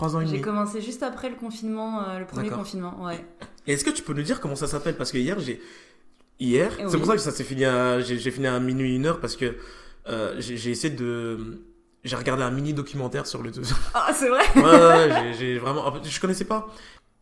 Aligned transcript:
Trois 0.00 0.16
ans 0.16 0.22
et 0.22 0.26
J'ai 0.26 0.40
commencé 0.40 0.80
juste 0.80 1.02
après 1.02 1.28
le 1.28 1.36
confinement, 1.36 2.02
euh, 2.08 2.20
le 2.20 2.24
premier 2.24 2.44
D'accord. 2.48 2.60
confinement, 2.64 3.04
ouais. 3.04 3.22
Et 3.66 3.74
est-ce 3.74 3.84
que 3.84 3.90
tu 3.90 4.02
peux 4.02 4.14
nous 4.14 4.22
dire 4.22 4.40
comment 4.40 4.56
ça 4.56 4.66
s'appelle? 4.66 4.96
Parce 4.96 5.12
que 5.12 5.18
hier, 5.18 5.38
j'ai. 5.40 5.60
Hier, 6.38 6.72
Eh 6.78 6.84
c'est 6.88 6.96
pour 6.96 7.06
ça 7.06 7.12
que 7.16 7.20
ça 7.20 7.30
s'est 7.32 7.44
fini 7.44 7.66
à. 7.66 8.00
J'ai 8.00 8.18
j'ai 8.18 8.30
fini 8.30 8.46
à 8.46 8.58
minuit, 8.60 8.96
une 8.96 9.04
heure, 9.04 9.20
parce 9.20 9.36
que 9.36 9.56
euh, 10.08 10.36
j'ai 10.38 10.56
j'ai 10.56 10.70
essayé 10.70 10.94
de. 10.94 11.60
J'ai 12.02 12.16
regardé 12.16 12.42
un 12.42 12.50
mini 12.50 12.72
documentaire 12.72 13.26
sur 13.26 13.42
le. 13.42 13.52
Ah, 13.92 14.10
c'est 14.14 14.30
vrai? 14.30 14.42
Ouais, 14.56 14.62
ouais, 14.62 14.70
ouais, 14.72 15.10
j'ai- 15.12 15.34
j'ai 15.38 15.58
vraiment. 15.58 15.86
En 15.86 15.92
fait, 15.92 16.08
je 16.08 16.18
connaissais 16.18 16.46
pas. 16.46 16.66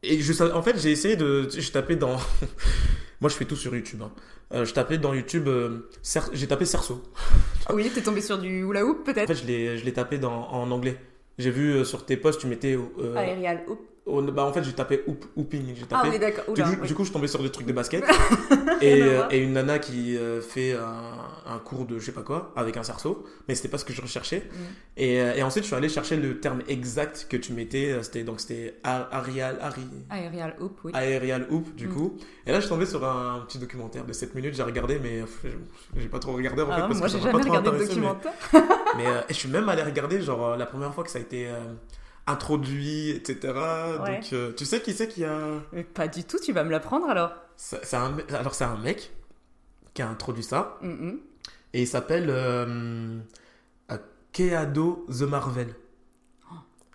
Et 0.05 0.21
je, 0.21 0.43
en 0.53 0.63
fait, 0.63 0.79
j'ai 0.79 0.93
essayé 0.93 1.17
de. 1.17 1.49
Je 1.51 1.71
tapais 1.73 1.97
dans. 1.97 2.17
Moi, 3.21 3.29
je 3.29 3.35
fais 3.35 3.45
tout 3.45 3.57
sur 3.57 3.75
YouTube. 3.75 4.01
hein. 4.05 4.13
Euh, 4.55 4.65
je 4.65 4.73
tapais 4.73 4.99
dans 4.99 5.13
YouTube. 5.15 5.49
euh, 5.49 5.91
Cer- 6.05 6.31
J'ai 6.33 6.47
tapé 6.47 6.65
cerceau. 6.65 7.03
Oui, 7.75 7.91
t'es 7.93 8.03
tombé 8.03 8.21
sur 8.21 8.39
du 8.39 8.61
hula 8.61 8.85
hoop 8.85 9.01
En 9.01 9.03
peut-être 9.03 9.27
fait, 9.27 9.35
je 9.35 9.45
l'ai 9.47 9.77
je 9.79 9.85
l'ai 9.85 9.93
tapé 9.93 10.19
dans, 10.19 10.49
en 10.53 10.71
anglais. 10.71 10.97
J'ai 11.39 11.51
vu 11.51 11.71
euh, 11.73 11.85
sur 11.85 12.05
tes 12.05 12.17
posts, 12.17 12.41
tu 12.41 12.47
mettais. 12.49 12.77
euh, 12.77 13.15
Aérial 13.17 13.63
hoop. 13.69 13.81
Bah, 14.33 14.45
en 14.45 14.53
fait, 14.53 14.63
j'ai 14.65 14.73
tapé 14.73 15.03
hoop, 15.07 15.25
hooping. 15.37 15.75
J'ai 15.75 15.83
Ah 15.91 15.97
tapé. 16.03 16.09
oui, 16.11 16.19
d'accord. 16.19 16.53
du, 16.55 16.63
coup, 16.63 16.69
oui. 16.81 16.87
du 16.89 16.95
coup, 16.95 17.05
je 17.05 17.13
tombais 17.13 17.29
sur 17.29 17.43
des 17.43 17.51
trucs 17.51 17.67
de 17.67 17.73
basket. 17.73 18.05
et, 18.81 19.03
euh, 19.03 19.23
et 19.31 19.39
une 19.39 19.53
nana 19.53 19.79
qui 19.79 20.17
euh, 20.17 20.41
fait 20.41 20.75
un, 20.75 21.53
un 21.55 21.59
cours 21.59 21.85
de 21.87 21.99
je 21.99 22.07
sais 22.07 22.13
pas 22.13 22.23
quoi 22.23 22.53
avec 22.57 22.77
un 22.77 22.83
cerceau. 22.83 23.25
Mais 23.49 23.55
c'était 23.55 23.69
pas 23.69 23.79
ce 23.79 23.85
que 23.85 23.93
je 23.93 24.01
recherchais. 24.03 24.39
Mm. 24.39 24.55
Et, 24.97 25.21
euh, 25.21 25.35
et 25.37 25.43
ensuite, 25.43 25.65
je 25.65 25.69
suis 25.69 25.77
allé 25.77 25.89
chercher 25.89 26.17
le 26.17 26.41
terme 26.41 26.63
exact 26.69 27.27
que 27.29 27.37
tu 27.37 27.53
mettais. 27.53 27.97
C'était 28.03 28.25
donc 28.25 28.41
c'était 28.41 28.77
aerial, 28.85 29.59
Aérial 30.11 30.57
hoop, 30.61 30.79
oui. 30.85 30.93
aerial 30.95 31.47
hoop, 31.51 31.75
du 31.75 31.87
Mm. 31.89 31.93
coup. 31.95 32.17
Et 32.47 32.51
là, 32.53 32.57
je 32.59 32.63
suis 32.63 32.71
tombé 32.71 32.87
sur 32.87 33.05
un, 33.07 33.41
petit 33.47 33.59
documentaire 33.59 34.05
de 34.05 34.13
7 34.13 34.35
minutes. 34.35 34.55
J'ai 34.55 34.63
regardé, 34.63 34.99
mais 35.03 35.23
j'ai- 35.97 36.09
pas 36.09 36.19
trop 36.19 36.33
regardé 36.33 36.63
en 36.63 36.67
fait. 36.67 36.73
Ah, 36.77 36.81
parce 36.89 36.99
moi, 36.99 37.07
que 37.09 37.13
j'ai 37.13 37.19
m'a 37.19 37.25
jamais 37.25 37.33
pas 37.39 37.41
trop 37.45 37.51
regardé 37.57 37.71
de 37.71 37.83
mais- 37.83 37.89
documentaire. 37.89 38.33
mais 38.97 39.05
et 39.29 39.35
je 39.35 39.35
suis 39.35 39.49
même 39.49 39.69
allé 39.69 39.83
regarder, 39.83 40.21
genre, 40.23 40.57
la 40.57 40.67
première 40.67 40.95
fois 40.95 41.05
que 41.05 41.11
ça 41.11 41.19
a 41.19 41.23
été 41.23 41.49
introduit, 42.31 43.11
etc. 43.11 43.39
Ouais. 44.03 44.17
Donc, 44.21 44.33
euh, 44.33 44.53
tu 44.57 44.65
sais 44.65 44.81
qui 44.81 44.93
c'est 44.93 45.09
qui 45.09 45.25
a. 45.25 45.39
Mais 45.73 45.85
pas 45.85 46.09
du 46.09 46.25
tout, 46.25 46.39
tu 46.39 46.53
vas 46.53 46.65
me 46.65 46.71
l'apprendre 46.71 47.09
alors. 47.09 47.33
c'est- 47.57 47.95
un... 47.95 48.17
Alors, 48.33 48.55
c'est 48.55 48.65
un 48.65 48.77
mec 48.79 49.11
qui 49.95 50.03
a 50.03 50.09
introduit 50.09 50.43
ça. 50.45 50.79
Mhm. 50.83 51.19
Et 51.75 51.83
il 51.83 51.87
s'appelle 51.89 52.27
euh, 52.31 53.19
euh, 53.91 53.99
Keado 54.33 55.07
The 55.09 55.23
Marvel. 55.23 55.75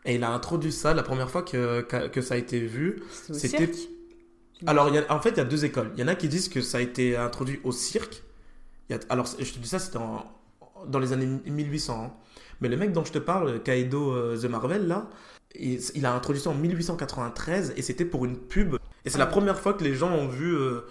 Et 0.06 0.16
il 0.16 0.24
a 0.24 0.32
introduit 0.32 0.72
ça 0.74 0.94
la 0.94 1.04
première 1.04 1.30
fois 1.30 1.44
que, 1.44 1.82
que, 1.82 2.22
ça 2.22 2.34
a 2.34 2.38
été 2.38 2.60
vu. 2.60 3.02
C'était-. 3.32 3.72
Alors, 4.66 4.90
il 4.90 4.96
y 4.96 4.98
a- 4.98 5.12
en 5.14 5.22
fait, 5.22 5.30
il 5.32 5.38
y 5.38 5.42
a 5.42 5.46
deux 5.46 5.64
écoles. 5.66 5.92
Il 5.96 6.02
y 6.02 6.04
en 6.04 6.08
a 6.10 6.16
qui 6.16 6.28
disent 6.28 6.50
que 6.50 6.62
ça 6.62 6.78
a 6.80 6.82
été 6.82 7.16
introduit 7.16 7.60
au 7.64 7.72
cirque. 7.72 8.22
Il 8.90 8.96
y 8.96 9.00
a- 9.00 9.02
alors, 9.10 9.26
je 9.40 9.52
te 9.52 9.60
dis 9.60 9.68
ça, 9.68 9.80
c'était 9.80 9.98
en- 9.98 10.26
dans 10.88 11.00
les 11.00 11.14
années 11.14 11.26
1800. 11.46 12.04
hein. 12.06 12.14
Mais 12.62 12.70
le 12.70 12.78
mec 12.78 12.92
dont 12.94 13.04
je 13.06 13.12
te 13.12 13.20
parle, 13.20 13.62
Kaido 13.64 14.12
euh, 14.12 14.38
The 14.38 14.46
Marvel, 14.46 14.88
là, 14.88 15.10
il, 15.56 15.80
il 15.96 16.06
a 16.06 16.14
introduit 16.16 16.42
ça 16.42 16.50
en 16.50 16.56
1893 16.56 17.74
et 17.76 17.82
c'était 17.82 18.06
pour 18.06 18.26
une 18.26 18.38
pub. 18.38 18.76
Et 19.06 19.10
c'est 19.10 19.18
la 19.18 19.26
Ah. 19.26 19.28
première 19.28 19.60
fois 19.60 19.74
que 19.74 19.84
les 19.84 19.94
gens 19.96 20.12
ont 20.12 20.28
vu 20.28 20.56
euh, 20.56 20.82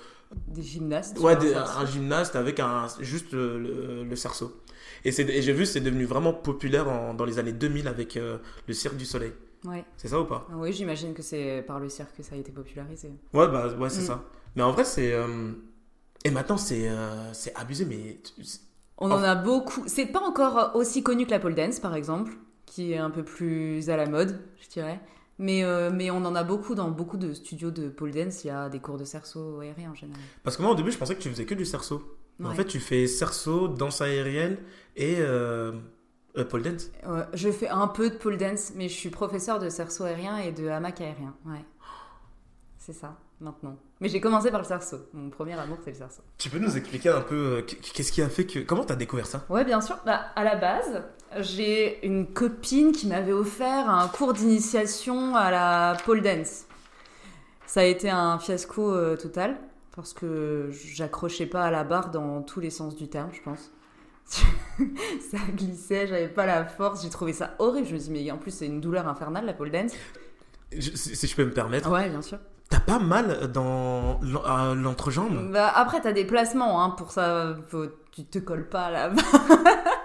Des 0.49 0.63
gymnastes. 0.63 1.19
ouais, 1.19 1.37
des- 1.37 1.55
un 1.55 1.87
gymnaste 1.87 2.37
avec 2.37 2.61
un, 2.61 2.87
juste 3.01 3.33
le, 3.33 4.15
cerceau. 4.17 4.61
Et, 5.05 5.11
j'ai 5.13 5.53
vu, 5.53 5.67
c'est 5.67 5.81
devenu 5.81 6.05
vraiment 6.05 6.33
populaire 6.33 6.89
en- 6.89 7.15
dans 7.15 7.25
les 7.25 7.39
années 7.39 7.53
2000 7.53 7.89
avec 7.89 8.17
euh, 8.17 8.39
le 8.69 8.75
Cirque 8.75 8.97
du 8.97 9.05
Soleil. 9.07 9.33
Ouais. 9.65 9.85
C'est 9.97 10.09
ça 10.09 10.21
ou 10.21 10.25
pas? 10.25 10.47
Oui, 10.55 10.73
j'imagine 10.73 11.15
que 11.15 11.23
c'est 11.23 11.63
par 11.67 11.79
le 11.81 11.89
cirque 11.89 12.17
que 12.17 12.23
ça 12.23 12.35
a 12.35 12.39
été 12.39 12.51
popularisé. 12.53 13.09
Ouais, 13.33 13.47
bah, 13.49 13.69
ouais, 13.79 13.91
c'est 13.91 14.03
Mm. 14.03 14.07
ça. 14.07 14.25
Mais 14.57 14.63
en 14.63 14.73
vrai, 14.73 14.85
c'est. 14.85 15.13
euh, 15.13 15.53
Et 16.25 16.31
maintenant, 16.31 16.57
c'est 16.57 16.89
euh, 16.89 17.33
c'est 17.33 17.55
abusé, 17.57 17.85
mais. 17.85 18.21
On 18.99 19.11
Oh. 19.11 19.15
en 19.15 19.23
a 19.23 19.35
beaucoup. 19.35 19.83
C'est 19.87 20.07
pas 20.07 20.21
encore 20.21 20.73
aussi 20.75 21.03
connu 21.03 21.27
que 21.27 21.31
la 21.31 21.41
pole 21.41 21.55
dance, 21.55 21.81
par 21.81 21.95
exemple, 21.95 22.33
qui 22.67 22.93
est 22.93 22.99
un 22.99 23.11
peu 23.11 23.25
plus 23.25 23.91
à 23.91 23.97
la 23.97 24.07
mode, 24.07 24.41
je 24.63 24.69
dirais. 24.69 25.01
Mais, 25.39 25.65
euh, 25.65 25.91
mais 25.93 26.11
on 26.11 26.25
en 26.25 26.35
a 26.35 26.45
beaucoup 26.45 26.75
dans 26.75 26.91
beaucoup 26.91 27.17
de 27.17 27.33
studios 27.33 27.71
de 27.71 27.89
pole 27.89 28.13
dance. 28.13 28.45
Il 28.45 28.49
y 28.49 28.51
a 28.51 28.69
des 28.69 28.79
cours 28.79 28.99
de 28.99 29.05
cerceau 29.05 29.61
aérien 29.61 29.91
en 29.91 29.95
général. 29.95 30.23
Parce 30.45 30.57
que 30.57 30.63
moi, 30.63 30.71
au 30.71 30.75
début, 30.75 30.93
je 30.93 30.99
pensais 30.99 31.15
que 31.17 31.21
tu 31.23 31.29
faisais 31.31 31.47
que 31.47 31.55
du 31.55 31.65
cerceau. 31.65 32.03
En 32.45 32.51
fait, 32.53 32.65
tu 32.65 32.81
fais 32.81 33.07
cerceau, 33.07 33.69
danse 33.69 34.01
aérienne 34.01 34.57
et. 34.97 35.17
Euh, 35.21 35.73
euh, 36.39 36.45
pole 36.47 36.63
dance. 36.63 36.91
Ouais, 37.07 37.25
je 37.35 37.51
fais 37.51 37.69
un 37.69 37.87
peu 37.89 38.09
de 38.09 38.15
pole 38.17 38.39
dance, 38.39 38.73
mais 38.75 38.89
je 38.89 38.95
suis 38.95 39.11
professeur 39.11 39.59
de 39.59 39.69
cerceau 39.69 40.05
aérien 40.05 40.39
et 40.39 40.51
de 40.51 40.67
hamac 40.67 40.99
aérien. 41.03 41.35
Ouais. 41.45 41.63
C'est 42.79 42.95
ça, 42.95 43.19
maintenant. 43.43 43.77
Mais 44.01 44.09
j'ai 44.09 44.21
commencé 44.21 44.51
par 44.51 44.61
le 44.61 44.67
cerceau. 44.67 44.97
Mon 45.13 45.31
premier 45.31 45.53
amour, 45.55 45.79
c'est 45.85 45.91
le 45.91 45.97
cerceau. 45.97 46.23
Tu 46.39 46.49
peux 46.51 46.59
nous 46.59 46.77
expliquer 46.77 47.11
un 47.11 47.21
peu 47.21 47.35
euh, 47.35 47.63
qu'est-ce 47.63 48.11
qui 48.13 48.23
a 48.23 48.29
fait 48.29 48.47
que. 48.47 48.61
Comment 48.61 48.85
t'as 48.85 48.97
découvert 48.97 49.27
ça? 49.27 49.45
Ouais, 49.51 49.65
bien 49.65 49.81
sûr. 49.81 49.99
Bah, 50.07 50.27
à 50.35 50.45
la 50.45 50.57
base, 50.57 51.03
j'ai 51.41 52.05
une 52.07 52.27
copine 52.33 52.93
qui 52.93 53.07
m'avait 53.07 53.33
offert 53.33 53.89
un 53.91 54.09
cours 54.09 54.33
d'initiation 54.33 55.37
à 55.37 55.51
la 55.51 55.97
pole 56.05 56.23
dance. 56.23 56.65
Ça 57.67 57.81
a 57.81 57.85
été 57.85 58.11
un 58.11 58.39
fiasco 58.39 58.93
euh, 58.95 59.17
total 59.17 59.57
parce 59.95 60.13
que 60.15 60.71
j'accrochais 60.73 61.47
pas 61.47 61.65
à 61.65 61.71
la 61.71 61.85
barre 61.85 62.11
dans 62.11 62.43
tous 62.43 62.61
les 62.61 62.71
sens 62.71 62.97
du 62.97 63.09
terme, 63.09 63.31
je 63.33 63.43
pense. 63.43 63.71
ça 65.31 65.39
glissait, 65.55 66.07
j'avais 66.07 66.29
pas 66.29 66.47
la 66.47 66.65
force, 66.65 67.03
j'ai 67.03 67.11
trouvé 67.11 67.33
ça 67.33 67.55
horrible. 67.59 67.87
Je 67.89 67.95
me 67.95 67.99
dis, 67.99 68.11
mais 68.11 68.31
en 68.31 68.39
plus, 68.39 68.51
c'est 68.53 68.67
une 68.67 68.81
douleur 68.81 69.07
infernale 69.09 69.45
la 69.47 69.53
pole 69.53 69.71
dance. 69.71 69.93
Je- 70.73 70.93
si 70.97 71.27
je 71.27 71.37
peux 71.37 71.45
me 71.45 71.51
permettre. 71.53 71.91
Ouais, 71.91 72.09
bien 72.09 72.23
sûr. 72.23 72.39
T'as 72.73 72.81
pas 72.81 72.99
mal 72.99 73.51
dans 73.53 74.19
à 74.47 74.75
l'entrejambe? 74.75 75.53
Bah, 75.53 75.71
après, 75.75 76.01
t'as 76.01 76.13
des 76.13 76.25
placements, 76.25 76.83
hein, 76.83 76.91
pour 76.91 77.11
ça, 77.13 77.55
faut- 77.69 77.87
tu 78.11 78.25
te 78.25 78.39
colles 78.39 78.69
pas 78.69 78.85
à 78.87 78.91
la 78.91 79.09
barre. 79.11 79.25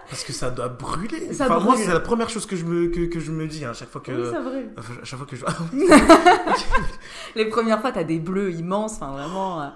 Parce 0.09 0.23
que 0.23 0.31
ça 0.33 0.49
doit 0.51 0.67
brûler. 0.69 1.33
Ça 1.33 1.45
enfin, 1.45 1.59
moi, 1.59 1.75
c'est 1.77 1.91
la 1.91 1.99
première 1.99 2.29
chose 2.29 2.45
que 2.45 2.55
je 2.55 2.63
me, 2.65 2.87
que, 2.89 3.05
que 3.07 3.19
je 3.19 3.31
me 3.31 3.47
dis 3.47 3.65
hein, 3.65 3.71
à 3.71 3.73
chaque 3.73 3.89
fois 3.89 4.01
que. 4.01 4.11
Oui, 4.11 4.29
ça 4.31 4.41
brûle. 4.41 4.69
à 4.77 5.05
chaque 5.05 5.17
fois 5.19 5.27
que 5.27 5.35
je. 5.35 5.45
Les 7.35 7.45
premières 7.45 7.81
fois, 7.81 7.91
t'as 7.91 8.03
des 8.03 8.19
bleus 8.19 8.51
immenses, 8.51 8.95
enfin 8.95 9.11
vraiment. 9.11 9.61
euh, 9.61 9.67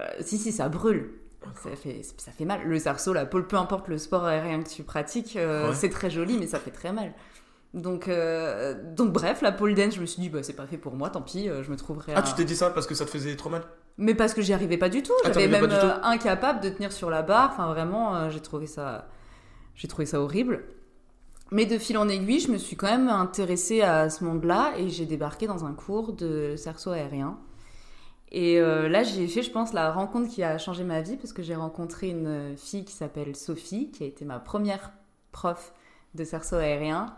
euh, 0.00 0.04
si, 0.20 0.38
si, 0.38 0.52
ça 0.52 0.68
brûle. 0.68 1.10
Ça 1.62 1.70
fait, 1.76 2.00
ça 2.16 2.32
fait 2.32 2.44
mal. 2.44 2.60
Le 2.66 2.78
cerceau, 2.78 3.12
la 3.12 3.24
pole, 3.24 3.46
peu 3.46 3.56
importe 3.56 3.88
le 3.88 3.98
sport 3.98 4.24
aérien 4.24 4.62
que 4.62 4.68
tu 4.68 4.82
pratiques, 4.82 5.36
euh, 5.36 5.68
Ouais. 5.68 5.74
c'est 5.74 5.90
très 5.90 6.10
joli, 6.10 6.38
mais 6.38 6.46
ça 6.46 6.58
fait 6.58 6.72
très 6.72 6.92
mal. 6.92 7.12
Donc, 7.74 8.08
euh, 8.08 8.74
donc 8.94 9.12
bref, 9.12 9.42
la 9.42 9.52
pole 9.52 9.74
dance, 9.74 9.94
je 9.94 10.00
me 10.00 10.06
suis 10.06 10.22
dit, 10.22 10.30
bah, 10.30 10.42
c'est 10.42 10.54
pas 10.54 10.66
fait 10.66 10.78
pour 10.78 10.94
moi, 10.94 11.10
tant 11.10 11.20
pis, 11.20 11.48
euh, 11.48 11.62
je 11.62 11.70
me 11.70 11.76
trouverai 11.76 12.12
Ah, 12.14 12.22
tu 12.22 12.32
t'es 12.34 12.44
dit 12.44 12.56
ça 12.56 12.70
parce 12.70 12.86
que 12.86 12.94
ça 12.94 13.04
te 13.04 13.10
faisait 13.10 13.36
trop 13.36 13.50
mal 13.50 13.64
Mais 13.98 14.14
parce 14.14 14.32
que 14.32 14.40
j'y 14.40 14.52
arrivais 14.52 14.78
pas 14.78 14.88
du 14.88 15.02
tout. 15.02 15.12
Ah, 15.24 15.32
J'avais 15.32 15.48
même 15.48 15.68
euh, 15.70 16.00
incapable 16.02 16.60
de 16.60 16.70
tenir 16.70 16.92
sur 16.92 17.10
la 17.10 17.22
barre. 17.22 17.50
Enfin, 17.52 17.66
vraiment, 17.66 18.30
j'ai 18.30 18.40
trouvé 18.40 18.66
ça, 18.66 19.08
j'ai 19.74 19.88
trouvé 19.88 20.06
ça 20.06 20.20
horrible. 20.20 20.64
Mais 21.52 21.66
de 21.66 21.78
fil 21.78 21.98
en 21.98 22.08
aiguille, 22.08 22.40
je 22.40 22.50
me 22.50 22.58
suis 22.58 22.76
quand 22.76 22.88
même 22.88 23.08
intéressée 23.08 23.82
à 23.82 24.10
ce 24.10 24.24
monde-là 24.24 24.72
et 24.78 24.88
j'ai 24.88 25.04
débarqué 25.04 25.46
dans 25.46 25.64
un 25.64 25.74
cours 25.74 26.12
de 26.12 26.54
cerceau 26.56 26.90
aérien. 26.90 27.38
Et 28.32 28.58
là, 28.58 29.04
j'ai 29.04 29.28
fait, 29.28 29.42
je 29.42 29.50
pense, 29.52 29.72
la 29.72 29.92
rencontre 29.92 30.28
qui 30.28 30.42
a 30.42 30.58
changé 30.58 30.82
ma 30.82 31.02
vie 31.02 31.16
parce 31.16 31.32
que 31.32 31.42
j'ai 31.42 31.54
rencontré 31.54 32.08
une 32.08 32.56
fille 32.56 32.84
qui 32.84 32.94
s'appelle 32.94 33.36
Sophie, 33.36 33.90
qui 33.92 34.02
a 34.02 34.06
été 34.06 34.24
ma 34.24 34.40
première 34.40 34.92
prof 35.30 35.72
de 36.16 36.24
cerceau 36.24 36.56
aérien. 36.56 37.14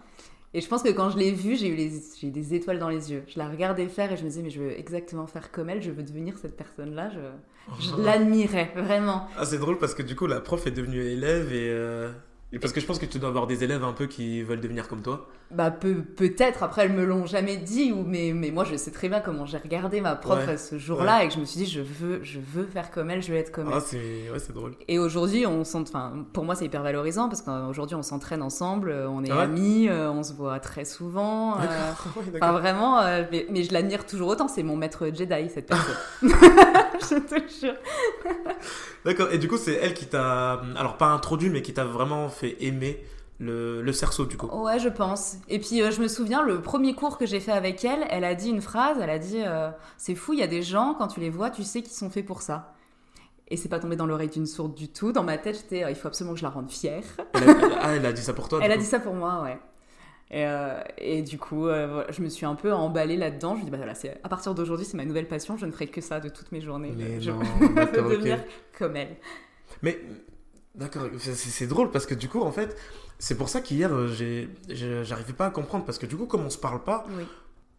Et 0.54 0.60
je 0.60 0.68
pense 0.68 0.82
que 0.82 0.88
quand 0.90 1.10
je 1.10 1.18
l'ai 1.18 1.30
vue, 1.30 1.56
j'ai 1.56 1.68
eu, 1.68 1.74
les, 1.76 1.92
j'ai 2.20 2.28
eu 2.28 2.30
des 2.30 2.54
étoiles 2.54 2.78
dans 2.78 2.88
les 2.88 3.12
yeux. 3.12 3.22
Je 3.28 3.38
la 3.38 3.48
regardais 3.48 3.86
faire 3.88 4.10
et 4.12 4.16
je 4.16 4.22
me 4.24 4.28
disais, 4.28 4.42
mais 4.42 4.50
je 4.50 4.60
veux 4.62 4.78
exactement 4.78 5.26
faire 5.26 5.50
comme 5.50 5.68
elle, 5.68 5.82
je 5.82 5.90
veux 5.90 6.02
devenir 6.02 6.38
cette 6.38 6.56
personne-là. 6.56 7.10
Je, 7.10 7.86
je 7.90 7.96
l'admirais, 8.02 8.72
vraiment. 8.74 9.28
Ah, 9.36 9.44
c'est 9.44 9.58
drôle 9.58 9.78
parce 9.78 9.94
que 9.94 10.02
du 10.02 10.16
coup, 10.16 10.26
la 10.26 10.40
prof 10.40 10.66
est 10.66 10.70
devenue 10.70 11.02
élève 11.02 11.52
et. 11.52 11.68
euh, 11.70 12.10
et 12.10 12.27
parce 12.60 12.72
que 12.72 12.80
je 12.80 12.86
pense 12.86 12.98
que 12.98 13.04
tu 13.04 13.18
dois 13.18 13.28
avoir 13.28 13.46
des 13.46 13.62
élèves 13.62 13.84
un 13.84 13.92
peu 13.92 14.06
qui 14.06 14.42
veulent 14.42 14.60
devenir 14.62 14.88
comme 14.88 15.02
toi. 15.02 15.28
Bah, 15.50 15.70
peut, 15.70 15.96
peut-être, 16.02 16.62
après, 16.62 16.84
elles 16.86 16.92
me 16.94 17.04
l'ont 17.04 17.26
jamais 17.26 17.58
dit, 17.58 17.92
ou, 17.92 18.02
mais, 18.06 18.32
mais 18.34 18.50
moi, 18.50 18.64
je 18.64 18.76
sais 18.76 18.90
très 18.90 19.08
bien 19.10 19.20
comment 19.20 19.44
j'ai 19.46 19.58
regardé 19.58 20.00
ma 20.00 20.14
prof 20.14 20.46
Ouais. 20.46 20.56
ce 20.56 20.78
jour-là 20.78 21.24
et 21.24 21.28
que 21.28 21.34
je 21.34 21.40
me 21.40 21.44
suis 21.44 21.58
dit, 21.60 21.66
je 21.66 21.80
veux, 21.82 22.20
je 22.22 22.38
veux 22.38 22.64
faire 22.64 22.90
comme 22.90 23.10
elle, 23.10 23.22
je 23.22 23.32
veux 23.32 23.38
être 23.38 23.52
comme 23.52 23.68
Ah, 23.70 23.76
elle. 23.76 23.82
c'est 23.82 24.30
ouais, 24.32 24.38
c'est 24.38 24.54
drôle. 24.54 24.72
Et 24.88 24.98
aujourd'hui, 24.98 25.46
on 25.46 25.60
enfin, 25.62 26.24
pour 26.32 26.44
moi, 26.44 26.54
c'est 26.54 26.64
hyper 26.64 26.82
valorisant 26.82 27.28
parce 27.28 27.42
qu'aujourd'hui, 27.42 27.96
on 27.96 28.02
s'entraîne 28.02 28.40
ensemble, 28.42 28.90
euh, 28.90 29.08
on 29.10 29.22
est 29.24 29.30
Ah 29.30 29.36
ouais 29.36 29.42
amis, 29.42 29.88
euh, 29.88 30.10
on 30.10 30.22
se 30.22 30.32
voit 30.32 30.58
très 30.60 30.84
souvent. 30.86 31.52
euh, 31.58 31.60
D'accord. 31.62 32.06
Enfin, 32.18 32.30
d'accord. 32.32 32.58
vraiment, 32.58 33.00
euh, 33.00 33.24
mais, 33.30 33.46
mais 33.50 33.62
je 33.62 33.72
l'admire 33.72 34.06
toujours 34.06 34.28
autant. 34.28 34.48
C'est 34.48 34.62
mon 34.62 34.76
maître 34.76 35.06
Jedi, 35.14 35.50
cette 35.52 35.66
personne. 35.66 35.94
je 37.10 37.16
te 37.18 37.60
jure. 37.60 37.74
D'accord. 39.04 39.28
Et 39.32 39.38
du 39.38 39.48
coup, 39.48 39.56
c'est 39.56 39.74
elle 39.74 39.94
qui 39.94 40.06
t'a. 40.06 40.60
Alors, 40.76 40.96
pas 40.96 41.06
introduit, 41.06 41.50
mais 41.50 41.62
qui 41.62 41.72
t'a 41.74 41.84
vraiment 41.84 42.28
fait 42.28 42.56
aimer 42.60 43.02
le, 43.38 43.82
le 43.82 43.92
cerceau, 43.92 44.26
du 44.26 44.36
coup. 44.36 44.46
Ouais, 44.48 44.78
je 44.78 44.88
pense. 44.88 45.36
Et 45.48 45.58
puis, 45.58 45.82
euh, 45.82 45.90
je 45.90 46.00
me 46.00 46.08
souviens, 46.08 46.42
le 46.42 46.60
premier 46.60 46.94
cours 46.94 47.18
que 47.18 47.26
j'ai 47.26 47.40
fait 47.40 47.52
avec 47.52 47.84
elle, 47.84 48.04
elle 48.10 48.24
a 48.24 48.34
dit 48.34 48.50
une 48.50 48.60
phrase. 48.62 48.98
Elle 49.00 49.10
a 49.10 49.18
dit 49.18 49.42
euh, 49.44 49.70
C'est 49.96 50.14
fou, 50.14 50.32
il 50.32 50.40
y 50.40 50.42
a 50.42 50.46
des 50.48 50.62
gens, 50.62 50.94
quand 50.98 51.08
tu 51.08 51.20
les 51.20 51.30
vois, 51.30 51.50
tu 51.50 51.62
sais 51.62 51.82
qu'ils 51.82 51.92
sont 51.96 52.10
faits 52.10 52.26
pour 52.26 52.42
ça. 52.42 52.74
Et 53.50 53.56
c'est 53.56 53.68
pas 53.70 53.78
tombé 53.78 53.96
dans 53.96 54.04
l'oreille 54.06 54.28
d'une 54.28 54.46
sourde 54.46 54.74
du 54.74 54.88
tout. 54.88 55.10
Dans 55.12 55.22
ma 55.24 55.38
tête, 55.38 55.56
j'étais 55.56 55.84
euh, 55.84 55.90
Il 55.90 55.96
faut 55.96 56.08
absolument 56.08 56.34
que 56.34 56.40
je 56.40 56.44
la 56.44 56.50
rende 56.50 56.70
fière. 56.70 57.02
Elle 57.34 57.44
a, 57.44 57.52
elle- 57.52 57.72
ah, 57.80 57.96
elle 57.96 58.06
a 58.06 58.12
dit 58.12 58.20
ça 58.22 58.34
pour 58.34 58.48
toi. 58.48 58.58
Elle 58.62 58.70
a 58.72 58.74
coup. 58.74 58.80
dit 58.82 58.86
ça 58.86 59.00
pour 59.00 59.14
moi, 59.14 59.40
ouais. 59.42 59.58
Et, 60.30 60.44
euh, 60.46 60.80
et 60.98 61.22
du 61.22 61.38
coup, 61.38 61.66
euh, 61.68 61.86
voilà, 61.90 62.12
je 62.12 62.20
me 62.22 62.28
suis 62.28 62.44
un 62.44 62.54
peu 62.54 62.72
emballée 62.72 63.16
là-dedans. 63.16 63.54
Je 63.54 63.60
me 63.60 63.64
dis, 63.64 63.70
bah 63.70 63.78
voilà, 63.78 63.94
c'est- 63.94 64.20
à 64.22 64.28
partir 64.28 64.54
d'aujourd'hui, 64.54 64.84
c'est 64.84 64.96
ma 64.96 65.04
nouvelle 65.06 65.26
passion. 65.28 65.56
Je 65.56 65.64
ne 65.66 65.70
ferai 65.72 65.86
que 65.86 66.00
ça 66.02 66.20
de 66.20 66.28
toutes 66.28 66.52
mes 66.52 66.60
journées. 66.60 66.92
Mais 66.96 67.20
je 67.20 67.30
non, 67.30 67.38
veux 67.60 68.10
devenir 68.16 68.38
comme 68.78 68.96
elle. 68.96 69.16
Mais 69.82 69.98
D'accord, 70.74 71.04
c'est 71.18 71.34
c'est 71.34 71.66
drôle 71.66 71.90
parce 71.90 72.06
que 72.06 72.14
du 72.14 72.28
coup, 72.28 72.40
en 72.42 72.52
fait, 72.52 72.76
c'est 73.18 73.36
pour 73.36 73.48
ça 73.48 73.60
qu'hier, 73.60 73.92
euh, 73.92 74.06
j'ai- 74.06 74.48
j'arrivais 74.68 75.32
pas 75.32 75.46
à 75.46 75.50
comprendre 75.50 75.84
parce 75.84 75.98
que 75.98 76.06
du 76.06 76.16
coup, 76.16 76.26
comme 76.26 76.44
on 76.44 76.50
se 76.50 76.58
parle 76.58 76.84
pas, 76.84 77.04
Oui. 77.16 77.24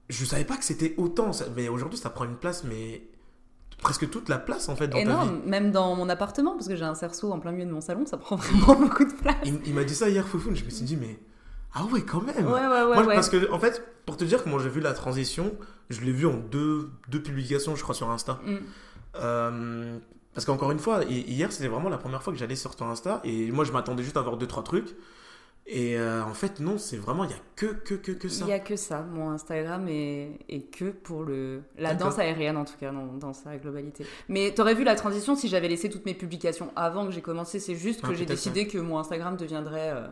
je 0.09 0.25
savais 0.25 0.43
pas 0.43 0.57
que 0.57 0.65
c'était 0.65 0.95
autant. 0.97 1.31
Mais 1.55 1.69
aujourd'hui, 1.69 1.97
ça 1.97 2.09
prend 2.09 2.25
une 2.25 2.35
place, 2.35 2.65
mais 2.65 3.03
presque 3.81 4.09
toute 4.09 4.27
la 4.27 4.37
place 4.37 4.67
en 4.67 4.75
fait 4.75 4.89
dans 4.89 4.97
Et 4.97 5.05
ta 5.05 5.11
non, 5.11 5.21
vie. 5.23 5.31
même 5.45 5.71
dans 5.71 5.95
mon 5.95 6.09
appartement, 6.09 6.55
parce 6.55 6.67
que 6.67 6.75
j'ai 6.75 6.83
un 6.83 6.95
cerceau 6.95 7.31
en 7.31 7.39
plein 7.39 7.53
milieu 7.53 7.65
de 7.67 7.71
mon 7.71 7.79
salon, 7.79 8.05
ça 8.05 8.17
prend 8.17 8.35
vraiment 8.37 8.75
beaucoup 8.77 9.05
de 9.05 9.13
place. 9.13 9.35
Il, 9.45 9.59
il 9.65 9.73
m'a 9.75 9.85
dit 9.85 9.95
ça 9.95 10.09
hier, 10.09 10.27
Foufoune. 10.27 10.57
Je 10.57 10.65
me 10.65 10.69
suis 10.69 10.83
dit, 10.83 10.97
mais 10.97 11.17
ah 11.73 11.85
ouais, 11.85 12.01
quand 12.01 12.21
même. 12.21 12.45
Ouais, 12.47 12.51
ouais, 12.53 12.67
ouais. 12.67 12.95
Moi, 12.95 13.05
ouais. 13.05 13.15
parce 13.15 13.29
que 13.29 13.51
en 13.51 13.59
fait, 13.59 13.83
pour 14.05 14.17
te 14.17 14.23
dire 14.23 14.43
comment 14.43 14.59
j'ai 14.59 14.69
vu 14.69 14.81
la 14.81 14.93
transition, 14.93 15.55
je 15.89 16.01
l'ai 16.01 16.11
vu 16.11 16.25
en 16.25 16.33
deux, 16.37 16.89
deux 17.09 17.21
publications, 17.21 17.75
je 17.75 17.83
crois, 17.83 17.95
sur 17.95 18.09
Insta. 18.09 18.39
Mm. 18.45 18.55
Euh, 19.15 19.97
parce 20.33 20.45
qu'encore 20.45 20.71
une 20.71 20.79
fois, 20.79 21.03
hi- 21.03 21.21
hier, 21.27 21.51
c'était 21.51 21.67
vraiment 21.67 21.89
la 21.89 21.97
première 21.97 22.23
fois 22.23 22.33
que 22.33 22.39
j'allais 22.39 22.55
sur 22.55 22.75
ton 22.75 22.85
Insta. 22.89 23.21
Et 23.23 23.51
moi, 23.51 23.65
je 23.65 23.71
m'attendais 23.71 24.03
juste 24.03 24.17
à 24.17 24.21
voir 24.21 24.37
deux, 24.37 24.47
trois 24.47 24.63
trucs. 24.63 24.95
Et 25.71 25.99
euh, 25.99 26.23
en 26.23 26.33
fait, 26.33 26.59
non, 26.59 26.79
c'est 26.79 26.97
vraiment, 26.97 27.25
il 27.25 27.29
y 27.29 27.33
a 27.33 27.37
que, 27.55 27.67
que, 27.67 27.93
que, 27.93 28.11
que 28.11 28.27
ça. 28.27 28.45
Il 28.45 28.49
y 28.49 28.53
a 28.53 28.59
que 28.59 28.75
ça. 28.75 29.01
Mon 29.03 29.29
Instagram 29.29 29.87
est, 29.87 30.39
est 30.49 30.61
que 30.71 30.85
pour 30.85 31.23
le 31.23 31.61
la 31.77 31.93
danse 31.93 32.17
aérienne 32.17 32.57
en 32.57 32.65
tout 32.65 32.73
cas 32.79 32.91
dans, 32.91 33.05
dans 33.13 33.33
sa 33.33 33.55
globalité. 33.57 34.03
Mais 34.29 34.51
t'aurais 34.51 34.73
vu 34.73 34.83
la 34.83 34.95
transition 34.95 35.35
si 35.35 35.47
j'avais 35.47 35.67
laissé 35.67 35.87
toutes 35.89 36.07
mes 36.07 36.15
publications 36.15 36.71
avant 36.75 37.05
que 37.05 37.11
j'ai 37.11 37.21
commencé. 37.21 37.59
C'est 37.59 37.75
juste 37.75 38.01
que 38.01 38.07
Ah, 38.09 38.13
j'ai 38.15 38.25
décidé 38.25 38.65
que 38.67 38.79
mon 38.79 38.97
Instagram 38.97 39.37
deviendrait 39.37 39.91
euh, 39.93 40.07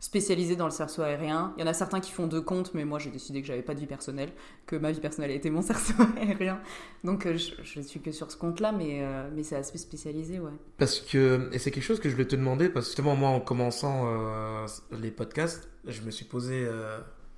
spécialisé 0.00 0.56
dans 0.56 0.66
le 0.66 0.70
cerceau 0.70 1.02
aérien. 1.02 1.54
Il 1.56 1.60
y 1.60 1.64
en 1.64 1.66
a 1.66 1.74
certains 1.74 2.00
qui 2.00 2.12
font 2.12 2.26
deux 2.26 2.40
comptes, 2.40 2.74
mais 2.74 2.84
moi 2.84 2.98
j'ai 2.98 3.10
décidé 3.10 3.40
que 3.40 3.46
j'avais 3.46 3.62
pas 3.62 3.74
de 3.74 3.80
vie 3.80 3.86
personnelle, 3.86 4.30
que 4.66 4.76
ma 4.76 4.92
vie 4.92 5.00
personnelle 5.00 5.30
était 5.30 5.50
mon 5.50 5.62
cerceau 5.62 5.94
aérien. 6.20 6.60
Donc 7.04 7.26
euh, 7.26 7.36
je, 7.36 7.52
je 7.62 7.80
suis 7.80 8.00
que 8.00 8.12
sur 8.12 8.30
ce 8.30 8.36
compte-là, 8.36 8.72
mais 8.72 9.02
euh, 9.02 9.28
mais 9.34 9.42
c'est 9.42 9.56
assez 9.56 9.78
spécialisé, 9.78 10.38
ouais. 10.38 10.52
Parce 10.78 11.00
que, 11.00 11.48
et 11.52 11.58
c'est 11.58 11.70
quelque 11.70 11.84
chose 11.84 12.00
que 12.00 12.08
je 12.08 12.14
voulais 12.14 12.28
te 12.28 12.36
demander, 12.36 12.68
parce 12.68 12.86
que 12.86 12.90
justement, 12.90 13.16
moi, 13.16 13.30
en 13.30 13.40
commençant 13.40 14.04
euh, 14.06 14.66
les 14.92 15.10
podcasts, 15.10 15.68
je 15.86 16.02
me 16.02 16.10
suis 16.10 16.24
posé 16.24 16.66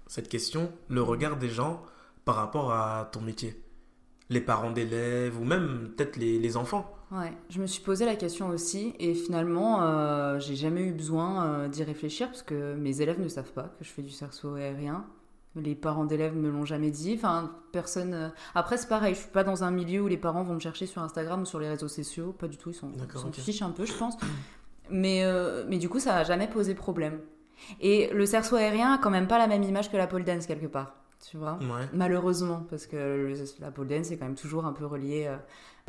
cette 0.07 0.29
question, 0.29 0.73
le 0.89 1.03
regard 1.03 1.37
des 1.37 1.49
gens 1.49 1.83
par 2.25 2.37
rapport 2.37 2.73
à 2.73 3.09
ton 3.13 3.21
métier. 3.21 3.63
Les 4.31 4.41
parents 4.41 4.71
d'élèves, 4.71 5.39
ou 5.39 5.45
même 5.45 5.91
peut-être 5.97 6.17
les, 6.17 6.39
les 6.39 6.57
enfants. 6.57 6.98
Ouais, 7.11 7.33
je 7.49 7.61
me 7.61 7.67
suis 7.67 7.83
posé 7.83 8.05
la 8.05 8.17
question 8.17 8.49
aussi 8.51 8.95
et 8.99 9.15
finalement, 9.15 9.83
euh, 9.83 10.39
j'ai 10.39 10.57
jamais 10.57 10.83
eu 10.83 10.93
besoin 10.93 11.45
euh, 11.47 11.69
d'y 11.69 11.83
réfléchir 11.83 12.29
parce 12.29 12.43
que 12.43 12.75
mes 12.75 13.01
élèves 13.01 13.19
ne 13.19 13.29
savent 13.29 13.53
pas 13.53 13.73
que 13.79 13.85
je 13.85 13.89
fais 13.89 14.03
du 14.03 14.11
cerceau 14.11 14.55
aérien. 14.57 15.07
Les 15.57 15.75
parents 15.75 16.05
d'élèves 16.05 16.37
me 16.37 16.51
l'ont 16.51 16.67
jamais 16.67 16.91
dit. 16.91 17.15
Enfin, 17.17 17.51
personne. 17.73 18.13
euh, 18.13 18.29
Après, 18.55 18.77
c'est 18.77 18.89
pareil, 18.89 19.15
je 19.15 19.21
suis 19.21 19.31
pas 19.31 19.43
dans 19.43 19.65
un 19.65 19.71
milieu 19.71 20.03
où 20.03 20.07
les 20.07 20.19
parents 20.19 20.43
vont 20.45 20.55
me 20.55 20.61
chercher 20.61 20.85
sur 20.85 21.01
Instagram 21.03 21.43
ou 21.43 21.45
sur 21.47 21.59
les 21.59 21.69
réseaux 21.71 21.89
sociaux. 21.89 22.33
Pas 22.39 22.47
du 22.47 22.59
tout, 22.59 22.71
ils 22.71 22.75
s'en 22.75 22.89
fichent 23.41 23.63
un 23.63 23.71
peu, 23.71 23.87
je 23.87 23.95
pense. 23.95 24.17
Mais, 24.91 25.25
mais 25.67 25.79
du 25.79 25.89
coup, 25.89 26.01
ça 26.01 26.15
a 26.17 26.25
jamais 26.25 26.47
posé 26.49 26.75
problème. 26.75 27.21
Et 27.81 28.11
le 28.13 28.27
cerceau 28.27 28.57
aérien 28.57 28.93
a 28.93 28.99
quand 28.99 29.11
même 29.11 29.27
pas 29.27 29.39
la 29.39 29.47
même 29.47 29.63
image 29.63 29.91
que 29.91 29.97
la 29.97 30.07
pole 30.07 30.25
dance 30.25 30.47
quelque 30.47 30.67
part. 30.67 30.95
Tu 31.29 31.37
vois 31.37 31.59
Ouais. 31.61 31.89
Malheureusement, 31.93 32.65
parce 32.71 32.87
que 32.87 32.97
le- 32.97 33.35
la 33.61 33.71
pole 33.73 33.89
dance 33.89 34.11
est 34.13 34.17
quand 34.19 34.27
même 34.27 34.37
toujours 34.37 34.67
un 34.67 34.73
peu 34.73 34.87
relié. 34.87 35.29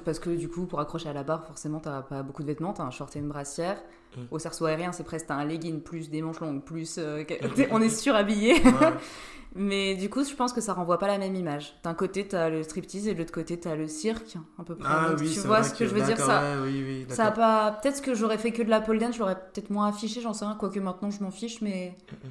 Parce 0.03 0.19
que 0.19 0.29
du 0.29 0.49
coup, 0.49 0.65
pour 0.65 0.79
accrocher 0.79 1.09
à 1.09 1.13
la 1.13 1.23
barre, 1.23 1.45
forcément, 1.45 1.79
t'as 1.79 2.01
pas 2.01 2.23
beaucoup 2.23 2.41
de 2.41 2.47
vêtements, 2.47 2.73
t'as 2.73 2.83
un 2.83 2.91
short 2.91 3.15
et 3.15 3.19
une 3.19 3.27
brassière. 3.27 3.77
Mm. 4.17 4.21
Au 4.31 4.39
cerceau 4.39 4.65
aérien, 4.65 4.91
c'est 4.91 5.03
presque 5.03 5.29
un 5.31 5.43
legging 5.45 5.81
plus 5.81 6.09
des 6.09 6.21
manches 6.21 6.39
longues, 6.39 6.63
plus. 6.63 6.95
euh, 6.97 7.23
Mm. 7.23 7.63
on 7.71 7.81
est 7.81 7.89
surhabillé. 7.89 8.53
Ouais. 8.63 8.93
Mais 9.55 9.95
du 9.95 10.11
coup, 10.11 10.23
je 10.23 10.35
pense 10.35 10.53
que 10.53 10.61
ça 10.61 10.73
renvoie 10.73 10.99
pas 10.99 11.07
la 11.07 11.17
même 11.17 11.33
image. 11.35 11.73
D'un 11.83 11.95
côté, 11.95 12.27
t'as 12.27 12.49
le 12.49 12.61
striptease 12.61 13.07
et 13.07 13.15
de 13.15 13.19
l'autre 13.19 13.31
côté, 13.31 13.59
t'as 13.59 13.75
le 13.75 13.87
cirque, 13.87 14.37
à 14.59 14.63
peu 14.63 14.75
près. 14.75 14.87
Ah 14.89 15.09
Donc, 15.09 15.19
oui, 15.21 15.31
tu 15.33 15.39
vois 15.39 15.63
ce 15.63 15.73
que 15.73 15.87
je 15.87 15.95
veux 15.95 16.01
dire 16.03 16.19
ça, 16.19 16.41
ouais, 16.41 16.61
oui, 16.65 16.83
oui, 17.09 17.15
ça 17.15 17.25
a 17.27 17.31
pas. 17.31 17.71
Peut-être 17.81 18.01
que 18.03 18.13
j'aurais 18.13 18.37
fait 18.37 18.51
que 18.51 18.61
de 18.61 18.69
la 18.69 18.79
pole 18.79 18.99
dance, 18.99 19.15
je 19.15 19.19
l'aurais 19.19 19.35
peut-être 19.39 19.71
moins 19.71 19.87
affiché, 19.87 20.21
j'en 20.21 20.33
sais 20.33 20.45
rien. 20.45 20.53
Quoique 20.53 20.79
maintenant, 20.79 21.09
je 21.09 21.23
m'en 21.23 21.31
fiche, 21.31 21.61
mais. 21.61 21.97
Mhm. 22.11 22.29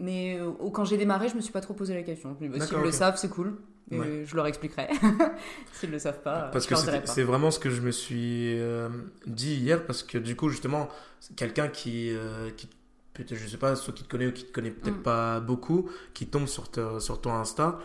Mais 0.00 0.38
euh, 0.38 0.52
quand 0.72 0.84
j'ai 0.84 0.96
démarré, 0.96 1.28
je 1.28 1.34
me 1.34 1.40
suis 1.40 1.52
pas 1.52 1.60
trop 1.60 1.74
posé 1.74 1.92
la 1.92 2.02
question. 2.02 2.30
Bah, 2.40 2.46
S'ils 2.52 2.58
D'accord, 2.60 2.82
le 2.84 2.92
savent, 2.92 3.16
c'est 3.16 3.28
cool. 3.30 3.56
Ouais. 3.90 4.24
je 4.26 4.36
leur 4.36 4.46
expliquerai. 4.46 4.88
S'ils 5.72 5.90
le 5.90 5.98
savent 5.98 6.20
pas, 6.22 6.50
Parce 6.52 6.64
je 6.64 6.70
que 6.74 7.06
c'est 7.06 7.22
vraiment 7.22 7.50
ce 7.50 7.58
que 7.58 7.70
je 7.70 7.80
me 7.80 7.90
suis 7.90 8.58
euh, 8.58 8.88
dit 9.26 9.54
hier, 9.54 9.86
parce 9.86 10.02
que 10.02 10.18
du 10.18 10.36
coup, 10.36 10.48
justement, 10.50 10.88
quelqu'un 11.36 11.68
qui, 11.68 12.10
euh, 12.10 12.50
qui 12.56 12.68
peut-être, 13.14 13.34
je 13.34 13.46
sais 13.46 13.56
pas, 13.56 13.74
soit 13.76 13.94
qui 13.94 14.04
te 14.04 14.08
connaît 14.08 14.26
ou 14.26 14.32
qui 14.32 14.44
te 14.44 14.52
connaît 14.52 14.70
peut-être 14.70 14.98
Mm. 14.98 15.02
pas 15.02 15.40
beaucoup, 15.40 15.88
qui 16.14 16.26
tombe 16.26 16.46
sur, 16.46 16.70
te- 16.70 16.98
sur 17.00 17.20
ton 17.20 17.32
Insta. 17.32 17.78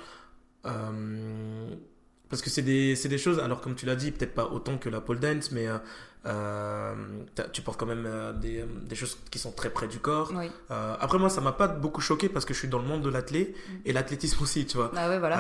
euh, 0.66 1.76
parce 2.30 2.42
que 2.42 2.50
c'est 2.50 2.62
des, 2.64 2.96
c'est 2.96 3.10
des 3.10 3.18
choses, 3.18 3.40
alors 3.40 3.62
comme 3.62 3.76
tu 3.76 3.86
l'as 3.86 3.96
dit, 3.96 4.12
peut-être 4.12 4.34
pas 4.34 4.46
autant 4.48 4.78
que 4.78 4.90
la 4.90 5.02
pole 5.02 5.20
dance, 5.20 5.52
mais 5.52 5.68
euh, 6.26 6.94
tu 7.52 7.62
portes 7.62 7.80
quand 7.80 7.86
même 7.86 8.06
euh, 8.06 8.32
des, 8.34 8.60
euh, 8.62 8.66
des 8.88 8.96
choses 8.96 9.18
qui 9.30 9.40
sont 9.40 9.52
très 9.52 9.70
près 9.70 9.88
du 9.88 10.00
corps. 10.00 10.32
Oui. 10.36 10.50
Euh, 10.72 10.96
après, 11.00 11.18
moi, 11.18 11.30
ça 11.30 11.42
m'a 11.42 11.52
pas 11.52 11.68
beaucoup 11.68 12.02
choqué 12.02 12.30
parce 12.30 12.46
que 12.46 12.54
je 12.54 12.60
suis 12.60 12.68
dans 12.68 12.80
le 12.80 12.86
monde 12.88 13.02
de 13.02 13.10
l'athlé 13.10 13.54
Mm. 13.54 13.72
et 13.86 13.94
l'athlétisme 13.94 14.42
aussi, 14.44 14.66
tu 14.66 14.78
vois. 14.78 14.92
Ah 14.96 15.10
ouais, 15.10 15.20
voilà. 15.20 15.40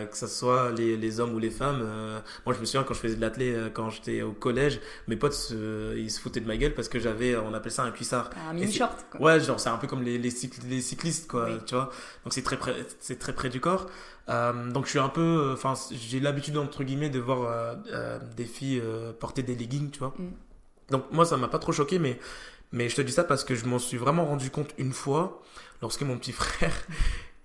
Euh, 0.00 0.06
que 0.10 0.16
ce 0.16 0.26
soit 0.26 0.70
les, 0.72 0.96
les 0.96 1.20
hommes 1.20 1.34
ou 1.34 1.38
les 1.38 1.50
femmes. 1.50 1.80
euh, 1.82 2.18
moi, 2.46 2.54
je 2.54 2.60
me 2.60 2.64
souviens 2.64 2.82
quand 2.82 2.94
je 2.94 3.00
faisais 3.00 3.16
de 3.16 3.20
l'athlé, 3.20 3.56
quand 3.74 3.90
j'étais 3.90 4.22
au 4.22 4.32
collège, 4.32 4.80
mes 5.06 5.16
potes, 5.16 5.52
ils 5.96 6.10
se 6.10 6.20
foutaient 6.20 6.40
de 6.40 6.46
ma 6.46 6.56
gueule 6.56 6.74
parce 6.74 6.88
que 6.88 6.98
j'avais, 6.98 7.36
on 7.36 7.54
appelle 7.54 7.72
ça 7.72 7.84
un 7.84 7.90
cuissard. 7.90 8.30
un 8.48 8.52
et 8.52 8.60
mini 8.60 8.72
c'est- 8.72 8.78
short. 8.78 9.06
quoi. 9.10 9.20
Ouais, 9.20 9.40
genre, 9.40 9.60
c'est 9.60 9.68
un 9.70 9.76
peu 9.78 9.86
comme 9.86 10.02
les, 10.02 10.18
les, 10.18 10.30
cycl- 10.30 10.66
les 10.68 10.80
cyclistes, 10.80 11.28
quoi, 11.30 11.44
Oui. 11.46 11.58
tu 11.66 11.74
vois. 11.74 11.90
Donc, 12.24 12.32
c'est 12.32 12.42
très 12.42 12.56
près, 12.56 12.74
c'est 13.00 13.18
très 13.18 13.32
près 13.32 13.48
du 13.48 13.60
corps. 13.60 13.86
Euh, 14.28 14.70
donc, 14.70 14.84
je 14.84 14.90
suis 14.90 14.98
un 14.98 15.08
peu, 15.08 15.52
enfin, 15.54 15.72
j'ai 15.90 16.20
l'habitude, 16.20 16.58
entre 16.58 16.84
guillemets, 16.84 17.08
de 17.08 17.18
voir 17.18 17.42
euh, 17.44 17.74
euh, 17.92 18.18
des 18.36 18.44
filles 18.44 18.80
euh, 18.84 19.10
porter 19.18 19.42
des 19.42 19.54
leggings, 19.54 19.90
tu 19.90 20.00
vois. 20.00 20.07
Mm. 20.18 20.30
Donc, 20.90 21.04
moi, 21.10 21.24
ça 21.24 21.36
m'a 21.36 21.48
pas 21.48 21.58
trop 21.58 21.72
choqué, 21.72 21.98
mais, 21.98 22.18
mais 22.72 22.88
je 22.88 22.96
te 22.96 23.02
dis 23.02 23.12
ça 23.12 23.24
parce 23.24 23.44
que 23.44 23.54
je 23.54 23.66
m'en 23.66 23.78
suis 23.78 23.96
vraiment 23.96 24.24
rendu 24.24 24.50
compte 24.50 24.70
une 24.78 24.92
fois 24.92 25.42
lorsque 25.82 26.02
mon 26.02 26.16
petit 26.16 26.32
frère 26.42 26.74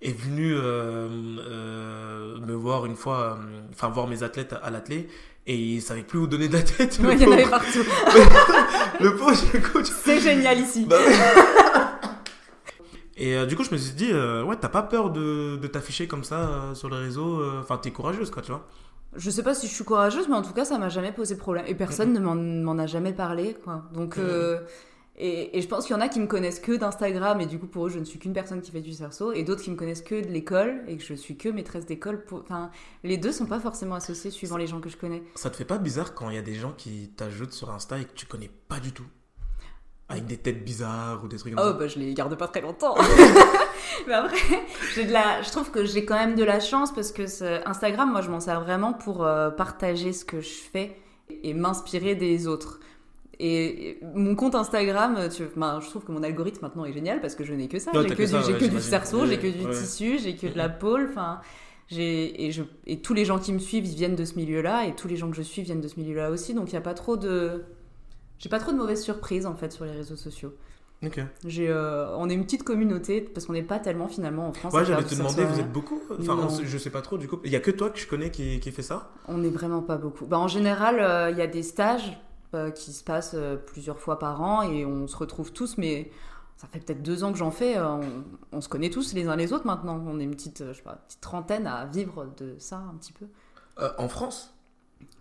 est 0.02 0.18
venu 0.18 0.54
euh, 0.54 1.08
euh, 1.40 2.38
me 2.40 2.54
voir 2.54 2.86
une 2.86 2.96
fois, 2.96 3.38
euh, 3.40 3.62
enfin, 3.72 3.90
voir 3.90 4.08
mes 4.08 4.24
athlètes 4.24 4.54
à, 4.54 4.58
à 4.58 4.70
l'athlé. 4.70 5.08
Et 5.46 5.58
il 5.58 5.82
savait 5.82 6.04
plus 6.04 6.20
où 6.20 6.28
donner 6.28 6.48
de 6.48 6.54
la 6.54 6.62
tête. 6.62 7.00
Ouais, 7.04 7.16
il 7.16 7.22
y 7.22 7.26
en 7.26 7.32
avait 7.34 7.50
partout. 7.50 7.84
Le 9.02 9.16
pauvre, 9.18 9.72
coach. 9.74 9.88
C'est 9.88 10.22
génial 10.22 10.58
ici. 10.60 10.86
Bah. 10.86 10.98
Et 13.16 13.36
euh, 13.36 13.46
du 13.46 13.56
coup, 13.56 13.64
je 13.64 13.72
me 13.72 13.78
suis 13.78 13.94
dit, 13.94 14.10
euh, 14.12 14.44
ouais, 14.44 14.56
t'as 14.60 14.70
pas 14.70 14.82
peur 14.82 15.12
de, 15.12 15.58
de 15.58 15.68
t'afficher 15.68 16.08
comme 16.08 16.24
ça 16.24 16.40
euh, 16.40 16.76
sur 16.76 16.90
les 16.90 16.98
réseaux 16.98 17.44
Enfin, 17.60 17.78
t'es 17.78 17.92
courageuse, 17.92 18.32
quoi, 18.32 18.42
tu 18.42 18.52
vois. 18.52 18.68
Je 19.16 19.30
sais 19.30 19.44
pas 19.44 19.54
si 19.54 19.68
je 19.68 19.74
suis 19.74 19.84
courageuse, 19.84 20.28
mais 20.28 20.36
en 20.36 20.42
tout 20.42 20.54
cas, 20.54 20.66
ça 20.66 20.78
m'a 20.78 20.90
jamais 20.90 21.12
posé 21.12 21.38
problème. 21.38 21.66
Et 21.68 21.76
personne 21.76 22.14
ne 22.14 22.20
m'en- 22.20 22.78
a 22.80 22.88
jamais 22.88 23.14
parlé, 23.14 23.56
quoi. 23.64 23.84
Donc, 23.94 24.18
euh, 24.18 24.60
et, 25.16 25.58
et 25.58 25.62
je 25.62 25.68
pense 25.68 25.86
qu'il 25.86 25.96
y 25.96 25.98
en 26.00 26.02
a 26.02 26.10
qui 26.10 26.20
me 26.20 26.26
connaissent 26.26 26.60
que 26.60 26.72
d'Instagram, 26.72 27.40
et 27.40 27.46
du 27.46 27.60
coup, 27.60 27.68
pour 27.68 27.86
eux, 27.86 27.90
je 27.90 28.00
ne 28.00 28.06
suis 28.06 28.18
qu'une 28.18 28.34
personne 28.34 28.62
qui 28.62 28.72
fait 28.72 28.82
du 28.82 28.94
cerceau, 28.94 29.32
et 29.32 29.44
d'autres 29.44 29.62
qui 29.62 29.70
me 29.70 29.76
connaissent 29.76 30.02
que 30.02 30.16
de 30.16 30.28
l'école, 30.28 30.84
et 30.88 30.98
que 30.98 31.04
je 31.04 31.14
suis 31.14 31.38
que 31.38 31.50
maîtresse 31.50 31.86
d'école. 31.86 32.24
Pour... 32.26 32.40
Enfin, 32.40 32.72
les 33.04 33.18
deux 33.18 33.32
sont 33.32 33.46
pas 33.46 33.60
forcément 33.60 33.96
associés 33.96 34.32
suivant 34.32 34.58
les 34.58 34.66
gens 34.68 34.80
que 34.82 34.90
je 34.90 34.98
connais. 34.98 35.22
Ça 35.36 35.50
te 35.52 35.56
fait 35.56 35.66
pas 35.66 35.78
bizarre 35.78 36.14
quand 36.16 36.30
il 36.30 36.36
y 36.36 36.40
a 36.40 36.44
des 36.44 36.56
gens 36.56 36.74
qui 36.76 37.10
t'ajoutent 37.16 37.54
sur 37.54 37.70
Insta 37.70 38.00
et 38.00 38.06
que 38.06 38.14
tu 38.14 38.26
connais 38.26 38.50
pas 38.68 38.80
du 38.80 38.92
tout? 38.92 39.06
Avec 40.10 40.26
des 40.26 40.38
têtes 40.38 40.64
bizarres 40.64 41.22
ou 41.24 41.28
des 41.28 41.38
trucs 41.38 41.56
comme 41.56 41.64
Oh, 41.66 41.72
ça 41.72 41.78
bah, 41.78 41.88
je 41.88 41.98
les 42.00 42.14
garde 42.14 42.36
pas 42.38 42.48
très 42.48 42.62
longtemps. 42.62 42.96
mais 44.08 44.14
après, 44.14 44.38
j'ai 44.96 45.06
de 45.06 45.12
la... 45.14 45.42
je 45.42 45.50
trouve 45.50 45.72
que 45.72 45.86
j'ai 45.86 46.06
quand 46.06 46.16
même 46.16 46.36
de 46.36 46.44
la 46.44 46.60
chance 46.60 46.94
parce 46.94 47.12
que 47.12 47.26
ce- 47.26 47.68
Instagram, 47.68 48.12
moi, 48.12 48.22
je 48.22 48.30
m'en 48.30 48.40
sers 48.40 48.62
vraiment 48.62 48.94
pour 48.94 49.24
euh, 49.26 49.50
partager 49.50 50.12
ce 50.14 50.26
que 50.26 50.42
je 50.42 50.50
fais 50.72 50.96
et 51.44 51.54
m'inspirer 51.54 52.16
des 52.16 52.48
autres. 52.48 52.80
Et 53.40 54.00
mon 54.14 54.36
compte 54.36 54.56
Instagram, 54.56 55.18
tu... 55.36 55.44
ben, 55.56 55.80
je 55.82 55.90
trouve 55.90 56.04
que 56.06 56.12
mon 56.12 56.22
algorithme 56.22 56.60
maintenant 56.62 56.86
est 56.86 56.94
génial 56.94 57.20
parce 57.20 57.34
que 57.36 57.44
je 57.44 57.54
n'ai 57.54 57.68
que 57.68 57.80
ça. 57.80 57.92
J'ai 57.94 58.04
que, 58.08 58.14
que 58.14 58.24
du, 58.24 58.34
ouais, 58.36 58.42
que 58.42 58.52
du 58.60 58.66
j'imagine. 58.66 58.80
cerceau, 58.80 59.26
j'ai 59.26 59.40
que 59.40 59.48
du 59.48 59.66
ouais. 59.66 59.72
tissu, 59.74 60.20
j'ai 60.20 60.36
que 60.36 60.48
de 60.48 60.58
la 60.58 60.70
pôle. 60.70 61.08
Enfin, 61.10 61.40
et, 61.92 62.52
je... 62.52 62.64
et 62.86 63.00
tous 63.02 63.14
les 63.14 63.26
gens 63.26 63.40
qui 63.40 63.52
me 63.54 63.60
suivent, 63.60 63.86
viennent 63.86 64.16
de 64.16 64.26
ce 64.26 64.36
milieu-là 64.36 64.86
et 64.86 64.96
tous 64.96 65.08
les 65.08 65.16
gens 65.16 65.30
que 65.32 65.36
je 65.36 65.42
suis 65.42 65.62
viennent 65.64 65.82
de 65.82 65.88
ce 65.88 66.00
milieu-là 66.00 66.30
aussi. 66.30 66.54
Donc 66.54 66.70
il 66.70 66.74
n'y 66.74 66.78
a 66.78 66.82
pas 66.82 66.94
trop 66.94 67.18
de. 67.18 67.64
J'ai 68.44 68.50
pas 68.50 68.60
trop 68.60 68.74
de 68.74 68.78
mauvaises 68.78 69.02
surprises 69.02 69.46
en 69.46 69.56
fait 69.56 69.72
sur 69.72 69.86
les 69.86 69.92
réseaux 69.92 70.18
sociaux. 70.18 70.54
Ok. 71.02 71.22
J'ai, 71.46 71.70
euh, 71.70 72.14
on 72.18 72.30
est 72.30 72.34
une 72.34 72.44
petite 72.44 72.64
communauté 72.64 73.22
parce 73.22 73.46
qu'on 73.46 73.54
n'est 73.54 73.64
pas 73.64 73.80
tellement 73.80 74.10
finalement 74.10 74.50
en 74.50 74.52
France. 74.52 74.74
Ouais, 74.74 74.84
j'allais 74.84 75.06
te 75.06 75.16
demander, 75.16 75.46
vous 75.46 75.62
êtes 75.62 75.72
beaucoup 75.72 76.02
Enfin, 76.20 76.38
on 76.38 76.50
je 76.50 76.78
sais 76.78 76.90
pas 76.90 77.02
trop, 77.02 77.18
du 77.18 77.30
coup. 77.30 77.40
Il 77.46 77.52
y 77.52 77.56
a 77.56 77.62
que 77.62 77.72
toi 77.72 77.90
que 77.90 77.98
je 77.98 78.06
connais 78.06 78.32
qui, 78.32 78.60
qui 78.60 78.72
fait 78.74 78.82
ça? 78.82 79.12
On 79.30 79.38
n'est 79.38 79.50
vraiment 79.50 79.82
pas 79.82 79.96
beaucoup. 79.96 80.26
Bah, 80.26 80.40
en 80.40 80.50
général, 80.50 81.00
euh, 81.00 81.32
il 81.32 81.38
y 81.38 81.42
a 81.42 81.48
des 81.48 81.64
stages 81.64 82.20
euh, 82.54 82.70
qui 82.70 82.92
se 82.92 83.02
passent 83.06 83.34
euh, 83.34 83.56
plusieurs 83.56 84.00
fois 84.00 84.20
par 84.20 84.42
an 84.42 84.62
et 84.62 84.86
on 84.86 85.08
se 85.08 85.16
retrouve 85.16 85.54
tous, 85.54 85.78
mais 85.78 86.12
ça 86.58 86.68
fait 86.68 86.80
peut-être 86.80 87.02
deux 87.02 87.24
ans 87.24 87.32
que 87.32 87.38
j'en 87.38 87.52
fais. 87.52 87.80
on, 87.80 88.02
on 88.52 88.60
se 88.60 88.68
connaît 88.68 88.90
tous 88.90 89.14
les 89.14 89.30
uns 89.30 89.38
les 89.38 89.54
autres 89.54 89.68
maintenant. 89.68 90.04
On 90.06 90.20
est 90.20 90.24
une 90.26 90.36
petite, 90.36 90.66
je 90.68 90.74
sais 90.74 90.84
pas, 90.84 91.02
petite 91.08 91.22
trentaine 91.22 91.66
à 91.66 91.86
vivre 91.86 92.28
de 92.38 92.56
ça 92.60 92.76
un 92.78 92.96
petit 92.98 93.14
peu. 93.14 93.26
En 93.98 94.10
France? 94.10 94.54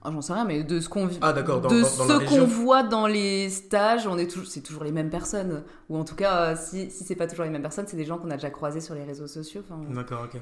Ah, 0.02 0.10
J'en 0.12 0.20
sais 0.20 0.32
rien, 0.32 0.44
mais 0.44 0.62
de 0.64 0.80
ce 0.80 0.88
qu'on 0.88 1.06
vit- 1.06 1.18
Ah, 1.20 1.32
de 1.32 1.42
dans- 1.42 1.68
ce 1.70 2.24
qu'on 2.28 2.44
voit 2.46 2.82
dans 2.82 3.06
les 3.06 3.48
stages, 3.50 4.06
on 4.06 4.18
est 4.18 4.26
toujours, 4.28 4.46
c'est 4.48 4.60
toujours 4.60 4.84
les 4.84 4.92
mêmes 4.92 5.10
personnes. 5.10 5.62
Ou 5.88 5.96
en 5.96 6.04
tout 6.04 6.14
cas, 6.16 6.52
euh, 6.52 6.56
si, 6.60 6.90
si 6.90 7.04
c'est 7.04 7.14
pas 7.16 7.26
toujours 7.26 7.44
les 7.44 7.50
mêmes 7.50 7.62
personnes, 7.62 7.86
c'est 7.88 7.96
des 7.96 8.04
gens 8.04 8.18
qu'on 8.18 8.30
a 8.30 8.34
déjà 8.36 8.50
croisés 8.50 8.80
sur 8.80 8.94
les 8.94 9.04
réseaux 9.04 9.26
sociaux. 9.28 9.62
Enfin, 9.68 9.80
D'accord, 9.94 10.22
ok. 10.32 10.40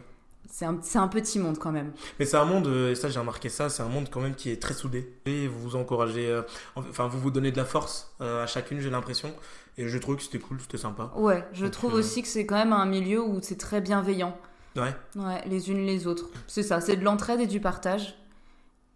C'est 0.49 0.65
un, 0.65 0.79
un 0.95 1.09
petit 1.09 1.39
monde 1.39 1.59
quand 1.59 1.71
même. 1.71 1.93
Mais 2.19 2.25
c'est 2.25 2.37
un 2.39 2.45
monde, 2.45 2.67
euh, 2.67 2.91
et 2.91 2.95
ça 2.97 3.09
j'ai 3.09 3.21
remarqué 3.21 3.49
ça, 3.49 3.69
c'est 3.69 3.83
un 3.83 3.89
monde 3.89 4.09
quand 4.11 4.21
même 4.21 4.35
qui 4.35 4.51
est 4.51 4.61
très 4.61 4.75
soudé. 4.75 5.13
Et 5.27 5.47
vous 5.47 5.61
vous 5.61 5.77
encouragez, 5.77 6.29
euh, 6.29 6.43
enfin 6.75 7.07
vous 7.07 7.21
vous 7.21 7.31
donnez 7.31 7.53
de 7.53 7.57
la 7.57 7.65
force 7.67 8.11
euh, 8.21 8.43
à 8.43 8.47
chacune, 8.47 8.81
j'ai 8.81 8.91
l'impression. 8.91 9.31
Et 9.79 9.87
je 9.87 9.97
trouve 9.99 10.17
que 10.17 10.23
c'était 10.23 10.39
cool, 10.41 10.59
c'était 10.61 10.79
sympa. 10.79 11.13
Ouais, 11.15 11.45
je 11.53 11.65
Donc, 11.65 11.73
trouve 11.73 11.95
euh, 11.95 11.99
aussi 11.99 12.23
que 12.23 12.29
c'est 12.29 12.47
quand 12.47 12.57
même 12.57 12.73
un 12.73 12.87
milieu 12.87 13.23
où 13.23 13.39
c'est 13.43 13.59
très 13.59 13.81
bienveillant. 13.81 14.37
Ouais. 14.77 14.95
Ouais, 15.17 15.43
les 15.47 15.71
unes 15.71 15.85
les 15.87 16.07
autres. 16.07 16.27
C'est 16.49 16.63
ça, 16.65 16.81
c'est 16.81 16.97
de 16.97 17.05
l'entraide 17.05 17.41
et 17.41 17.47
du 17.47 17.61
partage. 17.61 18.17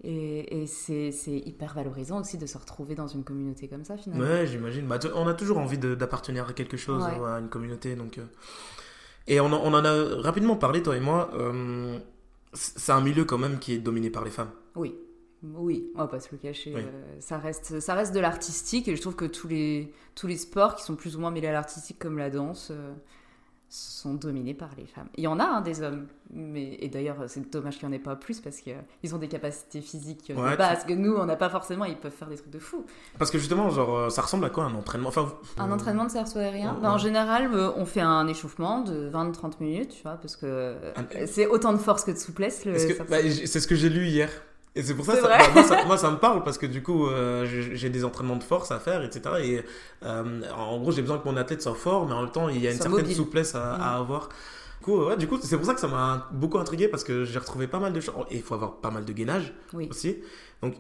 Et, 0.03 0.63
et 0.63 0.67
c'est 0.67 1.13
c'est 1.13 1.37
hyper 1.39 1.73
valorisant 1.75 2.21
aussi 2.21 2.37
de 2.37 2.45
se 2.47 2.59
retrouver 2.59 2.95
dans 2.95 3.07
une 3.07 3.25
communauté 3.25 3.69
comme 3.69 3.85
ça 3.85 3.97
finalement. 3.97 4.25
Ouais, 4.25 4.47
j'imagine. 4.47 4.87
Bah, 4.87 4.99
on 5.15 5.27
a 5.27 5.35
toujours 5.35 5.59
envie 5.59 5.79
d'appartenir 5.79 6.49
à 6.49 6.53
quelque 6.53 6.77
chose, 6.77 7.03
Ouais. 7.05 7.27
à 7.27 7.39
une 7.39 7.49
communauté. 7.49 7.95
Donc, 7.97 8.19
euh. 8.19 8.25
Et 9.27 9.41
on 9.41 9.47
en, 9.47 9.61
on 9.65 9.73
en 9.73 9.85
a 9.85 10.21
rapidement 10.21 10.57
parlé, 10.57 10.83
toi 10.83 10.97
et 10.97 11.01
moi. 11.01 11.31
euh, 11.35 11.99
C'est 12.53 12.93
un 12.93 13.01
milieu 13.01 13.25
quand 13.25 13.39
même 13.39 13.59
qui 13.59 13.73
est 13.73 13.79
dominé 13.79 14.11
par 14.11 14.25
les 14.25 14.31
femmes. 14.31 14.51
Oui, 14.77 14.95
oui, 15.43 15.91
on 15.95 15.99
va 16.01 16.09
pas 16.09 16.21
se 16.21 16.29
le 16.33 16.39
cacher. 16.39 16.73
Oui. 16.75 16.83
euh, 16.85 17.17
ça, 17.21 17.39
reste, 17.39 17.81
ça 17.81 17.95
reste 17.95 18.15
de 18.15 18.21
l'artistique 18.21 18.89
et 18.89 18.97
je 18.97 19.01
trouve 19.01 19.17
que 19.17 19.25
tous 19.25 19.49
les, 19.49 19.93
tous 20.15 20.27
les 20.27 20.37
sports 20.37 20.75
qui 20.75 20.83
sont 20.85 20.97
plus 20.97 21.17
ou 21.17 21.21
moins 21.21 21.31
mêlés 21.31 21.49
à 21.49 21.53
l'artistique 21.53 21.99
comme 21.99 22.19
la 22.19 22.29
danse 22.29 22.73
sont 23.75 24.15
dominés 24.15 24.55
par 24.55 24.69
les 24.79 24.87
femmes. 24.87 25.09
Il 25.17 25.25
y 25.25 25.27
en 25.27 25.41
a 25.41 25.45
hein, 25.45 25.61
des 25.61 25.83
hommes, 25.83 26.07
mais, 26.33 26.77
et 26.81 26.89
d'ailleurs 26.89 27.17
c'est 27.27 27.51
dommage 27.51 27.79
qu'il 27.79 27.89
n'y 27.89 27.95
en 27.95 27.97
ait 27.97 28.03
pas 28.03 28.15
plus 28.17 28.41
parce 28.41 28.59
qu'ils 28.59 29.15
ont 29.15 29.19
des 29.19 29.29
capacités 29.29 29.81
physiques 29.81 30.31
euh, 30.31 30.35
Ouais, 30.43 30.53
de 30.53 30.57
base 30.57 30.85
que 30.85 30.93
nous 30.93 31.15
on 31.15 31.25
n'a 31.27 31.35
pas 31.37 31.49
forcément, 31.51 31.85
ils 31.85 31.97
peuvent 31.97 32.13
faire 32.13 32.29
des 32.29 32.37
trucs 32.37 32.51
de 32.53 32.59
fou. 32.61 32.85
Parce 33.19 33.31
que 33.33 33.39
justement, 33.39 33.71
genre, 33.71 33.97
euh, 33.97 34.11
ça 34.11 34.23
ressemble 34.23 34.45
à 34.45 34.51
quoi 34.51 34.65
un 34.65 34.75
entraînement? 34.75 35.09
Enfin, 35.09 35.23
vous- 35.23 35.35
Un 35.63 35.73
entraînement 35.73 36.05
de 36.05 36.11
cerceau 36.11 36.39
aérien? 36.39 36.75
Ouais. 36.75 36.81
Ben, 36.83 36.91
En 36.91 36.99
général, 36.99 37.51
euh, 37.53 37.71
on 37.77 37.85
fait 37.87 38.01
un 38.03 38.29
échauffement 38.29 38.83
de 38.83 39.09
20-30 39.09 39.61
minutes, 39.61 39.91
tu 39.97 40.03
vois, 40.03 40.15
parce 40.19 40.37
que 40.37 40.47
euh, 40.47 40.93
Un- 40.97 41.27
c'est 41.27 41.47
autant 41.47 41.73
de 41.73 41.79
force 41.79 42.05
que 42.05 42.13
de 42.13 42.17
souplesse. 42.19 42.65
Le 42.65 42.73
que- 42.75 43.03
bah, 43.11 43.17
c'est 43.47 43.61
ce 43.61 43.67
que 43.67 43.75
j'ai 43.75 43.89
lu 43.89 44.07
hier. 44.07 44.31
Et 44.77 44.83
c'est 44.83 44.95
pour 44.95 45.05
ça, 45.05 45.15
ça- 45.17 45.29
bah, 45.29 45.39
moi, 45.55 45.63
ça, 45.63 45.85
moi, 45.87 45.97
ça 45.99 46.11
me 46.11 46.17
parle 46.17 46.43
parce 46.43 46.59
que 46.59 46.67
du 46.67 46.83
coup, 46.83 47.07
euh, 47.07 47.47
j'ai 47.47 47.91
des 47.91 48.05
entraînements 48.05 48.37
de 48.37 48.43
force 48.43 48.73
à 48.73 48.81
faire, 48.81 49.03
etc. 49.05 49.21
Et 49.43 49.63
euh, 50.05 50.43
en 50.53 50.79
gros, 50.81 50.91
j'ai 50.91 51.03
besoin 51.03 51.19
que 51.19 51.29
mon 51.29 51.37
athlète 51.37 51.63
soit 51.63 51.75
fort, 51.75 52.07
mais 52.07 52.13
en 52.13 52.23
même 52.23 52.33
temps, 52.33 52.49
il 52.49 52.61
y 52.61 52.67
a 52.67 52.71
une 52.73 52.77
certaine 52.77 52.93
mobile. 52.93 53.15
souplesse 53.15 53.55
à, 53.55 53.75
à 53.75 53.97
avoir. 53.99 54.29
Du 54.81 54.85
coup, 54.85 55.05
ouais, 55.05 55.17
du 55.17 55.29
coup, 55.29 55.39
c'est 55.41 55.57
pour 55.57 55.65
ça 55.67 55.75
que 55.75 55.81
ça 55.81 55.89
m'a 55.89 56.29
beaucoup 56.33 56.59
intrigué 56.59 56.89
parce 56.89 57.05
que 57.05 57.25
j'ai 57.25 57.39
retrouvé 57.39 57.69
pas 57.69 57.79
mal 57.79 57.93
de 57.93 58.01
choses. 58.01 58.15
Et 58.31 58.37
il 58.37 58.43
faut 58.43 58.55
avoir 58.55 58.73
pas 58.79 58.91
mal 58.91 59.05
de 59.05 59.13
gainage 59.13 59.55
Oui. 59.73 59.87
aussi. 59.91 60.19
Donc, 60.61 60.75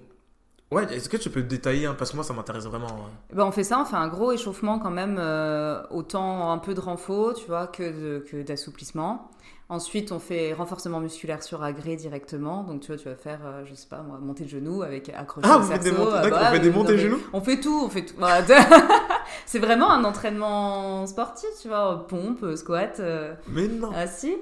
ouais, 0.72 0.92
est-ce 0.92 1.08
que 1.08 1.16
tu 1.16 1.30
peux 1.30 1.42
détailler 1.42 1.86
hein, 1.86 1.94
Parce 1.96 2.10
que 2.10 2.16
moi, 2.16 2.24
ça 2.24 2.34
m'intéresse 2.34 2.64
vraiment. 2.64 2.86
ouais. 2.88 3.12
Ben, 3.32 3.44
on 3.46 3.52
fait 3.52 3.64
ça, 3.64 3.78
on 3.80 3.84
fait 3.84 3.96
un 3.96 4.08
gros 4.08 4.32
échauffement 4.32 4.78
quand 4.80 4.90
même, 4.90 5.16
euh, 5.20 5.80
autant 5.90 6.50
un 6.52 6.58
peu 6.58 6.74
de 6.74 6.80
renfort, 6.80 7.34
tu 7.34 7.46
vois, 7.46 7.68
que 7.68 7.82
de- 7.82 8.24
que 8.28 8.42
d'assouplissement. 8.42 9.30
Ensuite, 9.71 10.12
on 10.12 10.18
fait 10.18 10.52
renforcement 10.52 11.00
musculaire 11.00 11.42
sur 11.42 11.62
agré 11.62 11.97
directement. 11.97 12.64
Donc, 12.64 12.80
tu 12.83 12.88
vois, 12.88 12.97
tu 12.97 13.09
vas 13.09 13.14
faire, 13.16 13.40
euh, 13.47 13.64
je 13.64 13.75
sais 13.75 13.87
pas 13.88 14.02
moi, 14.02 14.18
monter 14.18 14.44
de 14.44 14.50
genoux 14.50 14.83
avec 14.83 15.09
accrocher 15.09 15.49
Ah, 15.50 15.59
des 15.59 15.90
cerceau. 15.90 16.09
Ah, 16.12 16.28
bah, 16.28 16.38
on 16.42 16.52
fait 16.52 16.61
des 16.61 16.71
montées 16.71 16.99
genoux 16.99 17.18
On 17.33 17.40
fait 17.40 17.61
tout, 17.61 17.83
on 17.85 17.88
fait 17.88 18.04
tout. 18.04 18.14
Voilà. 18.18 18.44
C'est 19.47 19.59
vraiment 19.59 19.90
un 19.90 20.04
entraînement 20.04 21.06
sportif, 21.06 21.49
tu 21.62 21.68
vois, 21.68 22.06
pompe, 22.06 22.44
squat, 22.56 22.97
euh, 23.00 23.35
Mais 23.49 23.66
non 23.68 23.90
assis. 23.92 24.37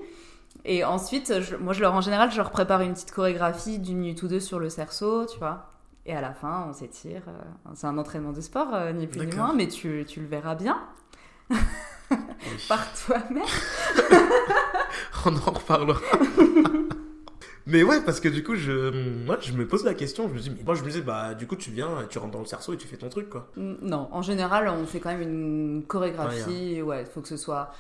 Et 0.65 0.85
ensuite, 0.85 1.41
je- 1.41 1.57
moi, 1.57 1.73
je 1.73 1.81
leur, 1.83 1.95
en 1.95 2.01
général, 2.01 2.31
je 2.33 2.37
leur 2.37 2.51
prépare 2.51 2.81
une 2.81 2.93
petite 2.93 3.13
chorégraphie 3.13 3.79
d'une 3.79 3.99
minute 3.99 4.23
ou 4.25 4.29
deux 4.29 4.41
sur 4.41 4.59
le 4.59 4.69
cerceau, 4.71 5.25
tu 5.27 5.39
vois. 5.39 5.69
Et 6.05 6.15
à 6.17 6.21
la 6.21 6.33
fin, 6.35 6.67
on 6.69 6.73
s'étire. 6.73 7.23
euh, 7.29 7.33
c'est 7.75 7.87
un 7.87 7.97
entraînement 7.97 8.33
de 8.33 8.41
sport, 8.41 8.75
euh, 8.75 8.91
ni 8.93 9.07
plus 9.07 9.21
ni 9.21 9.37
moins, 9.37 9.55
mais 9.55 9.69
tu, 9.69 10.05
tu 10.09 10.21
le 10.21 10.27
verras 10.27 10.57
bien. 10.57 10.81
par 12.69 12.87
toi-même. 12.95 13.43
On 15.25 15.37
en 15.37 15.53
reparlera. 15.53 16.01
mais 17.67 17.83
ouais, 17.85 18.01
parce 18.05 18.19
que 18.19 18.29
du 18.29 18.43
coup, 18.43 18.57
je, 18.57 19.25
moi, 19.25 19.39
je 19.41 19.53
me 19.53 19.67
pose 19.69 19.85
la 19.85 19.95
question. 19.95 20.29
Je 20.29 20.35
me 20.35 20.39
dis, 20.41 20.51
mais 20.51 20.63
moi, 20.65 20.75
je 20.75 20.83
me 20.83 20.89
disais, 20.89 21.01
bah, 21.03 21.35
du 21.35 21.47
coup, 21.47 21.55
tu 21.57 21.71
viens, 21.71 21.89
tu 22.11 22.19
rentres 22.19 22.33
dans 22.33 22.41
le 22.41 22.47
cerceau 22.47 22.73
et 22.73 22.77
tu 22.77 22.89
fais 22.89 22.97
ton 22.97 23.09
truc, 23.09 23.31
quoi. 23.31 23.49
Non, 23.57 24.09
en 24.11 24.21
général, 24.23 24.69
on 24.69 24.85
fait 24.85 24.99
quand 25.01 25.11
même 25.11 25.23
une 25.23 25.85
chorégraphie. 25.87 26.83
Ouais, 26.83 27.03
il 27.03 27.07
faut 27.07 27.21
que 27.21 27.29
ce 27.29 27.37
soit. 27.37 27.71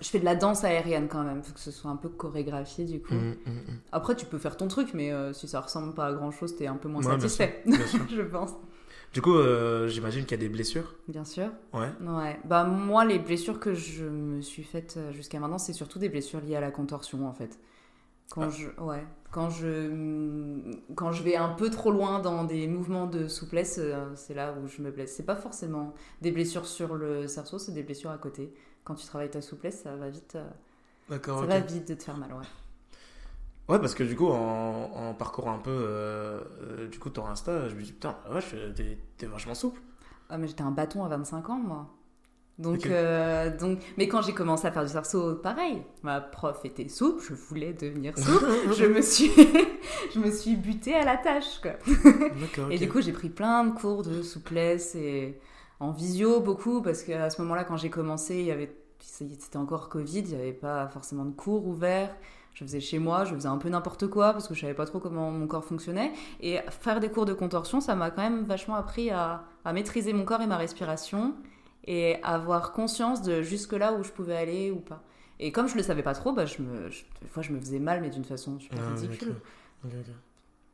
Je 0.00 0.08
fais 0.08 0.18
de 0.18 0.24
la 0.24 0.34
danse 0.34 0.64
aérienne 0.64 1.06
quand 1.08 1.22
même. 1.22 1.42
Faut 1.42 1.52
que 1.52 1.60
ce 1.60 1.70
soit 1.70 1.90
un 1.90 1.96
peu 1.96 2.08
chorégraphié 2.08 2.86
du 2.86 3.00
coup. 3.00 3.14
Mm, 3.14 3.36
mm, 3.46 3.50
mm. 3.50 3.78
Après, 3.92 4.16
tu 4.16 4.26
peux 4.26 4.38
faire 4.38 4.56
ton 4.56 4.68
truc, 4.68 4.88
mais 4.94 5.12
euh, 5.12 5.32
si 5.32 5.46
ça 5.46 5.60
ressemble 5.60 5.92
pas 5.94 6.06
à 6.06 6.12
grand 6.12 6.30
chose, 6.30 6.56
t'es 6.56 6.66
un 6.66 6.76
peu 6.76 6.88
moins 6.88 7.02
Ouais, 7.02 7.16
bien 7.16 7.28
satisfait. 7.28 7.62
sûr, 7.66 7.76
bien 7.76 7.86
sûr. 7.86 8.00
je 8.16 8.22
pense. 8.22 8.50
Du 9.12 9.22
coup, 9.22 9.34
euh, 9.34 9.88
j'imagine 9.88 10.22
qu'il 10.24 10.32
y 10.32 10.40
a 10.40 10.46
des 10.46 10.48
blessures. 10.50 10.94
Bien 11.08 11.24
sûr. 11.24 11.48
Ouais. 11.72 11.90
Ouais. 12.00 12.38
Bah, 12.44 12.64
moi, 12.64 13.04
les 13.04 13.18
blessures 13.18 13.58
que 13.60 13.72
je 13.74 14.04
me 14.04 14.42
suis 14.42 14.62
faites 14.62 14.96
euh, 14.98 15.12
jusqu'à 15.12 15.40
maintenant, 15.40 15.58
c'est 15.58 15.72
surtout 15.72 15.98
des 15.98 16.08
blessures 16.10 16.40
liées 16.40 16.56
à 16.56 16.60
la 16.60 16.70
contorsion 16.70 17.26
en 17.26 17.32
fait. 17.32 17.58
Quand 18.28 18.42
Ah. 18.42 18.50
je, 18.50 18.68
ouais, 18.82 19.04
quand 19.30 19.48
je, 19.50 20.60
quand 20.96 21.12
je 21.12 21.22
vais 21.22 21.36
un 21.36 21.48
peu 21.50 21.70
trop 21.70 21.92
loin 21.92 22.18
dans 22.18 22.44
des 22.44 22.66
mouvements 22.66 23.06
de 23.06 23.28
souplesse, 23.28 23.78
euh, 23.80 24.04
c'est 24.16 24.34
là 24.34 24.54
où 24.62 24.66
je 24.66 24.82
me 24.82 24.90
blesse. 24.90 25.14
C'est 25.16 25.22
pas 25.26 25.36
forcément 25.36 25.94
des 26.20 26.32
blessures 26.32 26.66
sur 26.66 26.94
le 26.96 27.26
cerceau, 27.28 27.58
c'est 27.58 27.72
des 27.72 27.84
blessures 27.84 28.10
à 28.10 28.18
côté. 28.18 28.52
Quand 28.84 28.94
tu 28.96 29.06
travailles 29.06 29.30
ta 29.30 29.40
souplesse, 29.40 29.80
ça 29.82 29.96
va 29.96 30.08
vite, 30.10 30.36
D'accord. 31.08 31.40
ça 31.40 31.46
va 31.46 31.60
vite 31.60 31.88
de 31.88 31.94
te 31.94 32.02
faire 32.02 32.16
mal, 32.18 32.32
ouais. 32.32 32.44
Ouais, 33.68 33.80
parce 33.80 33.94
que 33.94 34.04
du 34.04 34.14
coup, 34.14 34.28
en, 34.28 34.90
en 34.94 35.14
parcourant 35.14 35.54
un 35.54 35.58
peu, 35.58 35.70
euh, 35.70 36.40
euh, 36.62 36.88
du 36.88 36.98
coup, 36.98 37.10
ton 37.10 37.26
Insta, 37.26 37.68
je 37.68 37.74
me 37.74 37.82
dis, 37.82 37.92
putain, 37.92 38.16
la 38.26 38.34
vache, 38.34 38.54
t'es 38.76 38.98
t'es 39.16 39.26
vachement 39.26 39.54
souple. 39.54 39.80
Ah, 40.28 40.38
mais 40.38 40.46
j'étais 40.46 40.62
un 40.62 40.70
bâton 40.70 41.04
à 41.04 41.08
25 41.08 41.50
ans, 41.50 41.58
moi. 41.58 41.88
Donc, 42.58 42.86
euh, 42.86 43.54
donc, 43.54 43.80
mais 43.98 44.08
quand 44.08 44.22
j'ai 44.22 44.32
commencé 44.32 44.66
à 44.66 44.72
faire 44.72 44.84
du 44.84 44.90
cerceau, 44.90 45.34
pareil. 45.34 45.82
Ma 46.02 46.20
prof 46.20 46.64
était 46.64 46.88
souple, 46.88 47.22
je 47.22 47.34
voulais 47.34 47.74
devenir 47.74 48.16
souple. 48.18 48.46
je 48.78 48.86
me 48.86 49.02
suis, 49.02 49.30
je 50.14 50.18
me 50.18 50.30
suis 50.30 50.56
butée 50.56 50.94
à 50.94 51.04
la 51.04 51.16
tâche, 51.18 51.60
quoi. 51.60 51.72
D'accord. 52.40 52.70
Et 52.70 52.78
du 52.78 52.88
coup, 52.88 53.02
j'ai 53.02 53.12
pris 53.12 53.28
plein 53.28 53.64
de 53.64 53.72
cours 53.72 54.02
de 54.02 54.22
souplesse 54.22 54.94
et 54.94 55.38
en 55.80 55.90
visio 55.90 56.40
beaucoup 56.40 56.80
parce 56.80 57.02
qu'à 57.02 57.28
ce 57.28 57.42
moment-là, 57.42 57.64
quand 57.64 57.76
j'ai 57.76 57.90
commencé, 57.90 58.36
il 58.36 58.46
y 58.46 58.50
avait, 58.50 58.74
c'était 59.00 59.58
encore 59.58 59.90
Covid, 59.90 60.20
il 60.20 60.28
n'y 60.28 60.34
avait 60.34 60.52
pas 60.52 60.88
forcément 60.88 61.26
de 61.26 61.34
cours 61.34 61.66
ouverts. 61.66 62.16
Je 62.56 62.64
faisais 62.64 62.80
chez 62.80 62.98
moi, 62.98 63.26
je 63.26 63.34
faisais 63.34 63.48
un 63.48 63.58
peu 63.58 63.68
n'importe 63.68 64.06
quoi 64.06 64.32
parce 64.32 64.48
que 64.48 64.54
je 64.54 64.62
savais 64.62 64.72
pas 64.72 64.86
trop 64.86 64.98
comment 64.98 65.30
mon 65.30 65.46
corps 65.46 65.62
fonctionnait. 65.62 66.12
Et 66.40 66.58
faire 66.70 67.00
des 67.00 67.10
cours 67.10 67.26
de 67.26 67.34
contorsion, 67.34 67.82
ça 67.82 67.94
m'a 67.94 68.10
quand 68.10 68.22
même 68.22 68.44
vachement 68.44 68.76
appris 68.76 69.10
à, 69.10 69.44
à 69.66 69.74
maîtriser 69.74 70.14
mon 70.14 70.24
corps 70.24 70.40
et 70.40 70.46
ma 70.46 70.56
respiration 70.56 71.34
et 71.84 72.16
avoir 72.22 72.72
conscience 72.72 73.20
de 73.20 73.42
jusque 73.42 73.72
là 73.74 73.92
où 73.92 74.02
je 74.02 74.10
pouvais 74.10 74.36
aller 74.38 74.70
ou 74.70 74.80
pas. 74.80 75.02
Et 75.38 75.52
comme 75.52 75.68
je 75.68 75.76
le 75.76 75.82
savais 75.82 76.02
pas 76.02 76.14
trop, 76.14 76.32
bah, 76.32 76.46
je 76.46 76.62
me, 76.62 76.88
je- 76.90 77.04
des 77.20 77.28
fois 77.28 77.42
je 77.42 77.52
me 77.52 77.60
faisais 77.60 77.78
mal, 77.78 78.00
mais 78.00 78.08
d'une 78.08 78.24
façon 78.24 78.58
super 78.58 78.78
Ah, 78.82 78.94
ridicule. 78.94 79.32
ok. 79.32 79.36
Ok, 79.84 79.92
ok. 80.00 80.14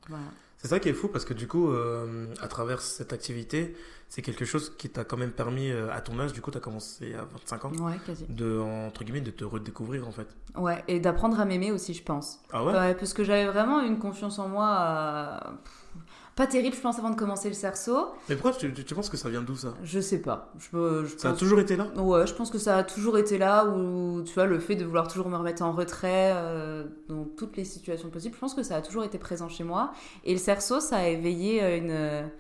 Voilà. 0.09 0.25
C'est 0.63 0.69
ça 0.69 0.79
qui 0.81 0.89
est 0.89 0.93
fou 0.95 1.09
parce 1.09 1.25
que 1.25 1.35
du 1.35 1.49
coup, 1.49 1.71
euh, 1.71 2.27
à 2.41 2.47
travers 2.47 2.81
cette 2.81 3.13
activité, 3.13 3.77
c'est 4.09 4.23
quelque 4.23 4.45
chose 4.45 4.73
qui 4.79 4.89
t'a 4.89 5.03
quand 5.05 5.17
même 5.17 5.33
permis, 5.33 5.71
euh, 5.71 5.91
à 5.93 6.01
ton 6.01 6.19
âge, 6.21 6.33
du 6.33 6.41
coup, 6.41 6.53
t'as 6.53 6.61
commencé 6.61 7.15
à 7.15 7.25
25 7.25 7.65
ans, 7.65 7.73
Ouais, 7.81 7.99
quasi. 8.07 8.27
de, 8.29 8.59
entre 8.61 9.03
guillemets, 9.03 9.23
de 9.23 9.33
te 9.33 9.43
redécouvrir 9.45 10.07
en 10.07 10.13
fait. 10.13 10.29
Ouais, 10.57 10.85
et 10.87 11.01
d'apprendre 11.01 11.41
à 11.41 11.45
m'aimer 11.45 11.73
aussi, 11.73 11.95
je 11.95 12.03
pense. 12.05 12.39
Ah 12.53 12.65
ouais? 12.65 12.73
Ouais, 12.73 12.95
parce 12.95 13.13
que 13.13 13.25
j'avais 13.25 13.47
vraiment 13.47 13.81
une 13.81 13.99
confiance 13.99 14.39
en 14.39 14.47
moi 14.49 14.69
euh, 14.81 15.51
pff, 15.65 16.03
pas 16.35 16.47
terrible, 16.47 16.75
je 16.75 16.81
pense, 16.81 16.99
avant 16.99 17.11
de 17.11 17.15
commencer 17.17 17.49
le 17.49 17.55
cerceau. 17.55 18.09
Mais 18.29 18.37
pourquoi 18.37 18.53
tu, 18.59 18.73
tu- 18.73 18.85
tu 18.85 18.95
penses 18.95 19.11
que 19.11 19.17
ça 19.17 19.29
vient 19.29 19.43
d'où 19.43 19.55
ça? 19.57 19.75
Je 19.83 20.01
sais 20.01 20.21
pas. 20.23 20.53
Je, 20.59 20.77
me- 20.77 21.05
je 21.05 21.17
Ça 21.19 21.31
a 21.31 21.33
toujours 21.35 21.61
été 21.61 21.77
là? 21.77 21.89
Ouais, 21.97 22.27
je 22.27 22.33
pense 22.35 22.51
que 22.51 22.59
ça 22.59 22.79
a 22.79 22.83
toujours 22.85 23.19
été 23.19 23.37
là, 23.39 23.67
où 23.67 24.23
tu 24.23 24.33
vois, 24.35 24.47
le 24.47 24.59
fait 24.59 24.75
de 24.77 24.85
vouloir 24.85 25.09
toujours 25.09 25.29
me 25.29 25.37
remettre 25.37 25.63
en 25.63 25.73
retrait 25.73 26.33
euh, 26.35 26.85
dans 27.09 27.25
toutes 27.37 27.57
les 27.57 27.65
situations 27.65 28.09
possibles, 28.11 28.35
je 28.35 28.41
pense 28.41 28.55
que 28.55 28.63
ça 28.63 28.77
a 28.77 28.81
toujours 28.83 29.05
été 29.05 29.19
présent 29.19 29.49
chez 29.49 29.65
moi. 29.65 29.93
Et 30.25 30.33
le 30.33 30.39
cerceau, 30.39 30.81
ça 30.81 30.97
a 30.99 31.07
éveillé 31.09 31.63
euh, 31.63 31.77
une. 32.25 32.31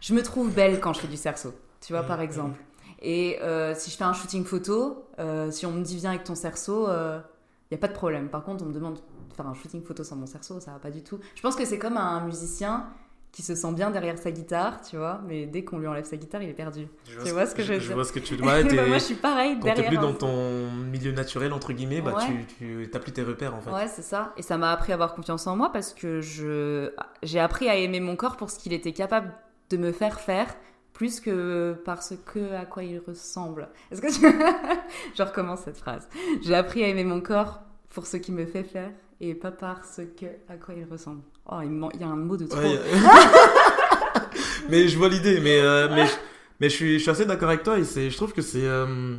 Je 0.00 0.14
me 0.14 0.22
trouve 0.22 0.52
belle 0.52 0.78
quand 0.80 0.92
je 0.92 1.00
fais 1.00 1.08
du 1.08 1.16
cerceau, 1.16 1.52
tu 1.80 1.92
vois, 1.92 2.02
par 2.02 2.20
exemple. 2.20 2.60
Et 3.00 3.38
euh, 3.42 3.74
si 3.76 3.90
je 3.90 3.96
fais 3.96 4.04
un 4.04 4.12
shooting 4.12 4.44
photo, 4.44 5.04
euh, 5.18 5.50
si 5.50 5.64
on 5.66 5.72
me 5.72 5.82
dit 5.82 5.96
viens 5.96 6.10
avec 6.10 6.24
ton 6.24 6.34
cerceau, 6.34 6.86
il 6.88 7.72
n'y 7.72 7.76
a 7.76 7.78
pas 7.80 7.88
de 7.88 7.92
problème. 7.94 8.28
Par 8.28 8.42
contre, 8.44 8.62
on 8.64 8.66
me 8.68 8.72
demande 8.74 8.94
de 8.94 9.34
faire 9.34 9.46
un 9.46 9.54
shooting 9.54 9.82
photo 9.82 10.04
sans 10.04 10.16
mon 10.16 10.26
cerceau, 10.26 10.60
ça 10.60 10.72
va 10.72 10.78
pas 10.78 10.90
du 10.90 11.02
tout. 11.02 11.18
Je 11.34 11.40
pense 11.42 11.56
que 11.56 11.64
c'est 11.64 11.78
comme 11.78 11.96
un 11.96 12.20
musicien 12.24 12.86
qui 13.32 13.42
se 13.42 13.54
sent 13.54 13.72
bien 13.72 13.90
derrière 13.90 14.18
sa 14.18 14.30
guitare, 14.30 14.80
tu 14.80 14.96
vois, 14.96 15.20
mais 15.28 15.46
dès 15.46 15.62
qu'on 15.62 15.78
lui 15.78 15.86
enlève 15.86 16.04
sa 16.04 16.16
guitare, 16.16 16.42
il 16.42 16.48
est 16.48 16.54
perdu. 16.54 16.88
Tu 17.04 17.30
vois 17.30 17.46
ce 17.46 17.54
que 17.54 17.62
je 17.62 17.74
veux 17.74 17.78
Je 17.78 17.86
dire 17.86 17.94
vois 17.94 18.04
ce 18.04 18.12
que 18.12 18.18
tu 18.18 18.36
t'es- 18.38 18.42
Bah, 18.42 18.62
moi, 18.86 18.98
je 18.98 19.02
suis 19.04 19.14
pareil 19.14 19.58
Quand 19.62 19.74
t'es 19.74 19.86
plus 19.86 19.98
dans 19.98 20.14
ton 20.14 20.70
milieu 20.70 21.12
naturel, 21.12 21.52
entre 21.52 21.72
guillemets, 21.72 22.00
bah, 22.00 22.14
Ouais. 22.16 22.46
tu, 22.58 22.88
t'as 22.90 22.98
plus 22.98 23.12
tes 23.12 23.22
repères 23.22 23.54
en 23.54 23.60
fait. 23.60 23.70
Ouais, 23.70 23.86
c'est 23.86 24.02
ça. 24.02 24.32
Et 24.36 24.42
ça 24.42 24.56
m'a 24.58 24.72
appris 24.72 24.92
à 24.92 24.94
avoir 24.94 25.14
confiance 25.14 25.46
en 25.46 25.56
moi 25.56 25.70
parce 25.72 25.92
que 25.94 26.20
je 26.20 26.90
j'ai 27.22 27.38
appris 27.38 27.68
à 27.68 27.76
aimer 27.76 28.00
mon 28.00 28.16
corps 28.16 28.36
pour 28.36 28.50
ce 28.50 28.58
qu'il 28.58 28.72
était 28.72 28.92
capable 28.92 29.32
de 29.70 29.76
me 29.76 29.92
faire 29.92 30.18
faire 30.20 30.48
plus 30.94 31.20
que 31.20 31.74
par 31.84 32.02
ce 32.02 32.14
que 32.14 32.54
à 32.54 32.64
quoi 32.64 32.82
il 32.82 32.98
ressemble. 33.06 33.68
Est-ce 33.92 34.00
que 34.00 34.12
tu... 34.12 34.20
je 35.16 35.22
recommence 35.22 35.60
cette 35.60 35.76
phrase? 35.78 36.08
J'ai 36.42 36.54
appris 36.56 36.82
à 36.82 36.88
aimer 36.88 37.04
mon 37.04 37.20
corps 37.20 37.60
pour 37.90 38.06
ce 38.06 38.16
qu'il 38.16 38.34
me 38.34 38.46
fait 38.46 38.64
faire 38.64 38.90
et 39.20 39.34
pas 39.34 39.50
par 39.50 39.84
ce 39.84 40.02
que 40.02 40.26
à 40.48 40.56
quoi 40.56 40.74
il 40.74 40.84
ressemble. 40.84 41.22
Oh, 41.50 41.60
il, 41.62 41.70
man- 41.70 41.90
il 41.94 42.00
y 42.00 42.04
a 42.04 42.08
un 42.08 42.16
mot 42.16 42.36
de 42.36 42.46
trop. 42.46 42.58
Ouais, 42.60 42.72
y 42.72 42.76
a- 42.76 44.20
mais 44.68 44.88
je 44.88 44.96
vois 44.98 45.08
l'idée, 45.08 45.40
mais, 45.40 45.58
euh, 45.60 45.88
mais, 45.90 46.06
je, 46.06 46.12
mais 46.60 46.68
je, 46.68 46.74
suis, 46.74 46.94
je 46.94 47.02
suis 47.02 47.10
assez 47.10 47.26
d'accord 47.26 47.48
avec 47.48 47.62
toi 47.62 47.78
et 47.78 47.84
je 47.84 48.16
trouve 48.16 48.32
que 48.32 48.42
c'est. 48.42 48.64
euh, 48.66 49.16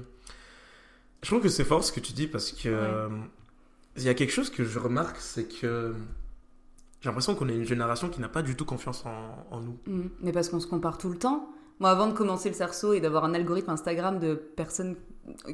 je 1.24 1.28
trouve 1.28 1.42
que 1.42 1.50
c'est 1.50 1.64
fort 1.66 1.84
ce 1.84 1.92
que 1.92 2.00
tu 2.00 2.14
dis 2.14 2.28
parce 2.28 2.52
que. 2.52 2.70
euh, 2.70 3.10
il 3.98 4.04
y 4.04 4.10
a 4.10 4.14
quelque 4.14 4.32
chose 4.32 4.50
que 4.50 4.64
je 4.64 4.80
remarque, 4.80 5.18
c'est 5.20 5.46
que 5.48 5.94
j'ai 7.02 7.10
l'impression 7.10 7.36
qu'on 7.36 7.50
est 7.50 7.56
une 7.56 7.66
génération 7.66 8.08
qui 8.10 8.22
n'a 8.22 8.30
pas 8.30 8.42
du 8.44 8.56
tout 8.56 8.64
confiance 8.66 9.06
en, 9.06 9.46
en 9.56 9.60
nous. 9.62 9.78
Mm. 9.88 10.08
Mais 10.22 10.32
parce 10.32 10.48
qu'on 10.50 10.60
se 10.60 10.68
compare 10.68 10.98
tout 10.98 11.10
le 11.10 11.18
temps. 11.18 11.50
Moi, 11.80 11.90
avant 11.90 12.08
de 12.08 12.14
commencer 12.14 12.50
le 12.50 12.56
cerceau 12.56 12.94
et 12.94 13.00
d'avoir 13.00 13.24
un 13.24 13.34
algorithme 13.34 13.70
Instagram 13.72 14.20
de 14.20 14.34
personnes 14.36 14.96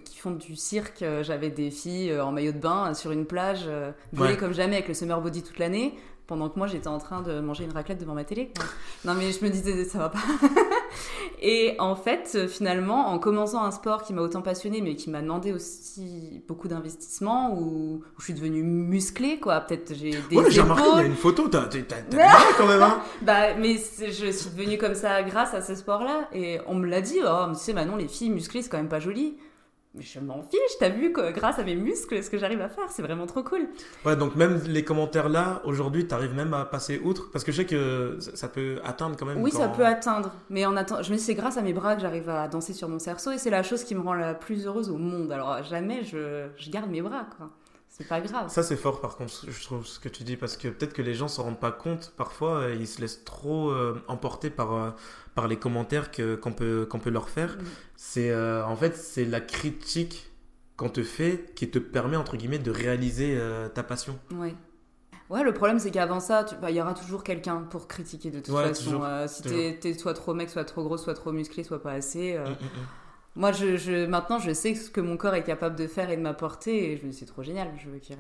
qui 0.05 0.17
font 0.17 0.32
du 0.32 0.55
cirque, 0.55 1.01
euh, 1.01 1.22
j'avais 1.24 1.50
des 1.50 1.70
filles 1.70 2.12
euh, 2.12 2.24
en 2.24 2.32
maillot 2.32 2.53
de 2.53 2.58
bain 2.58 2.89
euh, 2.89 2.94
sur 2.94 3.12
une 3.12 3.25
plage, 3.25 3.70
volées 4.13 4.32
Ouais. 4.32 4.38
comme 4.38 4.53
jamais 4.53 4.75
avec 4.75 4.88
le 4.88 4.94
summer 4.94 5.20
body 5.22 5.44
toute 5.44 5.60
l'année, 5.60 5.94
pendant 6.27 6.50
que 6.50 6.58
moi 6.58 6.67
j'étais 6.67 6.88
en 6.88 6.98
train 6.98 7.22
de 7.22 7.39
manger 7.39 7.65
une 7.65 7.72
raclette 7.72 8.00
devant 8.00 8.13
ma 8.13 8.24
télé. 8.24 8.51
quoi. 8.55 8.65
Non, 9.05 9.13
mais 9.17 9.32
je 9.32 9.44
me 9.44 9.50
disais, 9.50 9.86
ça 9.86 10.00
va 10.00 10.10
pas. 10.10 10.20
et 11.41 11.75
en 11.79 11.96
fait, 11.96 12.32
euh, 12.36 12.48
finalement, 12.48 13.10
en 13.10 13.20
commençant 13.20 13.63
un 13.63 13.72
sport 13.72 14.03
qui 14.03 14.13
m'a 14.13 14.22
autant 14.22 14.41
passionné, 14.41 14.82
mais 14.82 14.96
qui 14.96 15.10
m'a 15.10 15.22
demandé 15.22 15.53
aussi 15.53 16.41
beaucoup 16.48 16.67
d'investissement, 16.67 17.53
où, 17.53 18.01
où 18.03 18.20
je 18.20 18.24
suis 18.24 18.34
devenue 18.34 18.63
musclée, 18.63 19.39
quoi. 19.39 19.62
Peut-être 19.62 19.94
j'ai 19.94 20.12
des 20.29 20.38
Ouais, 20.38 20.50
j'ai 20.50 20.62
remarqué, 20.62 20.84
il 20.94 20.98
y 20.98 21.01
a 21.01 21.05
une 21.05 21.15
photo, 21.15 21.48
t'as 21.48 21.65
quand 22.58 22.67
même, 22.67 22.82
hein 22.82 23.01
Bah, 23.22 23.53
mais 23.55 23.75
je 23.75 24.32
suis 24.32 24.50
devenue 24.50 24.77
comme 24.77 24.96
ça 24.96 25.22
grâce 25.24 25.53
à 25.53 25.62
ce 25.62 25.75
sport-là. 25.75 26.29
Et 26.34 26.60
on 26.67 26.75
me 26.75 26.88
l'a 26.88 27.01
dit, 27.01 27.20
oh, 27.25 27.46
tu 27.53 27.60
sais, 27.60 27.74
Manon, 27.74 27.96
les 27.98 28.08
filles 28.08 28.32
musclées, 28.32 28.62
c'est 28.62 28.70
quand 28.70 28.77
même 28.77 28.89
pas 28.89 29.00
joli. 29.00 29.38
Je 29.99 30.19
m'en 30.19 30.41
fiche, 30.43 30.59
t'as 30.79 30.89
vu, 30.89 31.11
que 31.13 31.31
grâce 31.31 31.57
à 31.59 31.63
mes 31.63 31.75
muscles, 31.75 32.21
ce 32.23 32.29
que 32.29 32.37
j'arrive 32.37 32.61
à 32.61 32.67
faire, 32.69 32.89
c'est 32.89 33.01
vraiment 33.01 33.25
trop 33.25 33.43
cool. 33.43 33.67
Ouais, 34.05 34.15
donc 34.15 34.35
même 34.35 34.61
les 34.67 34.83
commentaires 34.83 35.29
là, 35.29 35.61
aujourd'hui, 35.63 36.07
t'arrives 36.07 36.33
même 36.33 36.53
à 36.53 36.65
passer 36.65 36.99
outre? 37.03 37.31
Parce 37.31 37.43
que 37.45 37.51
je 37.51 37.57
sais 37.57 37.65
que 37.65 38.17
ça 38.19 38.47
peut 38.47 38.79
atteindre 38.83 39.15
quand 39.17 39.25
même. 39.25 39.41
Oui, 39.41 39.51
quand- 39.51 39.59
ça 39.59 39.67
peut 39.69 39.85
atteindre. 39.85 40.33
Mais 40.49 40.65
en 40.65 40.75
attend... 40.75 41.01
je 41.01 41.11
me 41.11 41.17
dis, 41.17 41.23
c'est 41.23 41.35
grâce 41.35 41.57
à 41.57 41.61
mes 41.61 41.73
bras 41.73 41.95
que 41.95 42.01
j'arrive 42.01 42.29
à 42.29 42.47
danser 42.47 42.73
sur 42.73 42.89
mon 42.89 42.99
cerceau. 42.99 43.31
Et 43.31 43.37
c'est 43.37 43.49
la 43.49 43.63
chose 43.63 43.83
qui 43.83 43.95
me 43.95 44.01
rend 44.01 44.13
la 44.13 44.33
plus 44.33 44.65
heureuse 44.65 44.89
au 44.89 44.97
monde. 44.97 45.31
Alors, 45.31 45.63
jamais 45.63 46.03
je, 46.03 46.47
je 46.57 46.69
garde 46.69 46.89
mes 46.89 47.01
bras, 47.01 47.27
quoi. 47.37 47.49
C'est 47.97 48.07
pas 48.09 48.19
grave. 48.19 48.49
Ça, 48.49 48.61
c'est 48.61 48.75
fort 48.75 48.99
par 48.99 49.15
contre, 49.15 49.31
je 49.47 49.63
trouve 49.63 49.85
ce 49.85 49.99
que 49.99 50.09
tu 50.09 50.23
dis, 50.23 50.35
parce 50.35 50.57
que 50.57 50.67
peut-être 50.67 50.91
que 50.91 51.01
les 51.01 51.13
gens 51.13 51.29
s'en 51.29 51.43
rendent 51.43 51.59
pas 51.61 51.71
compte. 51.71 52.11
Parfois, 52.17 52.57
euh, 52.57 52.75
ils 52.75 52.87
se 52.87 52.99
laissent 52.99 53.23
trop 53.23 53.69
euh, 53.69 54.03
emporter 54.09 54.49
par, 54.49 54.73
euh, 54.73 54.89
par 55.33 55.47
les 55.47 55.55
commentaires 55.55 56.11
qu'on 56.11 56.51
peut, 56.51 56.85
qu'on 56.89 56.99
peut 56.99 57.09
leur 57.09 57.29
faire. 57.29 57.57
C'est 57.95 58.31
euh, 58.31 58.65
En 58.65 58.75
fait, 58.75 58.97
c'est 58.97 59.23
la 59.23 59.39
critique 59.39 60.29
qu'on 60.75 60.89
te 60.89 61.03
fait 61.03 61.53
qui 61.55 61.69
te 61.71 61.79
permet, 61.79 62.17
entre 62.17 62.35
guillemets, 62.35 62.59
de 62.59 62.69
réaliser 62.71 63.39
ta 63.73 63.81
passion. 63.81 64.19
Ouais. 64.33 64.53
Ouais, 65.29 65.41
le 65.43 65.53
problème 65.53 65.79
c'est 65.79 65.89
qu'avant 65.89 66.19
ça, 66.19 66.45
bah, 66.61 66.69
il 66.69 66.75
y 66.75 66.81
aura 66.81 66.93
toujours 66.93 67.23
quelqu'un 67.23 67.61
pour 67.61 67.87
critiquer 67.87 68.29
de 68.29 68.41
toute 68.41 68.53
Ouais, 68.53 68.67
façon. 68.67 68.83
toujours, 68.83 69.07
si 69.27 69.41
t'es 69.79 69.93
soit 69.97 70.13
trop 70.13 70.33
mec, 70.33 70.49
soit 70.49 70.65
trop 70.65 70.83
gros, 70.83 70.97
soit 70.97 71.13
trop 71.15 71.31
musclé, 71.31 71.63
soit 71.63 71.81
pas 71.81 71.93
assez. 71.93 72.37
Mm, 72.37 72.41
mm, 72.49 72.51
mm. 72.51 73.04
Moi, 73.35 73.51
je, 73.51 73.75
je- 73.77 74.05
maintenant, 74.05 74.39
je 74.39 74.53
sais 74.53 74.75
ce 74.75 74.89
que 74.89 75.01
mon 75.01 75.17
corps 75.17 75.35
est 75.35 75.43
capable 75.43 75.75
de 75.75 75.87
faire 75.87 76.09
et 76.09 76.17
de 76.17 76.21
m'apporter, 76.21 76.91
et 76.91 76.97
je 76.97 77.05
me 77.05 77.11
dis, 77.11 77.17
c'est 77.17 77.25
trop 77.25 77.43
génial. 77.43 77.69
Je 77.77 77.89
veux 77.89 77.99
qu'il 77.99 78.15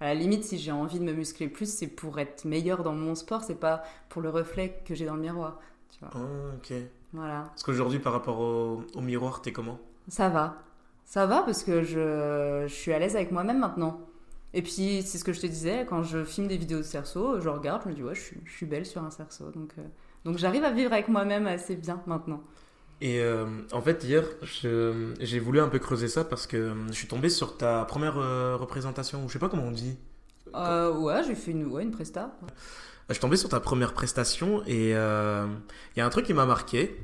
À 0.00 0.04
la 0.06 0.14
limite, 0.14 0.44
si 0.44 0.58
j'ai 0.58 0.72
envie 0.72 0.98
de 0.98 1.04
me 1.04 1.12
muscler 1.12 1.48
plus, 1.48 1.72
c'est 1.72 1.86
pour 1.88 2.18
être 2.18 2.44
meilleur 2.44 2.82
dans 2.82 2.92
mon 2.94 3.14
sport, 3.14 3.42
c'est 3.42 3.54
pas 3.60 3.82
pour 4.08 4.22
le 4.22 4.30
reflet 4.30 4.80
que 4.84 4.94
j'ai 4.94 5.06
dans 5.06 5.14
le 5.16 5.22
miroir. 5.22 5.58
Tu 5.90 5.98
vois. 6.00 6.10
Ah, 6.14 6.18
ok. 6.56 6.72
Voilà. 7.12 7.44
Parce 7.50 7.62
qu'aujourd'hui, 7.62 7.98
par 7.98 8.12
rapport 8.12 8.38
au, 8.40 8.84
au 8.94 9.00
miroir, 9.00 9.42
t'es 9.42 9.52
comment? 9.52 9.78
Ça 10.08 10.28
va. 10.28 10.62
Ça 11.04 11.26
va 11.26 11.42
parce 11.42 11.64
que 11.64 11.82
je, 11.82 12.64
je 12.68 12.72
suis 12.74 12.92
à 12.92 12.98
l'aise 12.98 13.16
avec 13.16 13.32
moi-même 13.32 13.58
maintenant. 13.58 14.00
Et 14.52 14.62
puis, 14.62 15.02
c'est 15.02 15.18
ce 15.18 15.24
que 15.24 15.32
je 15.32 15.40
te 15.40 15.46
disais, 15.46 15.86
quand 15.88 16.02
je 16.02 16.24
filme 16.24 16.48
des 16.48 16.56
vidéos 16.56 16.78
de 16.78 16.82
cerceau, 16.82 17.40
je 17.40 17.48
regarde, 17.48 17.82
je 17.84 17.88
me 17.88 17.94
dis, 17.94 18.02
ouais, 18.02 18.14
je 18.14 18.20
suis, 18.20 18.36
je 18.44 18.52
suis 18.52 18.66
belle 18.66 18.86
sur 18.86 19.02
un 19.04 19.10
cerceau. 19.10 19.50
Donc, 19.50 19.72
euh, 19.78 19.82
donc 20.24 20.38
j'arrive 20.38 20.64
à 20.64 20.70
vivre 20.72 20.92
avec 20.92 21.08
moi-même 21.08 21.46
assez 21.46 21.76
bien 21.76 22.02
maintenant. 22.06 22.42
Et 23.00 23.20
euh, 23.20 23.46
en 23.72 23.80
fait, 23.80 24.04
hier, 24.04 24.24
j'ai 25.20 25.38
voulu 25.38 25.60
un 25.60 25.68
peu 25.68 25.78
creuser 25.78 26.08
ça 26.08 26.24
parce 26.24 26.46
que 26.46 26.56
euh, 26.56 26.86
je 26.88 26.92
suis 26.92 27.08
tombé 27.08 27.30
sur 27.30 27.56
ta 27.56 27.84
première 27.86 28.18
euh, 28.18 28.56
représentation, 28.56 29.24
ou 29.24 29.28
je 29.28 29.34
sais 29.34 29.38
pas 29.38 29.48
comment 29.48 29.64
on 29.64 29.70
dit. 29.70 29.96
Euh, 30.54 30.92
ouais, 30.92 31.22
j'ai 31.26 31.34
fait 31.34 31.52
une, 31.52 31.66
ouais, 31.66 31.82
une 31.82 31.92
presta. 31.92 32.36
Je 33.08 33.14
suis 33.14 33.20
tombé 33.20 33.36
sur 33.36 33.48
ta 33.48 33.58
première 33.58 33.94
prestation 33.94 34.62
et 34.66 34.90
il 34.90 35.96
y 35.96 36.00
a 36.00 36.06
un 36.06 36.10
truc 36.10 36.26
qui 36.26 36.34
m'a 36.34 36.46
marqué. 36.46 36.96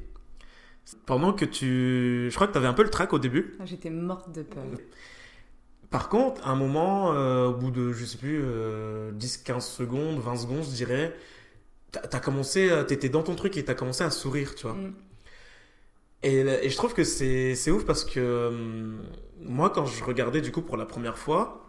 Pendant 1.05 1.33
que 1.33 1.45
tu. 1.45 2.29
Je 2.31 2.35
crois 2.35 2.47
que 2.47 2.53
tu 2.53 2.59
avais 2.59 2.69
un 2.69 2.73
peu 2.73 2.85
le 2.85 2.91
trac 2.91 3.13
au 3.13 3.19
début. 3.19 3.57
Ah, 3.59 3.65
J'étais 3.65 3.91
morte 3.91 4.31
de 4.33 4.43
peur. 4.43 4.63
Par 5.91 6.09
contre, 6.09 6.47
à 6.47 6.51
un 6.51 6.55
moment, 6.55 7.09
au 7.47 7.55
bout 7.55 7.73
de, 7.73 7.93
je 7.93 8.05
sais 8.05 8.19
plus, 8.19 8.41
euh, 8.45 9.11
10-15 9.13 9.61
secondes, 9.61 10.21
20 10.21 10.37
secondes, 10.37 10.63
je 10.63 10.71
dirais, 10.71 11.17
t'as 11.91 12.03
as 12.13 12.21
commencé, 12.21 12.71
t'étais 12.87 13.09
dans 13.09 13.23
ton 13.25 13.35
truc 13.35 13.57
et 13.57 13.65
t'as 13.65 13.75
commencé 13.75 14.05
à 14.05 14.11
sourire, 14.11 14.55
tu 14.55 14.67
vois. 14.67 14.77
Mm. 14.77 14.95
Et, 16.27 16.41
et 16.41 16.71
je 16.71 16.77
trouve 16.77 16.93
que 16.95 17.05
c'est 17.05 17.71
ouf 17.71 17.85
parce 17.87 18.05
que 18.05 18.49
hum, 18.49 18.99
moi, 19.43 19.71
quand 19.71 19.87
je 19.87 20.03
regardais 20.05 20.41
du 20.41 20.51
coup 20.53 20.63
pour 20.63 20.77
la 20.77 20.87
première 20.87 21.19
fois, 21.19 21.65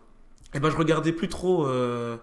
eh 0.53 0.59
ben, 0.59 0.69
je 0.69 0.77
regardais 0.77 1.11
plus 1.13 1.27
trop 1.29 1.67
euh, 1.67 2.17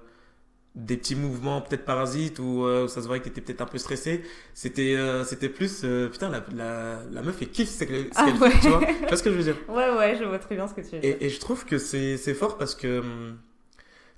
des 0.75 0.97
petits 0.97 1.15
mouvements 1.17 1.61
peut-être 1.61 1.85
parasites 1.85 2.39
ou 2.41 2.65
euh, 2.65 2.85
où 2.85 2.89
ça 2.89 3.03
se 3.03 3.07
voyait 3.07 3.23
que 3.23 3.29
t'étais 3.29 3.41
peut-être 3.43 3.61
un 3.63 3.67
peu 3.67 3.79
stressé. 3.79 4.23
C'était 4.55 4.95
euh, 4.97 5.25
c'était 5.25 5.49
plus, 5.49 5.85
putain, 6.13 6.29
la, 6.31 6.45
la, 6.55 7.03
la 7.11 7.23
meuf, 7.23 7.37
elle 7.43 7.51
kiffe 7.51 7.71
ce 7.71 7.85
qu'elle 7.85 8.11
Ah 8.17 8.27
ouais. 8.27 8.51
fait, 8.51 8.61
tu 8.61 8.69
vois. 8.69 8.81
Tu 8.85 9.07
vois 9.07 9.17
ce 9.17 9.23
que 9.23 9.31
je 9.31 9.37
veux 9.37 9.45
dire? 9.45 9.57
Ouais, 9.69 9.91
ouais, 9.97 10.17
je 10.19 10.25
vois 10.25 10.39
très 10.41 10.57
bien 10.57 10.67
ce 10.67 10.75
que 10.75 10.81
tu 10.81 10.97
veux 10.97 11.01
dire. 11.01 11.17
et, 11.21 11.27
et 11.27 11.29
je 11.31 11.41
trouve 11.41 11.65
que 11.65 11.79
c'est 11.79 12.35
fort 12.35 12.59
parce 12.59 12.75
que 12.75 13.01
hum, 13.01 13.39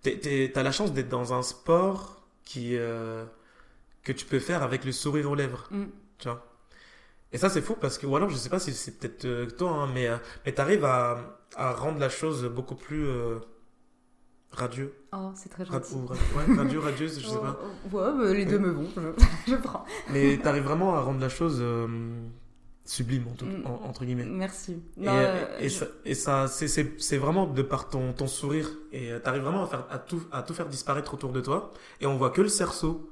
t'as 0.02 0.62
la 0.62 0.72
chance 0.72 0.92
d'être 0.92 1.08
dans 1.08 1.34
un 1.34 1.42
sport 1.42 2.22
qui, 2.44 2.76
que 4.04 4.12
tu 4.12 4.24
peux 4.24 4.38
faire 4.38 4.62
avec 4.62 4.84
le 4.84 4.92
sourire 4.92 5.30
aux 5.30 5.34
lèvres. 5.34 5.68
Mm. 5.70 5.84
Tu 6.18 6.28
vois? 6.28 6.46
Et 7.32 7.38
ça, 7.38 7.48
c'est 7.50 7.60
fou 7.62 7.74
parce 7.80 7.98
que, 7.98 8.06
ou 8.06 8.16
alors, 8.16 8.30
je 8.30 8.36
sais 8.36 8.48
pas 8.48 8.58
si 8.60 8.72
c'est 8.72 8.98
peut-être 8.98 9.24
euh, 9.24 9.46
toi, 9.46 9.70
hein, 9.72 9.88
mais, 9.92 10.06
euh, 10.08 10.16
mais 10.44 10.52
t'arrives 10.52 10.84
à, 10.84 11.18
à 11.56 11.72
rendre 11.72 11.98
la 11.98 12.08
chose 12.08 12.44
beaucoup 12.44 12.76
plus 12.76 13.06
euh, 13.06 13.38
radieux. 14.52 14.94
Oh, 15.12 15.30
c'est 15.34 15.48
très 15.48 15.64
Rad- 15.64 15.82
gentil. 15.84 15.94
ou 15.96 16.06
rad- 16.06 16.18
ouais, 16.48 16.56
radieux, 16.56 16.78
radieuse, 16.78 17.20
je 17.20 17.26
sais 17.26 17.38
pas. 17.38 17.58
Oh, 17.92 17.96
Ouais, 17.96 18.12
bah, 18.16 18.32
les 18.32 18.44
deux 18.46 18.58
me 18.58 18.70
vont, 18.70 18.86
je, 18.96 19.00
je 19.50 19.56
prends. 19.56 19.84
Mais 20.12 20.38
t'arrives 20.38 20.62
vraiment 20.64 20.94
à 20.96 21.00
rendre 21.00 21.20
la 21.20 21.28
chose 21.28 21.58
euh, 21.60 21.86
sublime, 22.84 23.24
en 23.28 23.34
tout- 23.34 23.44
Mm. 23.44 23.66
en- 23.66 23.82
entre 23.88 24.04
guillemets. 24.04 24.24
Merci. 24.24 24.80
Et, 24.96 25.04
Non, 25.04 25.12
euh, 25.14 25.58
et 25.58 25.68
je- 25.68 25.78
ça, 25.80 25.86
ça 26.14 26.48
c'est- 26.48 26.68
c'est 26.68 26.94
c'est 27.02 27.18
vraiment 27.18 27.46
de 27.46 27.62
par 27.62 27.90
ton, 27.90 28.12
ton 28.12 28.28
sourire. 28.28 28.70
Et 28.92 29.10
t'arrives 29.22 29.42
vraiment 29.42 29.64
à, 29.64 29.66
faire, 29.66 29.84
à, 29.90 29.98
tout, 29.98 30.22
à 30.32 30.42
tout 30.42 30.54
faire 30.54 30.68
disparaître 30.68 31.12
autour 31.12 31.32
de 31.32 31.40
toi. 31.40 31.72
Et 32.00 32.06
on 32.06 32.16
voit 32.16 32.30
que 32.30 32.40
le 32.40 32.48
cerceau. 32.48 33.10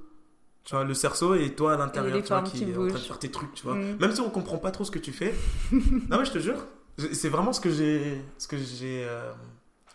Tu 0.64 0.74
vois, 0.74 0.84
le 0.84 0.94
cerceau 0.94 1.34
et 1.34 1.54
toi 1.54 1.74
à 1.74 1.76
l'intérieur, 1.76 2.22
tu 2.22 2.28
vois, 2.28 2.42
qui, 2.42 2.58
qui 2.58 2.70
est 2.70 2.76
en 2.76 2.88
train 2.88 2.98
de 2.98 3.04
faire 3.04 3.18
tes 3.18 3.30
trucs, 3.30 3.52
tu 3.54 3.64
vois. 3.64 3.74
Mm. 3.74 3.96
Même 4.00 4.12
si 4.12 4.20
on 4.20 4.30
comprend 4.30 4.56
pas 4.56 4.70
trop 4.70 4.84
ce 4.84 4.90
que 4.90 4.98
tu 4.98 5.12
fais. 5.12 5.34
non, 5.72 6.18
mais 6.18 6.24
je 6.24 6.32
te 6.32 6.38
jure, 6.38 6.66
c'est 7.12 7.28
vraiment 7.28 7.52
ce 7.52 7.60
que 7.60 7.70
j'ai 7.70 8.20
ce 8.38 8.48
que 8.48 8.56
j'ai 8.56 9.04
euh, 9.04 9.30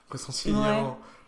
ressenti 0.10 0.54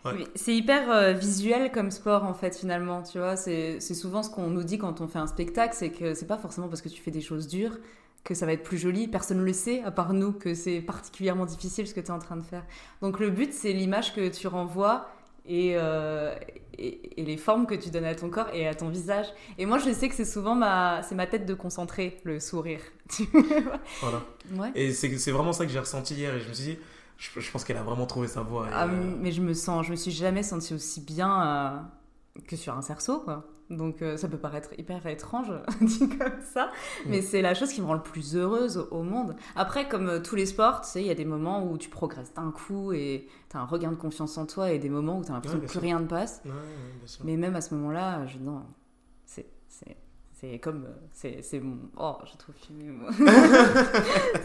Ouais. 0.04 0.26
C'est 0.34 0.54
hyper 0.54 0.90
euh, 0.90 1.12
visuel 1.12 1.70
comme 1.70 1.92
sport 1.92 2.24
en 2.24 2.34
fait 2.34 2.56
finalement, 2.56 3.02
tu 3.04 3.18
vois. 3.18 3.36
C'est 3.36 3.78
c'est 3.78 3.94
souvent 3.94 4.24
ce 4.24 4.30
qu'on 4.30 4.48
nous 4.48 4.64
dit 4.64 4.76
quand 4.76 5.00
on 5.00 5.06
fait 5.06 5.20
un 5.20 5.28
spectacle, 5.28 5.74
c'est 5.76 5.90
que 5.90 6.14
c'est 6.14 6.26
pas 6.26 6.38
forcément 6.38 6.68
parce 6.68 6.82
que 6.82 6.88
tu 6.88 7.00
fais 7.00 7.12
des 7.12 7.20
choses 7.20 7.46
dures 7.46 7.78
que 8.24 8.34
ça 8.34 8.44
va 8.44 8.52
être 8.52 8.64
plus 8.64 8.78
joli. 8.78 9.06
Personne 9.06 9.38
ne 9.38 9.44
le 9.44 9.52
sait 9.52 9.82
à 9.84 9.92
part 9.92 10.12
nous 10.12 10.32
que 10.32 10.54
c'est 10.54 10.80
particulièrement 10.80 11.46
difficile 11.46 11.86
ce 11.86 11.94
que 11.94 12.00
tu 12.00 12.06
es 12.06 12.10
en 12.10 12.18
train 12.18 12.36
de 12.36 12.42
faire. 12.42 12.64
Donc 13.00 13.20
le 13.20 13.30
but 13.30 13.52
c'est 13.52 13.72
l'image 13.72 14.12
que 14.12 14.28
tu 14.28 14.48
renvoies 14.48 15.08
et, 15.46 15.72
euh, 15.76 16.34
et, 16.78 17.20
et 17.20 17.24
les 17.24 17.36
formes 17.36 17.66
que 17.66 17.74
tu 17.74 17.90
donnes 17.90 18.04
à 18.04 18.14
ton 18.14 18.30
corps 18.30 18.48
et 18.52 18.66
à 18.66 18.74
ton 18.74 18.88
visage. 18.88 19.26
Et 19.58 19.66
moi 19.66 19.78
je 19.78 19.92
sais 19.92 20.08
que 20.08 20.14
c'est 20.14 20.24
souvent 20.24 20.54
ma, 20.54 21.02
c'est 21.02 21.14
ma 21.14 21.26
tête 21.26 21.46
de 21.46 21.54
concentré, 21.54 22.18
le 22.24 22.40
sourire. 22.40 22.80
Voilà. 24.00 24.22
ouais. 24.54 24.70
Et 24.74 24.92
c'est 24.92 25.16
c'est 25.18 25.32
vraiment 25.32 25.52
ça 25.52 25.66
que 25.66 25.72
j'ai 25.72 25.78
ressenti 25.78 26.14
hier. 26.14 26.34
Et 26.34 26.40
je 26.40 26.48
me 26.48 26.54
suis 26.54 26.64
dit, 26.74 26.78
je, 27.18 27.40
je 27.40 27.50
pense 27.50 27.64
qu'elle 27.64 27.76
a 27.76 27.82
vraiment 27.82 28.06
trouvé 28.06 28.28
sa 28.28 28.42
voix. 28.42 28.66
et, 28.68 28.70
Ah, 28.72 28.84
euh, 28.84 29.16
mais 29.20 29.32
je 29.32 29.40
me 29.42 29.54
sens, 29.54 29.86
je 29.86 29.90
me 29.90 29.96
suis 29.96 30.10
jamais 30.10 30.42
sentie 30.42 30.74
aussi 30.74 31.00
bien 31.00 31.42
euh, 32.36 32.40
que 32.48 32.56
sur 32.56 32.76
un 32.76 32.82
cerceau, 32.82 33.20
quoi. 33.20 33.44
Donc 33.76 34.02
euh, 34.02 34.16
ça 34.16 34.28
peut 34.28 34.36
paraître 34.36 34.70
hyper 34.78 35.06
étrange 35.06 35.52
dit 35.80 36.08
comme 36.08 36.40
ça, 36.42 36.70
mais 37.06 37.18
Mm. 37.18 37.22
c'est 37.22 37.42
la 37.42 37.54
chose 37.54 37.72
qui 37.72 37.80
me 37.80 37.86
rend 37.86 37.94
le 37.94 38.02
plus 38.02 38.36
heureuse 38.36 38.86
au- 38.90 39.02
monde. 39.02 39.34
Après, 39.56 39.88
comme 39.88 40.08
euh, 40.08 40.20
tous 40.20 40.36
les 40.36 40.46
sports, 40.46 40.82
tu 40.82 40.88
sais, 40.90 41.00
il 41.00 41.06
y 41.06 41.10
a 41.10 41.14
des 41.14 41.24
moments 41.24 41.64
où 41.66 41.78
tu 41.78 41.88
progresses 41.88 42.32
d'un 42.34 42.50
coup 42.52 42.92
et 42.92 43.26
tu 43.50 43.56
as 43.56 43.60
un 43.60 43.64
regain 43.64 43.90
de 43.90 43.96
confiance 43.96 44.36
en 44.38 44.46
toi 44.46 44.70
et 44.72 44.78
des 44.78 44.88
moments 44.90 45.18
où 45.18 45.24
tu 45.24 45.30
as 45.30 45.34
l'impression 45.34 45.58
Ouais, 45.58 45.66
que 45.66 45.70
plus 45.70 45.78
rien 45.80 45.98
ne 46.00 46.06
passe. 46.06 46.42
ouais, 46.44 46.50
ouais. 46.50 47.08
Mais 47.24 47.36
même 47.36 47.56
à 47.56 47.60
ce 47.60 47.74
moment-là, 47.74 48.26
je 48.26 48.38
non, 48.38 48.62
c'est 49.24 49.46
c'est 50.42 50.58
comme 50.58 50.84
euh, 50.86 50.92
c'est 51.12 51.40
c'est 51.42 51.60
mon 51.60 51.78
oh, 51.96 52.16
je 52.30 52.36
trouve 52.36 52.54
filmé 52.56 52.90
moi. 52.90 53.10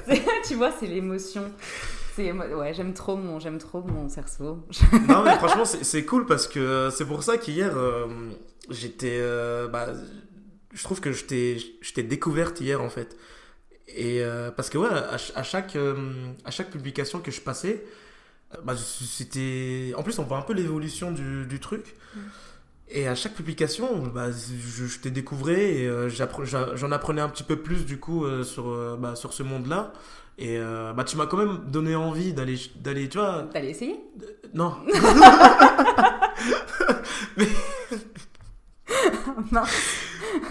Tu 0.48 0.56
vois, 0.56 0.72
c'est 0.72 0.88
l'émotion. 0.88 1.52
C'est 2.16 2.32
ouais, 2.32 2.74
j'aime 2.74 2.94
trop 2.94 3.16
mon 3.18 3.40
j'aime 3.40 3.58
trop 3.58 3.82
mon 3.82 4.08
cerceau. 4.10 4.66
non 5.10 5.24
mais 5.24 5.36
franchement 5.38 5.66
c'est 5.66 5.84
c'est 5.84 6.06
cool 6.06 6.26
parce 6.26 6.48
que 6.48 6.60
euh, 6.60 6.92
c'est 6.92 7.06
pour 7.06 7.24
ça 7.24 7.38
qu'hier 7.38 7.76
euh, 7.78 8.08
j'étais 8.70 9.18
euh, 9.20 9.68
bah, 9.68 9.88
je 10.74 10.84
trouve 10.84 11.00
que 11.02 11.12
je 11.12 11.26
t'ai 11.26 11.58
je 11.82 11.94
t'ai 11.94 12.04
découverte 12.04 12.60
hier 12.62 12.82
en 12.82 12.90
fait 12.90 13.18
et 13.88 14.22
euh, 14.24 14.52
parce 14.52 14.70
que 14.70 14.78
ouais 14.80 14.90
à, 14.90 15.18
ch- 15.18 15.32
à 15.36 15.44
chaque 15.44 15.78
à 16.46 16.52
chaque 16.52 16.70
publication 16.72 17.20
que 17.20 17.32
je 17.32 17.42
passais 17.42 17.86
bah, 18.64 18.76
c'était 18.78 19.94
en 19.96 20.02
plus 20.04 20.18
on 20.20 20.24
voit 20.24 20.38
un 20.38 20.42
peu 20.44 20.54
l'évolution 20.54 21.12
du, 21.12 21.46
du 21.46 21.60
truc 21.60 21.96
Mm. 22.16 22.20
Et 22.90 23.08
à 23.08 23.16
chaque 23.16 23.34
publication, 23.34 24.04
bah, 24.14 24.28
je, 24.32 24.86
je 24.86 25.00
t'ai 25.00 25.12
découvert 25.12 25.58
et 25.58 25.86
euh, 25.88 26.10
j'en 26.10 26.92
apprenais 26.92 27.22
un 27.22 27.30
petit 27.30 27.44
peu 27.44 27.58
plus 27.58 27.86
du 27.86 28.00
coup 28.00 28.26
euh, 28.26 28.44
sur, 28.44 28.70
euh, 28.70 28.96
bah, 28.98 29.16
sur 29.16 29.34
ce 29.34 29.44
monde-là. 29.44 29.94
Et 30.40 30.60
bah, 30.96 31.04
tu 31.04 31.18
m'as 31.18 31.26
quand 31.26 31.38
même 31.38 31.58
donné 31.68 31.96
envie 31.96 32.32
d'aller, 32.32 32.60
d'aller, 32.76 33.10
tu 33.10 33.18
vois, 33.18 33.48
T'allais 33.52 33.72
essayer? 33.72 34.00
non, 34.54 34.76
Mince. 39.52 39.70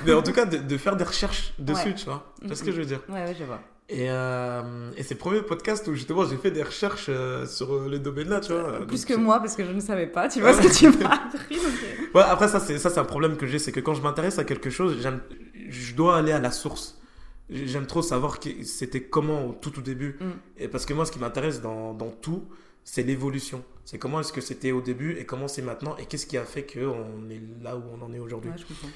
mais 0.04 0.12
en 0.12 0.22
tout 0.22 0.32
cas 0.32 0.44
de, 0.44 0.58
de 0.58 0.76
faire 0.76 0.96
des 0.96 1.04
recherches 1.04 1.54
dessus, 1.58 1.88
Ouais. 1.88 1.94
tu 1.94 2.04
vois. 2.06 2.32
Vois 2.42 2.56
ce 2.56 2.62
que 2.64 2.72
je 2.72 2.78
veux 2.78 2.84
dire? 2.84 3.00
Ouais, 3.08 3.24
ouais, 3.24 3.36
je 3.38 3.44
vois. 3.44 3.60
Et, 3.88 4.10
euh, 4.10 4.90
et 4.96 5.04
c'est 5.04 5.14
le 5.14 5.20
premier 5.20 5.42
podcast 5.42 5.86
où 5.86 5.94
justement 5.94 6.24
j'ai 6.24 6.36
fait 6.36 6.50
des 6.50 6.64
recherches 6.64 7.06
euh, 7.08 7.46
sur 7.46 7.72
euh, 7.72 7.88
le 7.88 8.00
domaine-là, 8.00 8.40
tu 8.40 8.52
vois. 8.52 8.84
Plus 8.84 9.06
Donc, 9.06 9.06
que 9.06 9.14
moi, 9.14 9.38
parce 9.38 9.54
que 9.54 9.64
je 9.64 9.70
ne 9.70 9.78
savais 9.78 10.08
pas. 10.08 10.28
Tu 10.28 10.40
vois 10.40 10.54
ce 10.54 10.60
que 10.60 10.74
tu 10.76 10.88
m'as 10.98 11.10
appris. 11.10 11.54
donc, 11.54 11.66
euh, 11.66 12.06
Ouais, 12.14 12.22
après 12.22 12.48
ça 12.48 12.58
c'est 12.58 12.78
ça 12.78 12.90
c'est 12.90 12.98
un 12.98 13.04
problème 13.04 13.36
que 13.36 13.46
j'ai, 13.46 13.60
c'est 13.60 13.70
que 13.70 13.78
quand 13.78 13.94
je 13.94 14.02
m'intéresse 14.02 14.40
à 14.40 14.44
quelque 14.44 14.70
chose, 14.70 14.96
j'aime, 15.00 15.20
je 15.68 15.94
dois 15.94 16.16
aller 16.16 16.32
à 16.32 16.40
la 16.40 16.50
source. 16.50 17.00
J'aime 17.48 17.86
trop 17.86 18.02
savoir 18.02 18.40
que 18.40 18.48
c'était 18.64 19.02
comment 19.02 19.46
au 19.46 19.52
tout 19.52 19.70
tout 19.70 19.82
début. 19.82 20.16
Mm. 20.18 20.30
Et 20.58 20.68
parce 20.68 20.84
que 20.84 20.92
moi 20.92 21.06
ce 21.06 21.12
qui 21.12 21.20
m'intéresse 21.20 21.60
dans, 21.60 21.94
dans 21.94 22.10
tout, 22.10 22.42
c'est 22.82 23.04
l'évolution. 23.04 23.62
C'est 23.84 23.98
comment 23.98 24.18
est-ce 24.18 24.32
que 24.32 24.40
c'était 24.40 24.72
au 24.72 24.80
début 24.80 25.12
et 25.16 25.24
comment 25.26 25.46
c'est 25.46 25.62
maintenant 25.62 25.96
et 25.96 26.06
qu'est-ce 26.06 26.26
qui 26.26 26.36
a 26.36 26.44
fait 26.44 26.66
qu'on 26.66 27.30
est 27.30 27.40
là 27.62 27.76
où 27.76 27.84
on 27.96 28.04
en 28.04 28.12
est 28.12 28.18
aujourd'hui. 28.18 28.50
Ouais, 28.50 28.56
je 28.58 28.64
comprends. 28.66 28.88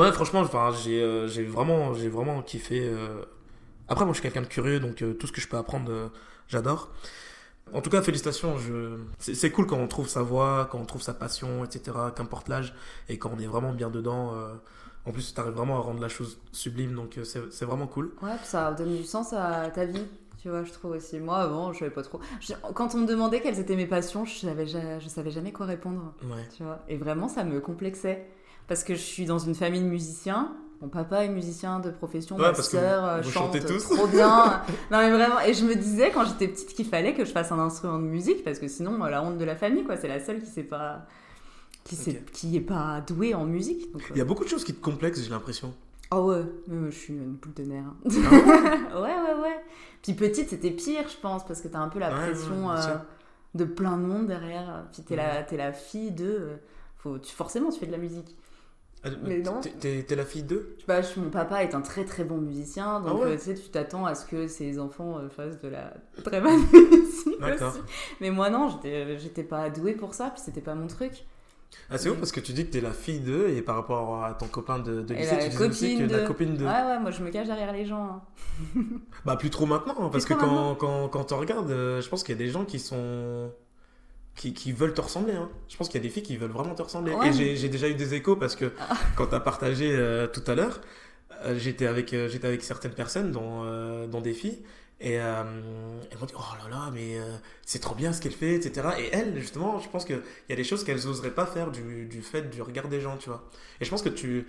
Ouais, 0.00 0.12
franchement, 0.12 0.40
enfin, 0.40 0.72
j'ai 0.84 1.02
euh, 1.02 1.26
j'ai 1.26 1.44
vraiment, 1.44 1.94
j'ai 1.94 2.08
vraiment 2.08 2.42
kiffé. 2.42 2.88
Après, 3.88 4.04
moi, 4.04 4.12
je 4.14 4.20
suis 4.20 4.22
quelqu'un 4.22 4.42
de 4.42 4.46
curieux, 4.52 4.80
donc 4.80 5.02
euh, 5.02 5.14
tout 5.14 5.26
ce 5.26 5.32
que 5.32 5.40
je 5.40 5.48
peux 5.48 5.56
apprendre, 5.56 5.90
euh, 5.92 6.08
j'adore. 6.48 6.90
En 7.74 7.80
tout 7.80 7.90
cas, 7.90 8.00
félicitations. 8.02 8.58
Je... 8.58 8.96
C'est 9.18 9.50
cool 9.50 9.66
quand 9.66 9.76
on 9.78 9.88
trouve 9.88 10.08
sa 10.08 10.22
voie, 10.22 10.68
quand 10.70 10.78
on 10.78 10.84
trouve 10.84 11.02
sa 11.02 11.14
passion, 11.14 11.64
etc. 11.64 11.96
Qu'importe 12.14 12.48
l'âge, 12.48 12.74
et 13.08 13.18
quand 13.18 13.30
on 13.36 13.38
est 13.40 13.46
vraiment 13.46 13.72
bien 13.72 13.90
dedans. 13.90 14.34
euh. 14.34 14.54
En 15.04 15.12
plus, 15.12 15.32
tu 15.34 15.40
arrives 15.40 15.52
vraiment 15.54 15.76
à 15.76 15.80
rendre 15.80 16.00
la 16.00 16.08
chose 16.08 16.38
sublime, 16.50 16.94
donc 16.94 17.18
c'est 17.24 17.64
vraiment 17.64 17.86
cool. 17.86 18.12
Ouais, 18.22 18.36
ça 18.42 18.72
donne 18.72 18.96
du 18.96 19.04
sens 19.04 19.32
à 19.32 19.70
ta 19.70 19.84
vie. 19.84 20.02
Tu 20.42 20.48
vois, 20.48 20.64
je 20.64 20.72
trouve 20.72 20.92
aussi. 20.92 21.18
Moi, 21.20 21.36
avant, 21.38 21.72
je 21.72 21.78
savais 21.80 21.90
pas 21.92 22.02
trop. 22.02 22.20
Je- 22.40 22.54
Quand 22.74 22.94
on 22.94 22.98
me 22.98 23.06
demandait 23.06 23.40
quelles 23.40 23.58
étaient 23.60 23.76
mes 23.76 23.86
passions, 23.86 24.24
je 24.24 24.34
savais, 24.38 24.66
ja- 24.66 24.98
je 24.98 25.08
savais 25.08 25.30
jamais 25.30 25.52
quoi 25.52 25.66
répondre. 25.66 26.12
Ouais. 26.24 26.44
Tu 26.56 26.62
vois. 26.64 26.80
Et 26.88 26.96
vraiment, 26.96 27.28
ça 27.28 27.44
me 27.44 27.60
complexait. 27.60 28.26
Parce 28.68 28.82
que 28.84 28.94
je 28.96 29.00
suis 29.00 29.26
dans 29.26 29.38
une 29.38 29.54
famille 29.54 29.80
de 29.80 29.86
musiciens. 29.88 30.56
Mon 30.82 30.88
papa 30.88 31.24
est 31.24 31.28
musicien 31.28 31.80
de 31.80 31.90
profession, 31.90 32.36
Ouais, 32.36 32.42
ma 32.52 32.54
sœur 32.54 33.04
euh, 33.04 33.22
chante 33.22 33.32
chantez 33.32 33.60
tous. 33.60 33.88
trop 33.88 34.06
bien. 34.06 34.62
non 34.90 34.98
mais 34.98 35.10
vraiment, 35.10 35.40
et 35.40 35.54
je 35.54 35.64
me 35.64 35.74
disais 35.74 36.10
quand 36.10 36.24
j'étais 36.26 36.48
petite 36.48 36.74
qu'il 36.74 36.84
fallait 36.86 37.14
que 37.14 37.24
je 37.24 37.30
fasse 37.32 37.50
un 37.50 37.58
instrument 37.58 37.98
de 37.98 38.04
musique 38.04 38.44
parce 38.44 38.58
que 38.58 38.68
sinon 38.68 39.02
euh, 39.02 39.08
la 39.08 39.22
honte 39.22 39.38
de 39.38 39.44
la 39.44 39.56
famille 39.56 39.84
quoi, 39.84 39.96
c'est 39.96 40.08
la 40.08 40.20
seule 40.22 40.40
qui 40.40 40.46
sait 40.50 40.62
pas 40.64 41.06
qui 41.84 41.96
sait, 41.96 42.20
Ok. 42.26 42.30
qui 42.32 42.56
est 42.56 42.60
pas 42.60 43.00
douée 43.06 43.32
en 43.34 43.44
musique. 43.44 43.90
Donc, 43.92 44.02
euh, 44.02 44.06
Il 44.10 44.18
y 44.18 44.20
a 44.20 44.24
beaucoup 44.24 44.44
de 44.44 44.48
choses 44.48 44.64
qui 44.64 44.74
te 44.74 44.82
complexent, 44.82 45.22
j'ai 45.22 45.30
l'impression. 45.30 45.72
Oh 46.12 46.30
ouais, 46.30 46.42
mais 46.68 46.90
je 46.90 46.96
suis 46.96 47.14
une 47.14 47.34
boule 47.34 47.54
de 47.54 47.62
nerfs. 47.64 47.84
Ah 48.04 48.08
ouais, 49.00 49.14
ouais, 49.14 49.40
ouais. 49.42 49.60
Puis 50.02 50.12
petite, 50.14 50.50
c'était 50.50 50.70
pire, 50.70 51.08
je 51.08 51.16
pense, 51.16 51.44
parce 51.46 51.60
que 51.60 51.68
t'as 51.68 51.78
un 51.78 51.88
peu 51.88 51.98
la 52.00 52.10
Ouais, 52.10 52.26
pression 52.32 52.70
euh, 52.70 52.76
de 53.54 53.64
plein 53.64 53.96
de 53.96 54.02
monde 54.02 54.26
derrière. 54.26 54.84
Puis 54.92 55.02
t'es 55.02 55.16
la, 55.16 55.42
t'es 55.42 55.56
la 55.56 55.72
fille 55.72 56.10
de. 56.12 56.24
euh, 56.26 56.56
Faut, 56.98 57.18
tu, 57.18 57.34
forcément, 57.34 57.70
tu 57.70 57.80
fais 57.80 57.86
de 57.86 57.92
la 57.92 57.98
musique. 57.98 58.36
Ah, 59.06 59.10
Mais 59.22 59.38
non. 59.38 59.60
t'es- 59.60 60.16
la 60.16 60.24
fille 60.24 60.42
d'eux? 60.42 60.74
Je 60.76 60.80
sais 60.80 60.86
pas, 60.86 61.02
je- 61.02 61.20
mon 61.20 61.30
papa 61.30 61.62
est 61.62 61.74
un 61.74 61.80
très 61.80 62.04
très 62.04 62.24
bon 62.24 62.38
musicien, 62.38 63.00
donc 63.00 63.10
Ah 63.12 63.14
ouais? 63.26 63.32
euh, 63.32 63.36
tu 63.36 63.42
sais, 63.42 63.54
tu 63.54 63.68
t'attends 63.68 64.04
à 64.06 64.14
ce 64.14 64.26
que 64.26 64.48
ses 64.48 64.78
enfants 64.78 65.18
euh, 65.18 65.28
fassent 65.28 65.60
de 65.60 65.68
la 65.68 65.94
très 66.24 66.40
bonne 66.40 66.58
musique 66.72 66.92
aussi. 66.92 67.36
Mais 68.20 68.30
moi, 68.30 68.50
non, 68.50 68.68
j'étais 68.68 69.18
j'étais 69.18 69.44
pas 69.44 69.70
douée 69.70 69.94
pour 69.94 70.14
ça, 70.14 70.30
puis 70.30 70.42
c'était 70.44 70.60
pas 70.60 70.74
mon 70.74 70.86
truc. 70.86 71.24
Ah, 71.90 71.98
c'est 71.98 72.08
ouf 72.08 72.16
parce 72.18 72.32
que 72.32 72.40
tu 72.40 72.52
dis 72.52 72.64
que 72.64 72.70
t'es 72.70 72.80
la 72.80 72.92
fille 72.92 73.20
d'eux, 73.20 73.48
et 73.50 73.60
par 73.60 73.74
rapport 73.74 74.24
à 74.24 74.34
ton 74.34 74.46
copain 74.46 74.78
de, 74.78 75.02
de 75.02 75.14
lycée, 75.14 75.36
tu 75.40 75.48
disais 75.50 75.66
aussi 75.68 75.94
que 75.96 76.02
copine 76.02 76.12
la 76.16 76.22
de- 76.22 76.26
copine 76.26 76.56
de. 76.56 76.64
Ouais, 76.64 76.70
ouais, 76.70 76.98
moi 77.00 77.10
je 77.10 77.22
me 77.22 77.30
cache 77.30 77.48
derrière 77.48 77.72
les 77.72 77.84
gens. 77.84 78.04
hein. 78.04 78.22
Bah 79.24 79.36
plus 79.36 79.50
trop 79.50 79.66
maintenant, 79.66 79.94
hein, 79.98 80.08
parce 80.10 80.24
Plus 80.24 80.34
que 80.34 80.40
quand, 80.40 80.46
maintenant. 80.46 80.74
quand, 80.76 81.08
quand 81.08 81.32
on 81.32 81.38
regarde, 81.38 81.70
euh, 81.70 82.00
je 82.00 82.08
pense 82.08 82.22
qu'il 82.22 82.34
y 82.34 82.38
a 82.38 82.42
des 82.44 82.50
gens 82.50 82.64
qui 82.64 82.78
sont... 82.78 83.50
Qui, 84.36 84.52
qui 84.52 84.70
veulent 84.72 84.92
te 84.94 85.00
ressembler. 85.00 85.32
Hein. 85.32 85.48
Je 85.68 85.76
pense 85.78 85.88
qu'il 85.88 85.98
y 86.00 86.04
a 86.04 86.06
des 86.06 86.12
filles 86.12 86.22
qui 86.22 86.36
veulent 86.36 86.50
vraiment 86.50 86.74
te 86.74 86.82
ressembler. 86.82 87.14
Ouais. 87.14 87.28
Et 87.28 87.32
j'ai- 87.32 87.56
j'ai 87.56 87.68
déjà 87.70 87.88
eu 87.88 87.94
des 87.94 88.12
échos 88.14 88.36
parce 88.36 88.54
que 88.54 88.70
Ah. 88.78 88.94
quand 89.16 89.26
tu 89.28 89.34
as 89.34 89.40
partagé 89.40 89.90
euh, 89.90 90.26
tout 90.26 90.42
à 90.46 90.54
l'heure, 90.54 90.80
euh, 91.44 91.58
j'étais 91.58 91.86
avec, 91.86 92.12
euh, 92.12 92.28
j'étais 92.28 92.46
avec 92.46 92.62
certaines 92.62 92.92
personnes, 92.92 93.32
dont, 93.32 94.06
dont 94.06 94.20
des 94.20 94.34
filles, 94.34 94.62
et 95.00 95.12
elles 95.14 95.44
m'ont 96.20 96.26
dit 96.26 96.34
Oh 96.36 96.42
là 96.62 96.68
là, 96.70 96.90
mais 96.92 97.16
c'est 97.64 97.78
trop 97.80 97.94
bien 97.94 98.12
ce 98.12 98.20
qu'elle 98.20 98.32
fait, 98.32 98.54
etc. 98.54 98.88
Et 98.98 99.08
elles, 99.12 99.38
justement, 99.38 99.78
je 99.78 99.88
pense 99.88 100.04
qu'il 100.04 100.20
y 100.48 100.52
a 100.52 100.56
des 100.56 100.64
choses 100.64 100.84
qu'elles 100.84 101.04
n'oseraient 101.06 101.30
pas 101.34 101.46
faire 101.46 101.70
du, 101.70 102.04
du 102.06 102.20
fait 102.22 102.42
du 102.50 102.60
regard 102.62 102.88
des 102.88 103.00
gens, 103.00 103.16
tu 103.16 103.28
vois. 103.30 103.48
Et 103.80 103.84
je 103.86 103.90
pense 103.90 104.02
que 104.02 104.08
tu, 104.10 104.46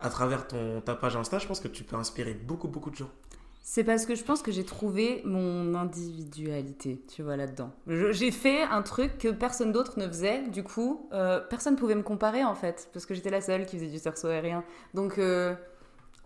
à 0.00 0.10
travers 0.10 0.46
ton, 0.48 0.80
ta 0.82 0.94
page 0.94 1.16
Insta, 1.16 1.38
je 1.38 1.46
pense 1.46 1.60
que 1.60 1.68
tu 1.68 1.82
peux 1.84 1.96
inspirer 1.96 2.34
beaucoup, 2.34 2.68
beaucoup 2.68 2.90
de 2.90 2.96
gens. 2.96 3.10
C'est 3.66 3.82
parce 3.82 4.04
que 4.04 4.14
je 4.14 4.22
pense 4.22 4.42
que 4.42 4.52
j'ai 4.52 4.64
trouvé 4.64 5.22
mon 5.24 5.74
individualité, 5.74 7.02
tu 7.08 7.22
vois, 7.22 7.34
là-dedans. 7.38 7.70
Je- 7.86 8.12
J'ai 8.12 8.30
fait 8.30 8.62
un 8.62 8.82
truc 8.82 9.16
que 9.16 9.28
personne 9.28 9.72
d'autre 9.72 9.98
ne 9.98 10.06
faisait, 10.06 10.42
du 10.48 10.62
coup, 10.62 11.08
euh, 11.14 11.40
personne 11.40 11.74
pouvait 11.74 11.94
me 11.94 12.02
comparer 12.02 12.44
en 12.44 12.54
fait, 12.54 12.90
parce 12.92 13.06
que 13.06 13.14
j'étais 13.14 13.30
la 13.30 13.40
seule 13.40 13.64
qui 13.64 13.78
faisait 13.78 13.90
du 13.90 13.98
cerceau 13.98 14.26
aérien. 14.28 14.64
Donc, 14.92 15.16
euh, 15.18 15.54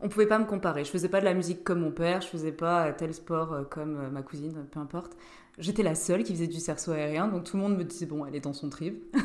on 0.00 0.08
pouvait 0.08 0.26
pas 0.26 0.40
me 0.40 0.46
comparer. 0.46 0.84
Je 0.84 0.90
faisais 0.90 1.08
pas 1.08 1.20
de 1.20 1.24
la 1.24 1.32
musique 1.32 1.62
comme 1.62 1.78
mon 1.78 1.92
père, 1.92 2.22
je 2.22 2.26
faisais 2.26 2.50
pas 2.50 2.90
tel 2.92 3.14
sport 3.14 3.52
euh, 3.52 3.62
comme 3.62 3.98
euh, 4.00 4.10
ma 4.10 4.22
cousine, 4.22 4.66
peu 4.72 4.80
importe. 4.80 5.12
J'étais 5.58 5.84
la 5.84 5.94
seule 5.94 6.24
qui 6.24 6.32
faisait 6.34 6.48
du 6.48 6.58
cerceau 6.58 6.90
aérien, 6.90 7.28
donc 7.28 7.44
tout 7.44 7.56
le 7.56 7.62
monde 7.62 7.76
me 7.78 7.84
disait, 7.84 8.06
bon, 8.06 8.26
elle 8.26 8.34
est 8.34 8.40
dans 8.40 8.52
son 8.52 8.68
trip. 8.68 9.16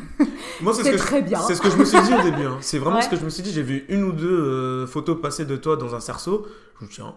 Moi, 0.62 0.76
c'est 0.76 0.84
ce, 0.84 0.89
que 0.91 0.97
je- 0.97 1.02
très 1.02 1.21
bien. 1.23 1.39
c'est 1.41 1.56
ce 1.56 1.62
que 1.62 1.69
je 1.71 1.78
me 1.78 1.86
suis 1.86 1.99
dit 2.04 2.13
au 2.13 2.21
début. 2.21 2.43
hein. 2.45 2.60
C'est 2.62 2.78
vraiment 2.78 2.97
Ouais. 2.97 3.02
ce 3.02 3.10
que 3.10 3.15
je 3.15 3.26
me 3.26 3.30
suis 3.32 3.41
dit. 3.41 3.52
J'ai 3.52 3.63
vu 3.63 3.86
une 3.89 4.04
ou 4.04 4.12
deux 4.12 4.30
euh, 4.39 4.86
photos 4.86 5.19
passer 5.19 5.45
de 5.45 5.56
toi 5.58 5.78
dans 5.78 5.95
un 5.95 5.99
cerceau. 5.99 6.45
Je 6.80 6.86
me 6.86 6.91
suis 6.91 7.02
dit, 7.02 7.10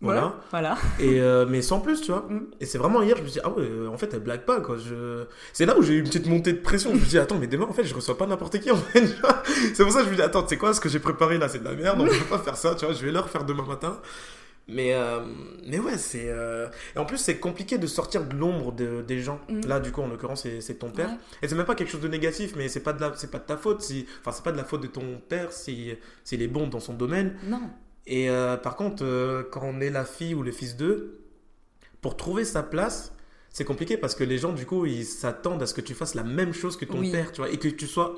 voilà. 0.00 0.36
Voilà. 0.50 0.76
Et, 1.00 1.20
euh, 1.20 1.44
mais 1.48 1.60
sans 1.62 1.80
plus, 1.80 2.00
tu 2.00 2.12
vois. 2.12 2.26
Mm. 2.28 2.46
Et 2.60 2.66
c'est 2.66 2.78
vraiment 2.78 3.02
hier, 3.02 3.16
je 3.16 3.22
me 3.22 3.26
suis 3.26 3.40
dit, 3.40 3.44
ah 3.44 3.50
ouais, 3.50 3.64
euh, 3.68 3.88
en 3.88 3.98
fait, 3.98 4.12
elle 4.14 4.20
blague 4.20 4.42
pas, 4.44 4.60
quoi. 4.60 4.76
Je... 4.76 5.24
C'est 5.52 5.66
là 5.66 5.76
où 5.76 5.82
j'ai 5.82 5.94
eu 5.94 5.98
une 5.98 6.04
petite 6.06 6.26
montée 6.26 6.52
de 6.52 6.60
pression. 6.60 6.90
Je 6.90 6.94
me 6.96 7.00
suis 7.00 7.10
dit, 7.10 7.18
attends, 7.18 7.38
mais 7.38 7.46
demain, 7.48 7.66
en 7.68 7.72
fait, 7.72 7.84
je 7.84 7.94
reçois 7.94 8.16
pas 8.16 8.26
n'importe 8.26 8.58
qui, 8.60 8.70
en 8.72 8.76
fait. 8.76 9.04
c'est 9.74 9.82
pour 9.82 9.92
ça 9.92 10.00
que 10.00 10.06
je 10.06 10.10
me 10.10 10.16
dis, 10.16 10.22
attends, 10.22 10.42
tu 10.42 10.50
sais 10.50 10.56
quoi, 10.56 10.72
ce 10.72 10.80
que 10.80 10.88
j'ai 10.88 11.00
préparé 11.00 11.38
là, 11.38 11.48
c'est 11.48 11.58
de 11.58 11.64
la 11.64 11.74
merde. 11.74 12.00
On 12.00 12.04
peut 12.06 12.12
pas 12.30 12.38
faire 12.38 12.56
ça, 12.56 12.74
tu 12.74 12.84
vois. 12.84 12.94
Je 12.94 13.04
vais 13.04 13.10
leur 13.12 13.28
faire 13.28 13.44
demain 13.44 13.64
matin. 13.66 14.00
Mais, 14.70 14.92
euh, 14.92 15.20
mais 15.66 15.78
ouais, 15.78 15.96
c'est. 15.96 16.26
euh, 16.28 16.68
Et 16.94 16.98
en 16.98 17.06
plus, 17.06 17.16
c'est 17.16 17.38
compliqué 17.38 17.78
de 17.78 17.86
sortir 17.86 18.24
de 18.26 18.36
l'ombre 18.36 18.70
de- 18.72 19.00
des 19.00 19.18
gens. 19.20 19.40
Mm. 19.48 19.60
Là, 19.66 19.80
du 19.80 19.92
coup, 19.92 20.02
en 20.02 20.08
l'occurrence, 20.08 20.46
c'est 20.60 20.74
ton 20.78 20.90
père. 20.90 21.08
Ouais. 21.08 21.16
Et 21.42 21.48
c'est 21.48 21.54
même 21.54 21.64
pas 21.64 21.74
quelque 21.74 21.90
chose 21.90 22.02
de 22.02 22.08
négatif, 22.08 22.52
mais 22.54 22.68
c'est 22.68 22.80
pas 22.80 22.92
de 22.92 23.00
la, 23.00 23.12
c'est 23.16 23.30
pas 23.30 23.38
de 23.38 23.44
ta 23.46 23.56
faute. 23.56 23.80
Si, 23.80 24.06
enfin, 24.20 24.30
c'est 24.30 24.44
pas 24.44 24.52
de 24.52 24.58
la 24.58 24.64
faute 24.64 24.82
de 24.82 24.86
ton 24.88 25.20
père 25.26 25.52
si, 25.52 25.94
s'il 26.22 26.42
est 26.42 26.48
bon 26.48 26.66
dans 26.66 26.80
son 26.80 26.92
domaine. 26.92 27.34
Non. 27.46 27.62
Et 28.10 28.30
euh, 28.30 28.56
par 28.56 28.74
contre, 28.74 29.04
euh, 29.04 29.42
quand 29.50 29.60
on 29.62 29.80
est 29.80 29.90
la 29.90 30.04
fille 30.04 30.34
ou 30.34 30.42
le 30.42 30.50
fils 30.50 30.76
d'eux, 30.76 31.20
pour 32.00 32.16
trouver 32.16 32.44
sa 32.44 32.62
place, 32.62 33.12
c'est 33.50 33.64
compliqué 33.64 33.96
parce 33.96 34.14
que 34.14 34.24
les 34.24 34.38
gens, 34.38 34.52
du 34.52 34.64
coup, 34.66 34.86
ils 34.86 35.04
s'attendent 35.04 35.62
à 35.62 35.66
ce 35.66 35.74
que 35.74 35.80
tu 35.82 35.94
fasses 35.94 36.14
la 36.14 36.24
même 36.24 36.52
chose 36.54 36.76
que 36.76 36.84
ton 36.86 37.00
Oui. 37.00 37.12
père, 37.12 37.32
tu 37.32 37.40
vois, 37.42 37.50
et 37.50 37.58
que 37.58 37.68
tu 37.68 37.86
sois 37.86 38.14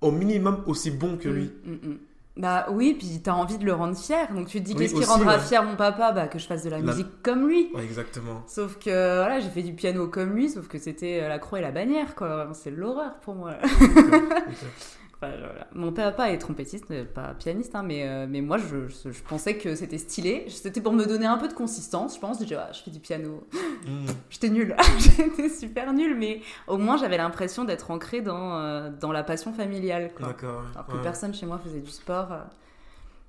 au 0.00 0.10
minimum 0.10 0.62
aussi 0.66 0.90
bon 0.90 1.16
que 1.18 1.28
lui. 1.28 1.52
Mm, 1.64 1.70
mm, 1.72 1.88
mm. 1.92 1.98
Bah 2.38 2.66
oui, 2.70 2.94
puis 2.98 3.20
t'as 3.22 3.32
envie 3.32 3.56
de 3.56 3.64
le 3.64 3.72
rendre 3.72 3.96
fier. 3.96 4.30
Donc 4.34 4.48
tu 4.48 4.60
te 4.60 4.64
dis 4.66 4.72
Oui, 4.74 4.80
qu'est-ce 4.80 4.94
qui 4.94 5.04
rendra 5.04 5.36
ouais. 5.38 5.42
fier 5.42 5.62
mon 5.62 5.74
papa? 5.74 6.12
Bah 6.12 6.28
que 6.28 6.38
je 6.38 6.46
fasse 6.46 6.62
de 6.64 6.68
la 6.68 6.78
La- 6.80 6.92
musique 6.92 7.22
comme 7.22 7.48
lui. 7.48 7.70
Ouais, 7.74 7.82
exactement. 7.82 8.42
Sauf 8.46 8.78
que 8.78 8.90
voilà, 8.90 9.40
j'ai 9.40 9.48
fait 9.48 9.62
du 9.62 9.72
piano 9.72 10.06
comme 10.08 10.34
lui, 10.34 10.50
sauf 10.50 10.68
que 10.68 10.78
c'était 10.78 11.20
euh, 11.22 11.28
la 11.28 11.38
croix 11.38 11.60
et 11.60 11.62
la 11.62 11.70
bannière, 11.72 12.14
quoi. 12.14 12.48
C'est 12.52 12.70
l'horreur 12.70 13.14
pour 13.22 13.34
moi. 13.36 13.54
voilà. 15.20 15.66
Mon 15.74 15.92
papa 15.92 16.30
est 16.30 16.38
trompettiste, 16.38 16.90
euh, 16.90 17.04
pas 17.04 17.34
pianiste, 17.34 17.74
hein, 17.74 17.82
mais, 17.82 18.06
euh, 18.06 18.26
mais 18.28 18.40
moi 18.42 18.58
je, 18.58 18.86
je- 18.88 19.10
je 19.12 19.22
pensais 19.22 19.56
que 19.56 19.74
c'était 19.74 19.98
stylé. 19.98 20.44
C'était 20.48 20.80
pour 20.80 20.92
me 20.92 21.04
donner 21.06 21.26
un 21.26 21.38
peu 21.38 21.48
de 21.48 21.54
consistance, 21.54 22.16
je 22.16 22.20
pense. 22.20 22.44
Je 22.46 22.54
ah, 22.54 22.70
je 22.72 22.82
fais 22.82 22.90
du 22.90 23.00
piano. 23.00 23.46
Mm. 23.86 24.06
J'étais 24.30 24.50
nulle, 24.50 24.76
j'étais 24.98 25.48
super 25.48 25.92
nulle, 25.94 26.16
mais 26.16 26.40
au 26.66 26.76
moins 26.76 26.96
j'avais 26.96 27.16
l'impression 27.16 27.64
d'être 27.64 27.90
ancrée 27.90 28.20
dans, 28.20 28.58
euh, 28.60 28.90
dans 28.90 29.10
la 29.12 29.24
passion 29.24 29.52
familiale. 29.52 30.10
Quoi. 30.14 30.26
Alors 30.74 30.86
que 30.86 30.92
Ouais. 30.96 31.02
personne 31.02 31.32
chez 31.34 31.46
moi 31.46 31.58
faisait 31.64 31.80
du 31.80 31.90
sport. 31.90 32.32
euh, 32.32 32.40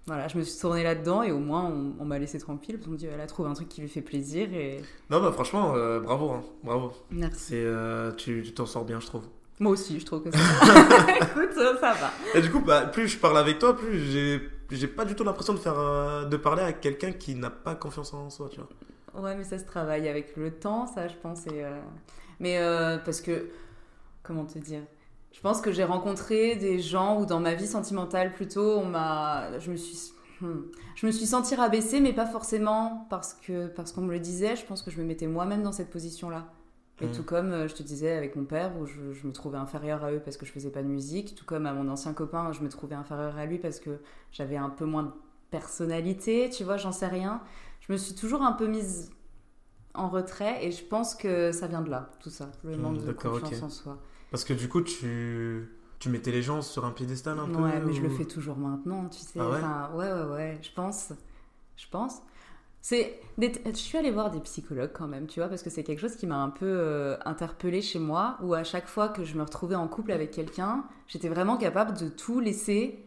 Voilà, 0.08 0.28
je 0.28 0.38
me 0.38 0.44
suis 0.44 0.60
tournée 0.60 0.84
là-dedans 0.84 1.24
et 1.24 1.32
au 1.32 1.40
moins 1.40 1.64
on, 1.66 1.94
on 2.00 2.06
m'a 2.06 2.20
laissé 2.20 2.38
tranquille. 2.40 2.80
On 2.88 2.92
me 2.92 2.98
dit, 2.98 3.08
elle 3.08 3.20
a 3.22 3.28
trouvé 3.28 3.50
un 3.50 3.54
truc 3.54 3.70
qui 3.70 3.82
lui 3.82 3.90
fait 3.90 4.02
plaisir 4.02 4.54
et 4.54 4.82
Non, 5.10 5.22
bah 5.22 5.32
franchement, 5.32 5.74
bravo, 6.04 6.32
hein, 6.32 6.44
bravo. 6.64 6.92
merci. 7.12 7.40
C'est, 7.56 7.66
tu 8.18 8.44
tu 8.44 8.54
t'en 8.54 8.66
sors 8.66 8.86
bien, 8.86 9.00
je 9.00 9.06
trouve. 9.08 9.24
Moi 9.60 9.72
aussi, 9.72 10.00
je 10.00 10.06
trouve 10.06 10.24
que 10.24 10.32
ça 10.32 10.38
va. 10.66 11.12
Écoute, 11.18 11.54
ça 11.56 11.94
va. 11.94 12.12
Et 12.36 12.42
du 12.42 12.52
coup, 12.52 12.60
bah, 12.60 12.86
plus 12.86 13.08
je 13.08 13.18
parle 13.18 13.38
avec 13.38 13.58
toi, 13.60 13.76
plus 13.76 14.00
j'ai, 14.12 14.42
j'ai 14.72 14.88
pas 14.88 15.04
du 15.06 15.16
tout 15.16 15.24
l'impression 15.24 15.54
de 15.54 15.60
faire, 15.60 15.80
euh, 15.80 16.26
de 16.26 16.38
parler 16.38 16.62
à 16.62 16.74
quelqu'un 16.74 17.12
qui 17.12 17.34
n'a 17.36 17.50
pas 17.50 17.76
confiance 17.76 18.14
en 18.14 18.30
soi, 18.30 18.50
tu 18.52 18.60
vois. 18.60 18.70
Ouais, 19.24 19.36
mais 19.36 19.44
ça 19.44 19.58
se 19.58 19.64
travaille 19.64 20.08
avec 20.08 20.36
le 20.36 20.52
temps, 20.52 20.86
ça, 20.86 21.08
je 21.08 21.16
pense. 21.16 21.48
et, 21.48 21.64
euh, 21.64 21.80
Mais 22.40 22.60
euh, 22.60 22.98
parce 23.00 23.20
que, 23.22 23.50
comment 24.22 24.46
te 24.46 24.60
dire 24.60 24.82
Je 25.32 25.40
pense 25.42 25.60
que 25.60 25.72
j'ai 25.72 25.84
rencontré 25.84 26.56
des 26.56 26.80
gens 26.80 27.20
où 27.20 27.26
dans 27.26 27.40
ma 27.40 27.56
vie 27.56 27.66
sentimentale, 27.68 28.34
plutôt, 28.34 28.78
on 28.78 28.86
m'a, 28.86 29.58
je 29.60 29.72
me 29.72 29.76
suis, 29.76 30.12
hmm, 30.42 30.66
je 30.94 31.08
me 31.08 31.12
suis 31.12 31.26
sentie 31.26 31.56
rabaissée, 31.56 32.00
mais 32.00 32.14
pas 32.14 32.28
forcément 32.28 33.08
parce 33.10 33.34
que 33.34 33.66
parce 33.68 33.92
qu'on 33.92 34.02
me 34.02 34.12
le 34.14 34.20
disait. 34.20 34.56
Je 34.56 34.66
pense 34.66 34.84
que 34.84 34.92
je 34.92 35.00
me 35.00 35.04
mettais 35.04 35.26
moi-même 35.26 35.64
dans 35.64 35.72
cette 35.72 35.90
position-là. 35.90 36.46
Et 37.02 37.08
Mm. 37.08 37.12
tout 37.12 37.24
comme 37.24 37.52
euh, 37.52 37.68
je 37.68 37.76
te 37.76 37.84
disais 37.84 38.12
avec 38.14 38.36
mon 38.36 38.46
père, 38.46 38.76
où 38.80 38.86
je, 38.86 39.14
je 39.14 39.28
me 39.28 39.32
trouvais 39.34 39.58
inférieure 39.58 40.04
à 40.04 40.12
eux 40.12 40.20
parce 40.20 40.38
que 40.38 40.46
je 40.46 40.52
faisais 40.52 40.72
pas 40.72 40.82
de 40.84 40.88
musique, 40.88 41.36
tout 41.36 41.46
comme 41.46 41.66
à 41.68 41.74
mon 41.74 41.88
ancien 41.90 42.14
copain, 42.14 42.52
je 42.54 42.62
me 42.62 42.70
trouvais 42.70 42.96
inférieure 42.96 43.38
à 43.38 43.46
lui 43.46 43.60
parce 43.60 43.80
que 43.80 44.00
j'avais 44.32 44.58
un 44.58 44.70
peu 44.70 44.86
moins 44.86 45.04
de 45.04 45.12
personnalité, 45.52 46.50
tu 46.50 46.64
vois, 46.64 46.78
j'en 46.78 46.92
sais 46.92 47.08
rien. 47.08 47.42
Je 47.82 47.92
me 47.94 47.98
suis 47.98 48.16
toujours 48.16 48.42
un 48.42 48.52
peu 48.54 48.68
mise 48.68 49.12
en 49.96 50.10
retrait 50.10 50.66
et 50.66 50.72
je 50.72 50.84
pense 50.86 51.16
que 51.16 51.52
ça 51.52 51.68
vient 51.68 51.82
de 51.82 51.90
là, 51.90 52.12
tout 52.22 52.30
ça, 52.30 52.52
le 52.64 52.78
Mm, 52.78 52.82
manque 52.84 53.00
de 53.00 53.12
confiance 53.12 53.62
en 53.64 53.70
soi. 53.70 53.98
Parce 54.32 54.44
que 54.44 54.54
du 54.54 54.68
coup, 54.70 54.82
tu, 54.82 55.70
tu 56.00 56.10
mettais 56.10 56.32
les 56.32 56.42
gens 56.42 56.62
sur 56.62 56.86
un 56.86 56.92
piédestal 56.92 57.40
un 57.40 57.48
peu 57.48 57.62
Ouais, 57.62 57.80
mais 57.80 57.94
je 57.94 58.02
le 58.04 58.10
fais 58.10 58.26
toujours 58.26 58.58
maintenant, 58.58 59.08
tu 59.10 59.20
sais. 59.20 59.40
Ah 59.40 59.50
ouais 59.50 59.58
Enfin, 59.58 59.92
ouais, 59.96 60.12
ouais, 60.12 60.24
ouais, 60.34 60.60
je 60.62 60.72
pense. 60.72 61.14
Je 61.78 61.88
pense. 61.90 62.22
C'est 62.90 63.20
des- 63.38 63.52
Je 63.66 63.72
suis 63.74 63.98
allée 63.98 64.12
voir 64.12 64.32
des 64.32 64.40
psychologues 64.40 64.92
quand 64.94 65.10
même, 65.10 65.28
tu 65.28 65.42
vois, 65.42 65.50
parce 65.50 65.62
que 65.62 65.70
c'est 65.70 65.84
quelque 65.84 66.00
chose 66.00 66.16
qui 66.16 66.26
m'a 66.26 66.38
un 66.38 66.50
peu 66.50 66.66
euh, 66.66 67.18
interpellée 67.26 67.82
chez 67.82 68.00
moi, 68.00 68.38
où 68.42 68.54
à 68.54 68.64
chaque 68.64 68.88
fois 68.88 69.10
que 69.10 69.26
je 69.26 69.36
me 69.36 69.44
retrouvais 69.44 69.76
en 69.76 69.90
couple 69.90 70.14
avec 70.14 70.32
quelqu'un, 70.32 70.86
j'étais 71.06 71.28
vraiment 71.28 71.58
capable 71.58 71.98
de 71.98 72.08
tout 72.08 72.40
laisser 72.40 73.04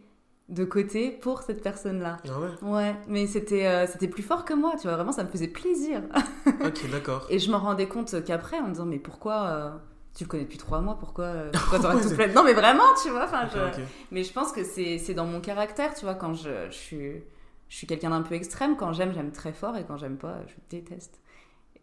de 0.49 0.65
côté 0.65 1.09
pour 1.09 1.41
cette 1.41 1.63
personne-là. 1.63 2.17
Ah 2.29 2.39
ouais? 2.39 2.69
Ouais, 2.71 2.95
mais 3.07 3.25
c'était 3.25 3.65
euh, 3.65 3.87
c'était 3.87 4.07
plus 4.07 4.21
fort 4.21 4.45
que 4.45 4.53
moi, 4.53 4.73
tu 4.79 4.83
vois, 4.83 4.97
vraiment 4.97 5.13
ça 5.13 5.23
me 5.23 5.29
faisait 5.29 5.47
plaisir. 5.47 6.03
Ok, 6.63 6.87
d'accord. 6.91 7.25
Et 7.31 7.39
je 7.39 7.49
me 7.49 7.55
rendais 7.55 7.87
compte 7.87 8.23
qu'après, 8.23 8.59
en 8.59 8.67
me 8.67 8.73
disant, 8.73 8.85
mais 8.85 8.99
pourquoi 8.99 9.47
euh, 9.47 9.71
tu 10.15 10.25
le 10.25 10.29
connais 10.29 10.43
depuis 10.43 10.59
trois 10.59 10.81
mois, 10.81 10.99
pourquoi, 10.99 11.25
euh, 11.25 11.49
pourquoi 11.53 11.79
t'aurais 11.79 12.01
tout 12.03 12.35
Non, 12.35 12.43
mais 12.43 12.53
vraiment, 12.53 12.83
tu 13.01 13.09
vois, 13.09 13.23
enfin, 13.23 13.47
je- 13.51 13.81
mais 14.11 14.23
je 14.23 14.31
pense 14.31 14.51
que 14.51 14.63
c'est 14.63 14.99
c'est 14.99 15.15
dans 15.15 15.25
mon 15.25 15.41
caractère, 15.41 15.95
tu 15.95 16.05
vois, 16.05 16.13
quand 16.13 16.35
je, 16.35 16.67
je 16.69 16.75
suis, 16.75 17.23
je 17.71 17.77
suis 17.77 17.87
quelqu'un 17.87 18.11
d'un 18.11 18.21
peu 18.21 18.35
extrême, 18.35 18.75
quand 18.75 18.91
j'aime, 18.93 19.13
j'aime 19.13 19.31
très 19.31 19.53
fort, 19.53 19.77
et 19.77 19.85
quand 19.85 19.95
j'aime 19.97 20.17
pas, 20.17 20.41
je 20.45 20.53
déteste. 20.69 21.19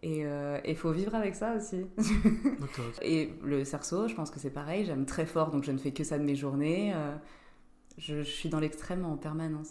Et 0.02 0.24
il 0.66 0.76
faut 0.76 0.92
vivre 0.92 1.14
avec 1.16 1.34
ça 1.34 1.54
aussi. 1.56 1.86
Et 3.02 3.32
le 3.42 3.64
cerceau, 3.64 4.06
je 4.06 4.14
pense 4.14 4.30
que 4.30 4.38
c'est 4.38 4.50
pareil, 4.50 4.84
j'aime 4.84 5.06
très 5.06 5.26
fort, 5.26 5.50
donc 5.50 5.64
je 5.64 5.72
ne 5.72 5.78
fais 5.78 5.92
que 5.92 6.04
ça 6.04 6.18
de 6.18 6.24
mes 6.24 6.36
journées. 6.36 6.92
euh, 6.94 7.16
je, 7.96 8.22
je 8.22 8.30
suis 8.30 8.48
dans 8.48 8.60
l'extrême 8.60 9.04
en 9.04 9.16
permanence. 9.16 9.70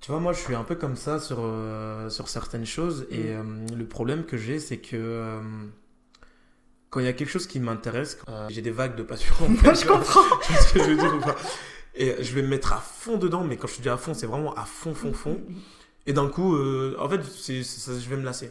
Tu 0.00 0.10
vois, 0.10 0.20
moi, 0.20 0.32
je 0.32 0.40
suis 0.40 0.54
un 0.54 0.64
peu 0.64 0.74
comme 0.74 0.96
ça 0.96 1.18
sur, 1.18 1.38
euh, 1.40 2.10
sur 2.10 2.28
certaines 2.28 2.66
choses. 2.66 3.06
Et 3.10 3.32
euh, 3.34 3.42
le 3.74 3.86
problème 3.86 4.24
que 4.26 4.36
j'ai, 4.36 4.58
c'est 4.58 4.76
que 4.78 4.96
euh, 4.96 5.40
quand 6.90 7.00
il 7.00 7.06
y 7.06 7.08
a 7.08 7.12
quelque 7.12 7.30
chose 7.30 7.46
qui 7.46 7.58
m'intéresse, 7.58 8.18
euh, 8.28 8.46
j'ai 8.50 8.62
des 8.62 8.70
vagues 8.70 8.96
de 8.96 9.02
passion. 9.02 9.34
en 9.40 9.54
fait, 9.56 9.74
je 9.74 9.86
comprends. 9.86 10.20
Ce 10.42 10.74
que 10.74 10.80
je 10.80 10.90
veux 10.90 10.96
dire 10.96 11.14
ou 11.16 11.20
pas? 11.20 11.36
Et 11.96 12.22
je 12.24 12.34
vais 12.34 12.42
me 12.42 12.48
mettre 12.48 12.72
à 12.72 12.78
fond 12.78 13.16
dedans, 13.18 13.44
mais 13.44 13.56
quand 13.56 13.68
je 13.68 13.76
te 13.76 13.82
dis 13.82 13.88
à 13.88 13.96
fond, 13.96 14.14
c'est 14.14 14.26
vraiment 14.26 14.52
à 14.54 14.64
fond, 14.64 14.94
fond, 14.94 15.12
fond. 15.12 15.40
Et 16.06 16.12
d'un 16.12 16.28
coup, 16.28 16.56
euh, 16.56 16.96
en 16.98 17.08
fait, 17.08 17.20
je 17.22 18.08
vais 18.10 18.16
me 18.16 18.24
lasser. 18.24 18.50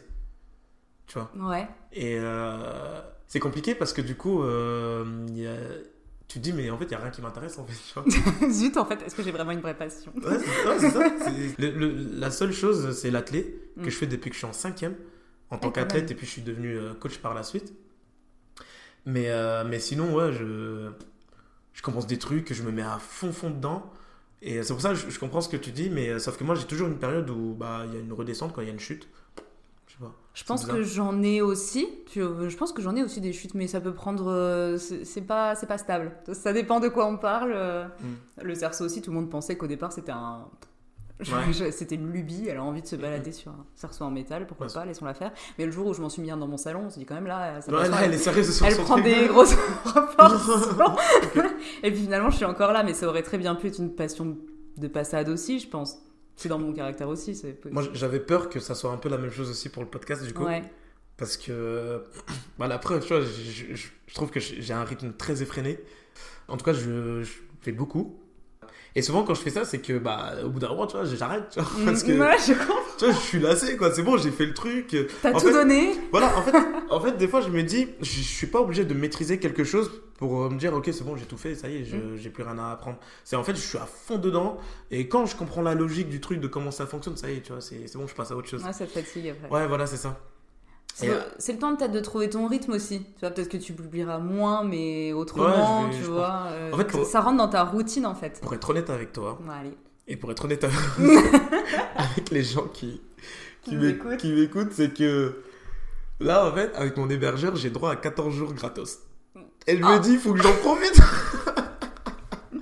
Tu 1.08 1.20
vois? 1.20 1.30
Ouais. 1.50 1.68
Et 1.92 2.18
euh, 2.18 3.02
c'est 3.28 3.40
compliqué 3.40 3.76
parce 3.76 3.92
que 3.94 4.02
du 4.02 4.16
coup, 4.16 4.42
euh, 4.44 5.26
il 5.30 5.40
y 5.40 5.48
a- 5.48 5.58
tu 6.30 6.40
te 6.40 6.44
dis, 6.46 6.54
mais 6.54 6.70
en 6.72 6.78
fait, 6.78 6.86
il 6.86 6.90
n'y 6.90 6.94
a 6.96 7.00
rien 7.00 7.12
qui 7.12 7.22
m'intéresse, 7.22 7.60
en 7.60 7.66
fait. 7.66 7.74
Tu 7.74 7.94
vois 8.00 8.50
Zut, 8.50 8.78
en 8.78 8.86
fait, 8.86 9.02
est-ce 9.06 9.14
que 9.14 9.22
j'ai 9.22 9.32
vraiment 9.32 9.52
une 9.52 9.60
vraie 9.60 9.78
passion? 9.78 10.12
Ouais, 10.16 10.38
c'est 10.80 10.90
ça. 10.90 11.00
Le- 11.60 11.72
le- 11.72 12.20
la 12.20 12.32
seule 12.32 12.54
chose, 12.54 12.98
c'est 12.98 13.12
l'athlé 13.12 13.60
que 13.76 13.82
Mm. 13.82 13.90
je 13.90 13.96
fais 13.98 14.08
depuis 14.08 14.30
que 14.30 14.36
je 14.36 14.40
suis 14.40 14.48
en 14.48 14.54
cinquième 14.54 14.96
en 15.52 15.58
tant 15.58 15.70
qu'athlète 15.70 16.10
et 16.10 16.16
puis 16.16 16.26
je 16.26 16.32
suis 16.32 16.42
devenu 16.42 16.78
coach 17.00 17.18
par 17.20 17.34
la 17.34 17.44
suite. 17.44 17.74
Mais, 19.06 19.30
mais 19.66 19.80
sinon, 19.80 20.14
ouais, 20.16 20.32
je, 20.32 20.90
je 21.74 21.82
commence 21.82 22.08
des 22.08 22.18
trucs, 22.20 22.54
je 22.54 22.64
me 22.64 22.72
mets 22.72 22.82
à 22.84 23.00
fond, 23.00 23.32
fond 23.32 23.50
dedans. 23.50 23.84
Et 24.42 24.62
c'est 24.64 24.74
pour 24.74 24.82
ça 24.82 24.90
que 24.90 24.96
je, 24.96 25.10
je 25.10 25.20
comprends 25.20 25.42
ce 25.42 25.50
que 25.50 25.58
tu 25.58 25.72
dis, 25.72 25.90
mais 25.90 26.10
euh, 26.10 26.20
sauf 26.20 26.38
que 26.38 26.44
moi, 26.44 26.56
j'ai 26.56 26.66
toujours 26.66 26.88
une 26.88 26.98
période 26.98 27.30
où 27.30 27.54
bah, 27.58 27.84
il 27.88 27.94
y 27.94 27.98
a 27.98 28.00
une 28.02 28.12
redescente 28.12 28.52
quand 28.54 28.62
il 28.62 28.68
y 28.68 28.70
a 28.70 28.74
une 28.74 28.80
chute. 28.80 29.08
Je 29.88 29.94
sais 29.94 30.00
pas. 30.00 30.12
Je 30.34 30.44
pense 30.44 30.62
bizarre. 30.62 30.76
que 30.78 30.84
j'en 30.84 31.22
ai 31.24 31.42
aussi. 31.42 31.88
Je 32.16 32.56
pense 32.58 32.74
que 32.74 32.82
j'en 32.82 32.96
ai 32.96 33.04
aussi 33.04 33.22
des 33.22 33.32
chutes, 33.32 33.54
mais 33.54 33.68
ça 33.68 33.80
peut 33.80 33.94
prendre. 33.94 34.30
euh, 34.32 34.78
C'est 34.78 35.22
pas, 35.22 35.56
c'est 35.56 35.68
pas 35.68 35.78
stable. 35.78 36.12
Ça 36.34 36.52
dépend 36.52 36.80
de 36.80 36.90
quoi 36.90 37.06
on 37.06 37.18
parle. 37.18 37.54
euh. 37.56 37.86
Le 38.42 38.56
cerceau 38.56 38.84
aussi, 38.86 39.02
tout 39.02 39.12
le 39.12 39.16
monde 39.18 39.30
pensait 39.30 39.56
qu'au 39.56 39.68
départ 39.68 39.92
c'était 39.94 40.12
un. 40.12 40.46
Ouais. 41.20 41.72
C'était 41.72 41.96
une 41.96 42.12
lubie, 42.12 42.48
elle 42.50 42.58
a 42.58 42.64
envie 42.64 42.82
de 42.82 42.88
se 42.88 42.96
balader 42.96 43.32
sur 43.32 43.52
un 43.52 43.66
cerceau 43.76 44.04
en 44.04 44.12
métal, 44.12 44.46
pourquoi 44.48 44.68
Ouais, 44.68 44.74
pas, 44.74 44.84
laissons-la 44.86 45.14
faire. 45.14 45.32
Mais 45.58 45.66
le 45.66 45.72
jour 45.72 45.88
où 45.88 45.94
je 45.94 46.02
m'en 46.02 46.10
suis 46.10 46.22
mis 46.22 46.32
un 46.32 46.38
dans 46.38 46.48
mon 46.48 46.58
salon, 46.58 46.84
on 46.86 46.90
s'est 46.90 47.00
dit 47.00 47.06
quand 47.06 47.16
même 47.16 47.28
là, 47.28 47.62
ça 47.62 47.72
Ouais, 47.72 47.88
là, 47.88 47.98
elle 48.04 48.14
est 48.14 48.18
sérieuse 48.18 48.54
sur 48.56 48.66
Elle 48.66 48.74
son 48.76 48.84
prend 48.84 48.96
truc. 48.96 49.06
des 49.06 49.28
grosses 49.28 49.56
proportions. 49.86 50.96
Et 51.84 51.92
puis 51.92 52.02
finalement, 52.02 52.30
je 52.30 52.36
suis 52.38 52.46
encore 52.46 52.74
là, 52.74 52.84
mais 52.84 52.94
ça 52.94 53.08
aurait 53.08 53.24
très 53.24 53.38
bien 53.38 53.56
pu 53.56 53.68
être 53.68 53.80
une 53.80 53.94
passion 53.94 54.38
de 54.78 54.88
passade 54.88 55.30
aussi, 55.30 55.60
je 55.60 55.68
pense. 55.70 55.98
C'est 56.36 56.50
dans 56.50 56.60
mon 56.60 56.74
caractère 56.74 57.08
aussi. 57.08 57.40
Moi, 57.72 57.84
j'avais 57.94 58.20
peur 58.20 58.50
que 58.50 58.60
ça 58.60 58.74
soit 58.76 58.92
un 58.92 58.98
peu 58.98 59.08
la 59.08 59.18
même 59.20 59.30
chose 59.32 59.50
aussi 59.50 59.70
pour 59.70 59.84
le 59.84 59.90
podcast, 59.90 60.24
du 60.26 60.34
coup. 60.34 60.46
Parce 61.16 61.38
que, 61.38 62.04
bah, 62.58 62.68
la 62.68 62.80
preuve, 62.80 63.02
tu 63.06 63.14
vois, 63.14 63.22
je, 63.22 63.76
je- 63.76 63.88
je 64.08 64.14
trouve 64.16 64.32
que 64.32 64.40
j'ai 64.40 64.74
un 64.74 64.84
rythme 64.84 65.14
très 65.14 65.42
effréné. 65.44 65.80
En 66.48 66.58
tout 66.58 66.66
cas, 66.66 66.74
je, 66.74 67.22
je 67.22 67.32
fais 67.62 67.72
beaucoup. 67.72 68.20
Et 68.96 69.02
souvent, 69.02 69.24
quand 69.24 69.34
je 69.34 69.42
fais 69.42 69.50
ça, 69.50 69.66
c'est 69.66 69.80
que, 69.80 69.98
bah, 69.98 70.34
au 70.46 70.50
bout 70.50 70.60
d'un 70.60 70.70
moment, 70.70 70.86
tu 70.86 70.96
vois, 70.96 71.06
j'arrête, 71.06 71.46
tu 71.52 71.60
vois. 71.60 71.70
Parce 71.86 72.04
que, 72.04 72.12
Mm, 72.12 72.20
Ouais, 72.22 72.38
je 72.48 72.54
comprends. 72.54 72.76
tu 73.00 73.06
vois, 73.06 73.14
je 73.14 73.20
suis 73.20 73.40
lassé, 73.40 73.76
quoi. 73.76 73.92
C'est 73.92 74.04
bon, 74.04 74.18
j'ai 74.18 74.30
fait 74.30 74.46
le 74.46 74.54
truc. 74.54 74.96
T'as 75.22 75.32
tout 75.34 75.40
fait- 75.40 75.52
donné. 75.52 75.94
Voilà, 76.12 76.38
en 76.38 76.42
fait, 76.44 76.56
en 76.92 77.00
fait, 77.00 77.18
des 77.18 77.28
fois, 77.28 77.42
je 77.42 77.50
me 77.50 77.64
dis, 77.64 77.88
je, 78.02 78.06
je 78.06 78.22
suis 78.22 78.48
pas 78.48 78.62
obligé 78.62 78.86
de 78.86 78.94
maîtriser 78.94 79.40
quelque 79.40 79.64
chose 79.64 79.90
pour 80.20 80.44
euh, 80.44 80.50
me 80.52 80.60
dire, 80.60 80.74
ok, 80.76 80.90
c'est 80.94 81.04
bon, 81.04 81.16
j'ai 81.18 81.26
tout 81.26 81.38
fait, 81.38 81.56
ça 81.56 81.70
y 81.70 81.78
est, 81.78 81.94
Mm. 81.94 82.18
j'ai 82.18 82.30
plus 82.30 82.44
rien 82.44 82.60
à 82.60 82.72
apprendre. 82.72 82.98
C'est 83.24 83.36
en 83.36 83.44
fait, 83.44 83.56
je 83.56 83.62
suis 83.62 83.80
à 83.80 83.88
fond 83.88 84.18
dedans. 84.20 84.58
Et 84.92 85.08
quand 85.08 85.26
je 85.26 85.36
comprends 85.36 85.64
la 85.64 85.74
logique 85.74 86.08
du 86.10 86.22
truc, 86.22 86.40
de 86.40 86.48
comment 86.48 86.70
ça 86.72 86.86
fonctionne, 86.86 87.18
ça 87.18 87.32
y 87.32 87.38
est, 87.38 87.42
tu 87.42 87.52
vois, 87.52 87.62
c'est 87.62 87.88
c'est 87.88 87.98
bon, 87.98 88.06
je 88.08 88.14
passe 88.14 88.30
à 88.32 88.36
autre 88.36 88.48
chose. 88.48 88.64
Ouais, 88.64 88.74
ça 88.74 88.86
te 88.86 88.92
fatigue 88.92 89.30
après. 89.30 89.50
Ouais, 89.62 89.68
voilà, 89.68 89.88
c'est 89.88 89.98
ça. 89.98 90.20
C'est 90.96 91.08
le- 91.08 91.14
euh, 91.14 91.58
temps 91.60 91.76
peut-être 91.76 91.92
de 91.92 92.00
trouver 92.00 92.30
ton 92.30 92.48
rythme 92.48 92.74
aussi. 92.74 93.00
Tu 93.00 93.20
vois, 93.22 93.32
peut-être 93.32 93.50
que 93.50 93.58
tu 93.58 93.74
publieras 93.74 94.20
moins, 94.20 94.64
mais 94.64 95.12
autrement, 95.14 95.86
Ouais, 95.86 95.92
je 95.92 95.98
vais- 95.98 96.04
tu 96.04 96.10
vois. 96.12 96.44
euh, 96.52 96.72
En 96.72 96.78
fait, 96.78 96.86
pour- 96.86 97.06
Ça 97.06 97.22
rentre 97.22 97.38
dans 97.38 97.48
ta 97.48 97.64
routine 97.64 98.06
en 98.06 98.14
fait. 98.16 98.40
Pour 98.42 98.54
être 98.54 98.70
honnête 98.70 98.90
avec 98.92 99.12
toi, 99.12 99.40
Ouais, 99.42 99.54
allez. 99.60 99.78
et 100.08 100.16
pour 100.18 100.32
être 100.32 100.46
honnête 100.46 100.64
avec, 100.64 100.76
les 102.32 102.44
gens 102.44 102.68
qui, 102.72 103.02
qui 103.64 103.72
Qui 103.72 103.76
m'éc- 103.78 104.24
m'écoutent. 104.24 104.72
c'est 104.74 104.94
que 104.94 105.42
là, 106.20 106.46
en 106.48 106.54
fait, 106.54 106.72
avec 106.76 106.96
mon 106.98 107.10
hébergeur, 107.10 107.56
j'ai 107.56 107.72
droit 107.72 107.92
à 107.92 107.96
14 107.96 108.34
jours 108.36 108.54
gratos. 108.54 109.00
Et 109.66 109.78
je 109.78 109.82
me 109.82 109.88
Ah. 109.88 110.00
dis, 110.00 110.12
il 110.14 110.20
faut 110.20 110.34
que 110.34 110.44
j'en 110.44 110.54
profite. 110.58 110.94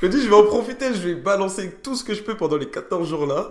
je 0.00 0.06
me 0.06 0.10
dis, 0.10 0.22
je 0.22 0.28
vais 0.28 0.34
en 0.34 0.44
profiter, 0.44 0.94
je 0.94 1.00
vais 1.08 1.14
balancer 1.14 1.70
tout 1.82 1.94
ce 1.94 2.02
que 2.04 2.14
je 2.14 2.22
peux 2.22 2.36
pendant 2.36 2.56
les 2.56 2.68
14 2.68 3.08
jours-là. 3.08 3.50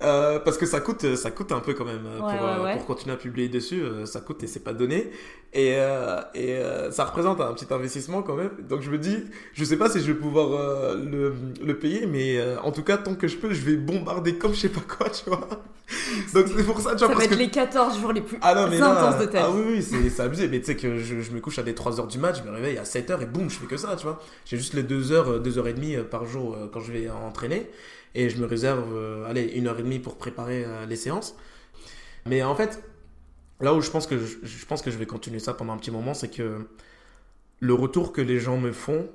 Euh, 0.00 0.38
parce 0.38 0.56
que 0.58 0.64
ça 0.66 0.78
coûte, 0.78 1.16
ça 1.16 1.32
coûte 1.32 1.50
un 1.50 1.58
peu 1.58 1.74
quand 1.74 1.84
même 1.84 2.06
euh, 2.06 2.20
Ouais, 2.20 2.36
pour, 2.38 2.46
euh, 2.48 2.56
ouais, 2.58 2.64
ouais. 2.66 2.72
pour 2.76 2.86
continuer 2.86 3.14
à 3.14 3.18
publier 3.18 3.48
dessus. 3.48 3.82
euh, 3.82 4.06
ça 4.06 4.20
coûte 4.20 4.40
et 4.44 4.46
c'est 4.46 4.62
pas 4.62 4.72
donné. 4.72 5.10
Et, 5.52 5.72
euh, 5.76 6.20
et 6.34 6.52
euh, 6.58 6.92
ça 6.92 7.04
représente 7.04 7.40
un 7.40 7.52
petit 7.52 7.66
investissement 7.74 8.22
quand 8.22 8.36
même. 8.36 8.50
Donc 8.68 8.82
je 8.82 8.90
me 8.90 8.98
dis, 8.98 9.16
je 9.54 9.64
sais 9.64 9.76
pas 9.76 9.90
si 9.90 10.00
je 10.00 10.06
vais 10.12 10.14
pouvoir 10.18 10.52
euh, 10.52 10.94
le, 11.04 11.34
le 11.64 11.78
payer, 11.78 12.06
mais 12.06 12.38
euh, 12.38 12.60
en 12.60 12.70
tout 12.70 12.84
cas, 12.84 12.96
tant 12.96 13.16
que 13.16 13.26
je 13.26 13.36
peux, 13.38 13.52
je 13.52 13.62
vais 13.62 13.74
bombarder 13.76 14.36
comme 14.36 14.54
je 14.54 14.60
sais 14.60 14.68
pas 14.68 14.82
quoi, 14.82 15.10
tu 15.10 15.28
vois. 15.30 15.48
Donc 16.34 16.46
c'est 16.54 16.64
pour 16.64 16.78
ça, 16.80 16.94
tu 16.94 16.98
vois, 16.98 16.98
Ça 16.98 17.06
va 17.08 17.12
parce 17.14 17.24
être 17.24 17.30
que. 17.30 17.34
les 17.36 17.50
14 17.50 17.98
jours 18.00 18.12
les 18.12 18.20
plus 18.20 18.38
Ah 18.40 18.54
non, 18.54 18.68
mais 18.70 18.78
là, 18.78 18.90
intenses 18.92 19.20
de 19.20 19.26
ta 19.32 19.46
ah 19.46 19.50
oui, 19.50 19.62
oui, 19.68 19.82
c'est 19.82 20.20
abusé. 20.22 20.46
Mais 20.46 20.60
tu 20.60 20.66
sais 20.66 20.76
que 20.76 20.98
je, 20.98 21.20
je 21.22 21.30
me 21.32 21.40
couche 21.40 21.58
à 21.58 21.64
des 21.64 21.72
3h 21.72 22.06
du 22.06 22.18
match, 22.18 22.36
je 22.44 22.48
me 22.48 22.54
réveille 22.54 22.78
à 22.78 22.84
7h 22.84 23.20
et 23.22 23.26
boum, 23.26 23.50
je 23.50 23.58
fais 23.58 23.66
que 23.66 23.76
ça, 23.76 23.96
tu 23.96 24.04
vois. 24.04 24.20
J'ai 24.44 24.58
juste 24.58 24.74
les 24.74 24.84
2h, 24.84 25.42
2h30 25.42 26.04
par 26.04 26.24
jour 26.24 26.54
euh, 26.54 26.68
quand 26.72 26.78
je 26.80 26.92
vais 26.92 27.08
entraîner. 27.10 27.68
Et 28.18 28.30
je 28.30 28.40
me 28.40 28.46
réserve, 28.46 28.96
euh, 28.96 29.30
allez, 29.30 29.60
1h30 29.60 30.02
pour 30.02 30.16
préparer 30.16 30.64
euh, 30.64 30.86
les 30.86 30.96
séances. 30.96 31.36
Mais 32.26 32.42
en 32.42 32.56
fait, 32.56 32.82
là 33.60 33.74
où 33.74 33.80
je 33.80 33.92
pense 33.92 34.08
que 34.08 34.18
je, 34.18 34.38
je 34.42 34.66
pense 34.66 34.82
que 34.82 34.90
je 34.90 34.98
vais 34.98 35.06
continuer 35.06 35.38
ça 35.38 35.54
pendant 35.54 35.72
un 35.72 35.76
petit 35.76 35.92
moment, 35.92 36.14
c'est 36.14 36.28
que 36.28 36.66
le 37.60 37.74
retour 37.74 38.12
que 38.12 38.20
les 38.20 38.40
gens 38.40 38.58
me 38.58 38.72
font, 38.72 39.08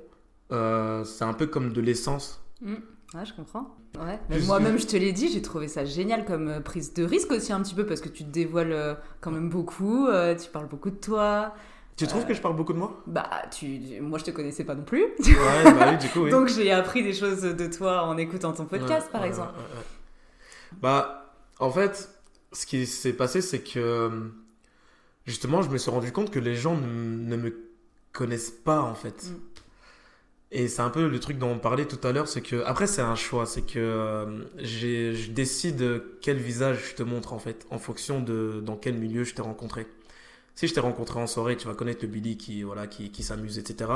euh, 0.52 1.04
c'est 1.04 1.24
un 1.24 1.34
peu 1.34 1.46
comme 1.46 1.74
de 1.74 1.82
l'essence. 1.82 2.42
Mm. 2.62 2.76
Ouais, 3.12 3.26
je 3.26 3.34
comprends. 3.34 3.76
Ouais. 4.00 4.18
Moi-même, 4.46 4.78
je 4.78 4.86
te 4.86 4.96
l'ai 4.96 5.12
dit, 5.12 5.28
j'ai 5.28 5.42
trouvé 5.42 5.68
ça 5.68 5.84
génial 5.84 6.24
comme 6.24 6.48
euh, 6.48 6.60
prise 6.60 6.94
de 6.94 7.04
risque 7.04 7.30
aussi 7.30 7.52
un 7.52 7.60
petit 7.60 7.74
peu 7.74 7.84
parce 7.84 8.00
que 8.00 8.08
tu 8.08 8.24
te 8.24 8.30
dévoiles 8.30 8.96
quand 9.20 9.32
même 9.32 9.50
beaucoup, 9.50 10.08
tu 10.42 10.50
parles 10.50 10.68
beaucoup 10.68 10.90
de 10.90 10.96
toi. 10.96 11.54
Tu 11.96 12.06
trouves 12.08 12.26
que 12.26 12.34
je 12.34 12.40
parle 12.40 12.56
beaucoup 12.56 12.72
de 12.72 12.78
moi? 12.78 13.02
Bah, 13.06 13.30
tu, 13.56 14.00
moi, 14.00 14.18
je 14.18 14.24
te 14.24 14.30
connaissais 14.32 14.64
pas 14.64 14.74
non 14.74 14.82
plus. 14.82 15.02
Ouais, 15.04 15.64
bah 15.64 15.90
oui, 15.92 15.98
du 15.98 16.08
coup, 16.08 16.20
oui. 16.24 16.30
Donc, 16.30 16.48
j'ai 16.48 16.72
appris 16.72 17.02
des 17.02 17.12
choses 17.12 17.42
de 17.42 17.66
toi 17.66 18.02
en 18.02 18.16
écoutant 18.16 18.52
ton 18.52 18.66
podcast, 18.66 19.06
Ouais, 19.06 19.12
par 19.12 19.22
ouais, 19.22 19.28
exemple. 19.28 19.52
ouais. 19.58 19.82
Bah, 20.80 21.34
en 21.60 21.70
fait, 21.70 22.10
ce 22.52 22.66
qui 22.66 22.86
s'est 22.86 23.12
passé, 23.12 23.40
c'est 23.40 23.60
que 23.60 24.10
justement, 25.26 25.62
je 25.62 25.70
me 25.70 25.78
suis 25.78 25.90
rendu 25.90 26.10
compte 26.12 26.30
que 26.30 26.40
les 26.40 26.56
gens 26.56 26.76
ne, 26.76 26.86
ne 26.86 27.36
me 27.36 27.56
connaissent 28.12 28.50
pas, 28.50 28.80
en 28.80 28.94
fait. 28.94 29.30
Mm. 29.30 29.36
Et 30.56 30.68
c'est 30.68 30.82
un 30.82 30.90
peu 30.90 31.08
le 31.08 31.18
truc 31.18 31.38
dont 31.38 31.50
on 31.50 31.58
parlait 31.58 31.86
tout 31.86 31.98
à 32.06 32.12
l'heure, 32.12 32.28
c'est 32.28 32.40
que 32.40 32.62
après 32.64 32.86
c'est 32.86 33.02
un 33.02 33.16
choix, 33.16 33.44
c'est 33.44 33.62
que 33.62 33.78
euh, 33.80 34.44
je 34.58 35.28
décide 35.32 36.00
quel 36.20 36.36
visage 36.36 36.90
je 36.90 36.94
te 36.94 37.02
montre 37.02 37.32
en 37.32 37.40
fait, 37.40 37.66
en 37.70 37.78
fonction 37.80 38.20
de 38.20 38.62
dans 38.64 38.76
quel 38.76 38.94
milieu 38.94 39.24
je 39.24 39.34
t'ai 39.34 39.42
rencontré. 39.42 39.84
Si 40.54 40.68
je 40.68 40.74
t'ai 40.74 40.80
rencontré 40.80 41.18
en 41.20 41.26
soirée, 41.26 41.56
tu 41.56 41.66
vas 41.66 41.74
connaître 41.74 42.02
le 42.02 42.08
Billy 42.08 42.36
qui 42.36 42.62
voilà 42.62 42.86
qui, 42.86 43.10
qui 43.10 43.22
s'amuse, 43.22 43.58
etc. 43.58 43.90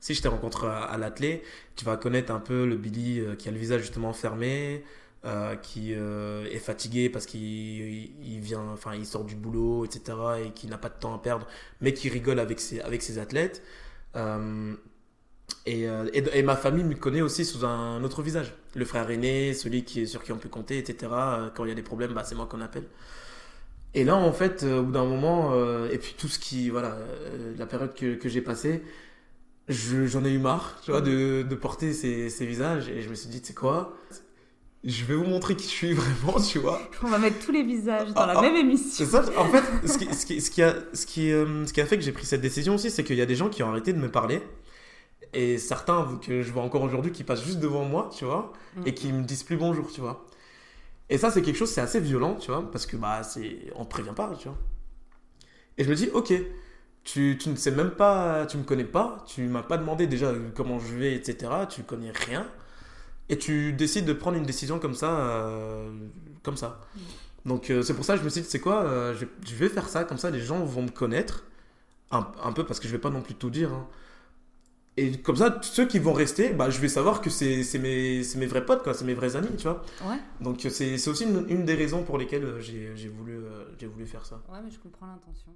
Si 0.00 0.14
je 0.14 0.22
t'ai 0.22 0.28
rencontré 0.28 0.66
à, 0.66 0.78
à 0.84 0.98
l'athlé, 0.98 1.42
tu 1.76 1.84
vas 1.84 1.96
connaître 1.96 2.32
un 2.32 2.40
peu 2.40 2.66
le 2.66 2.76
Billy 2.76 3.20
euh, 3.20 3.34
qui 3.34 3.48
a 3.48 3.52
le 3.52 3.58
visage 3.58 3.82
justement 3.82 4.12
fermé, 4.12 4.84
euh, 5.24 5.56
qui 5.56 5.94
euh, 5.94 6.46
est 6.46 6.60
fatigué 6.60 7.10
parce 7.10 7.26
qu'il 7.26 7.40
il 7.40 8.40
vient, 8.40 8.62
enfin, 8.72 8.94
il 8.94 9.04
sort 9.04 9.24
du 9.24 9.34
boulot, 9.34 9.84
etc., 9.84 10.16
et 10.46 10.50
qui 10.52 10.68
n'a 10.68 10.78
pas 10.78 10.88
de 10.90 10.94
temps 10.94 11.12
à 11.12 11.18
perdre, 11.18 11.44
mais 11.80 11.92
qui 11.92 12.08
rigole 12.08 12.38
avec 12.38 12.60
ses, 12.60 12.80
avec 12.80 13.02
ses 13.02 13.18
athlètes. 13.18 13.60
Euh, 14.14 14.74
et, 15.66 15.82
et, 15.82 16.38
et, 16.38 16.42
ma 16.42 16.56
famille 16.56 16.84
me 16.84 16.94
connaît 16.94 17.20
aussi 17.20 17.44
sous 17.44 17.64
un 17.64 18.02
autre 18.04 18.22
visage. 18.22 18.54
Le 18.76 18.84
frère 18.84 19.10
aîné, 19.10 19.54
celui 19.54 19.84
qui 19.84 20.06
sur 20.06 20.22
qui 20.22 20.30
on 20.32 20.38
peut 20.38 20.48
compter, 20.48 20.78
etc. 20.78 21.12
Quand 21.54 21.64
il 21.64 21.68
y 21.68 21.72
a 21.72 21.74
des 21.74 21.82
problèmes, 21.82 22.14
bah, 22.14 22.22
c'est 22.24 22.34
moi 22.34 22.46
qu'on 22.46 22.60
appelle. 22.60 22.84
Et 23.94 24.04
là, 24.04 24.16
en 24.16 24.32
fait, 24.32 24.64
au 24.64 24.82
bout 24.82 24.92
d'un 24.92 25.04
moment, 25.04 25.54
et 25.90 25.98
puis 25.98 26.14
tout 26.16 26.28
ce 26.28 26.38
qui, 26.38 26.68
voilà, 26.70 26.96
la 27.56 27.66
période 27.66 27.94
que, 27.94 28.14
que 28.14 28.28
j'ai 28.28 28.42
passée, 28.42 28.82
j'en 29.68 30.24
ai 30.24 30.30
eu 30.30 30.38
marre, 30.38 30.78
tu 30.82 30.90
vois, 30.90 31.00
de, 31.00 31.42
de 31.42 31.54
porter 31.54 31.92
ces, 31.92 32.30
ces, 32.30 32.46
visages. 32.46 32.88
Et 32.88 33.02
je 33.02 33.08
me 33.08 33.14
suis 33.14 33.28
dit, 33.28 33.40
tu 33.40 33.48
sais 33.48 33.54
quoi 33.54 33.96
je 34.84 35.04
vais 35.04 35.14
vous 35.14 35.24
montrer 35.24 35.56
qui 35.56 35.64
je 35.64 35.72
suis 35.72 35.92
vraiment, 35.94 36.40
tu 36.40 36.58
vois. 36.58 36.80
On 37.02 37.08
va 37.08 37.18
mettre 37.18 37.44
tous 37.44 37.52
les 37.52 37.62
visages 37.62 38.12
dans 38.14 38.26
la 38.26 38.38
ah, 38.38 38.40
même 38.40 38.54
ah, 38.56 38.60
émission. 38.60 39.04
C'est 39.04 39.06
ça, 39.06 39.24
en 39.36 39.46
fait, 39.46 39.64
ce 39.86 39.98
qui, 39.98 40.14
ce 40.14 40.26
qui, 40.26 40.40
ce 40.40 40.50
qui 40.50 40.62
a, 40.62 40.74
ce, 40.92 41.06
qui, 41.06 41.32
euh, 41.32 41.66
ce 41.66 41.72
qui 41.72 41.80
a 41.80 41.86
fait 41.86 41.96
que 41.96 42.04
j'ai 42.04 42.12
pris 42.12 42.26
cette 42.26 42.40
décision 42.40 42.74
aussi, 42.74 42.90
c'est 42.90 43.04
qu'il 43.04 43.16
y 43.16 43.22
a 43.22 43.26
des 43.26 43.34
gens 43.34 43.48
qui 43.48 43.62
ont 43.62 43.68
arrêté 43.68 43.92
de 43.92 43.98
me 43.98 44.10
parler. 44.10 44.40
Et 45.34 45.58
certains 45.58 46.18
que 46.22 46.42
je 46.42 46.52
vois 46.52 46.62
encore 46.62 46.82
aujourd'hui 46.82 47.12
qui 47.12 47.22
passent 47.22 47.44
juste 47.44 47.58
devant 47.58 47.84
moi, 47.84 48.08
tu 48.16 48.24
vois, 48.24 48.52
mm. 48.76 48.82
et 48.86 48.94
qui 48.94 49.12
me 49.12 49.24
disent 49.24 49.42
plus 49.42 49.56
bonjour, 49.56 49.90
tu 49.92 50.00
vois. 50.00 50.24
Et 51.10 51.18
ça, 51.18 51.30
c'est 51.30 51.42
quelque 51.42 51.56
chose, 51.56 51.70
c'est 51.70 51.80
assez 51.80 52.00
violent, 52.00 52.34
tu 52.34 52.50
vois, 52.50 52.70
parce 52.70 52.86
que 52.86 52.96
bah, 52.96 53.22
c'est, 53.22 53.72
on 53.76 53.84
te 53.84 53.90
prévient 53.90 54.14
pas, 54.14 54.32
tu 54.38 54.48
vois. 54.48 54.58
Et 55.78 55.84
je 55.84 55.90
me 55.90 55.94
dis, 55.94 56.10
ok, 56.12 56.32
tu, 57.04 57.38
tu 57.40 57.48
ne 57.48 57.56
sais 57.56 57.70
même 57.70 57.92
pas, 57.92 58.46
tu 58.46 58.58
me 58.58 58.64
connais 58.64 58.84
pas, 58.84 59.24
tu 59.26 59.42
m'as 59.48 59.62
pas 59.62 59.78
demandé 59.78 60.06
déjà 60.06 60.32
comment 60.54 60.78
je 60.78 60.94
vais, 60.94 61.14
etc. 61.14 61.50
Tu 61.70 61.82
connais 61.82 62.10
rien. 62.10 62.46
Et 63.30 63.38
tu 63.38 63.72
décides 63.72 64.04
de 64.04 64.12
prendre 64.12 64.36
une 64.36 64.44
décision 64.44 64.78
comme 64.78 64.94
ça, 64.94 65.18
euh, 65.18 65.90
comme 66.42 66.56
ça. 66.56 66.80
Donc 67.44 67.70
euh, 67.70 67.82
c'est 67.82 67.94
pour 67.94 68.04
ça 68.04 68.14
que 68.14 68.20
je 68.20 68.24
me 68.24 68.30
suis 68.30 68.42
dit, 68.42 68.48
c'est 68.48 68.60
quoi, 68.60 68.82
euh, 68.82 69.14
je, 69.14 69.54
vais 69.54 69.68
faire 69.68 69.88
ça, 69.88 70.04
comme 70.04 70.18
ça 70.18 70.30
les 70.30 70.40
gens 70.40 70.64
vont 70.64 70.82
me 70.82 70.90
connaître, 70.90 71.44
un, 72.10 72.26
un 72.42 72.52
peu 72.52 72.64
parce 72.64 72.80
que 72.80 72.88
je 72.88 72.92
vais 72.92 72.98
pas 72.98 73.10
non 73.10 73.22
plus 73.22 73.34
tout 73.34 73.50
dire. 73.50 73.72
Hein. 73.72 73.86
Et 74.98 75.12
comme 75.18 75.36
ça, 75.36 75.58
ceux 75.62 75.86
qui 75.86 75.98
vont 75.98 76.12
rester, 76.12 76.50
bah, 76.50 76.70
je 76.70 76.80
vais 76.80 76.88
savoir 76.88 77.20
que 77.20 77.30
c'est 77.30 77.64
mes, 77.78 78.22
mes 78.36 78.46
vrais 78.46 78.64
potes, 78.64 78.82
quoi, 78.82 78.94
c'est 78.94 79.04
mes 79.04 79.14
vrais 79.14 79.36
amis, 79.36 79.56
tu 79.56 79.62
vois. 79.62 79.82
Ouais. 80.04 80.18
Donc 80.40 80.60
c'est 80.60 81.08
aussi 81.08 81.24
une, 81.24 81.46
une, 81.48 81.64
des 81.64 81.74
raisons 81.74 82.02
pour 82.02 82.18
lesquelles 82.18 82.60
j'ai 82.60 83.08
voulu, 83.08 83.38
j'ai 83.78 83.86
voulu 83.86 84.06
faire 84.06 84.26
ça. 84.26 84.42
Ouais, 84.50 84.58
mais 84.64 84.70
je 84.70 84.78
comprends 84.78 85.06
l'intention. 85.06 85.52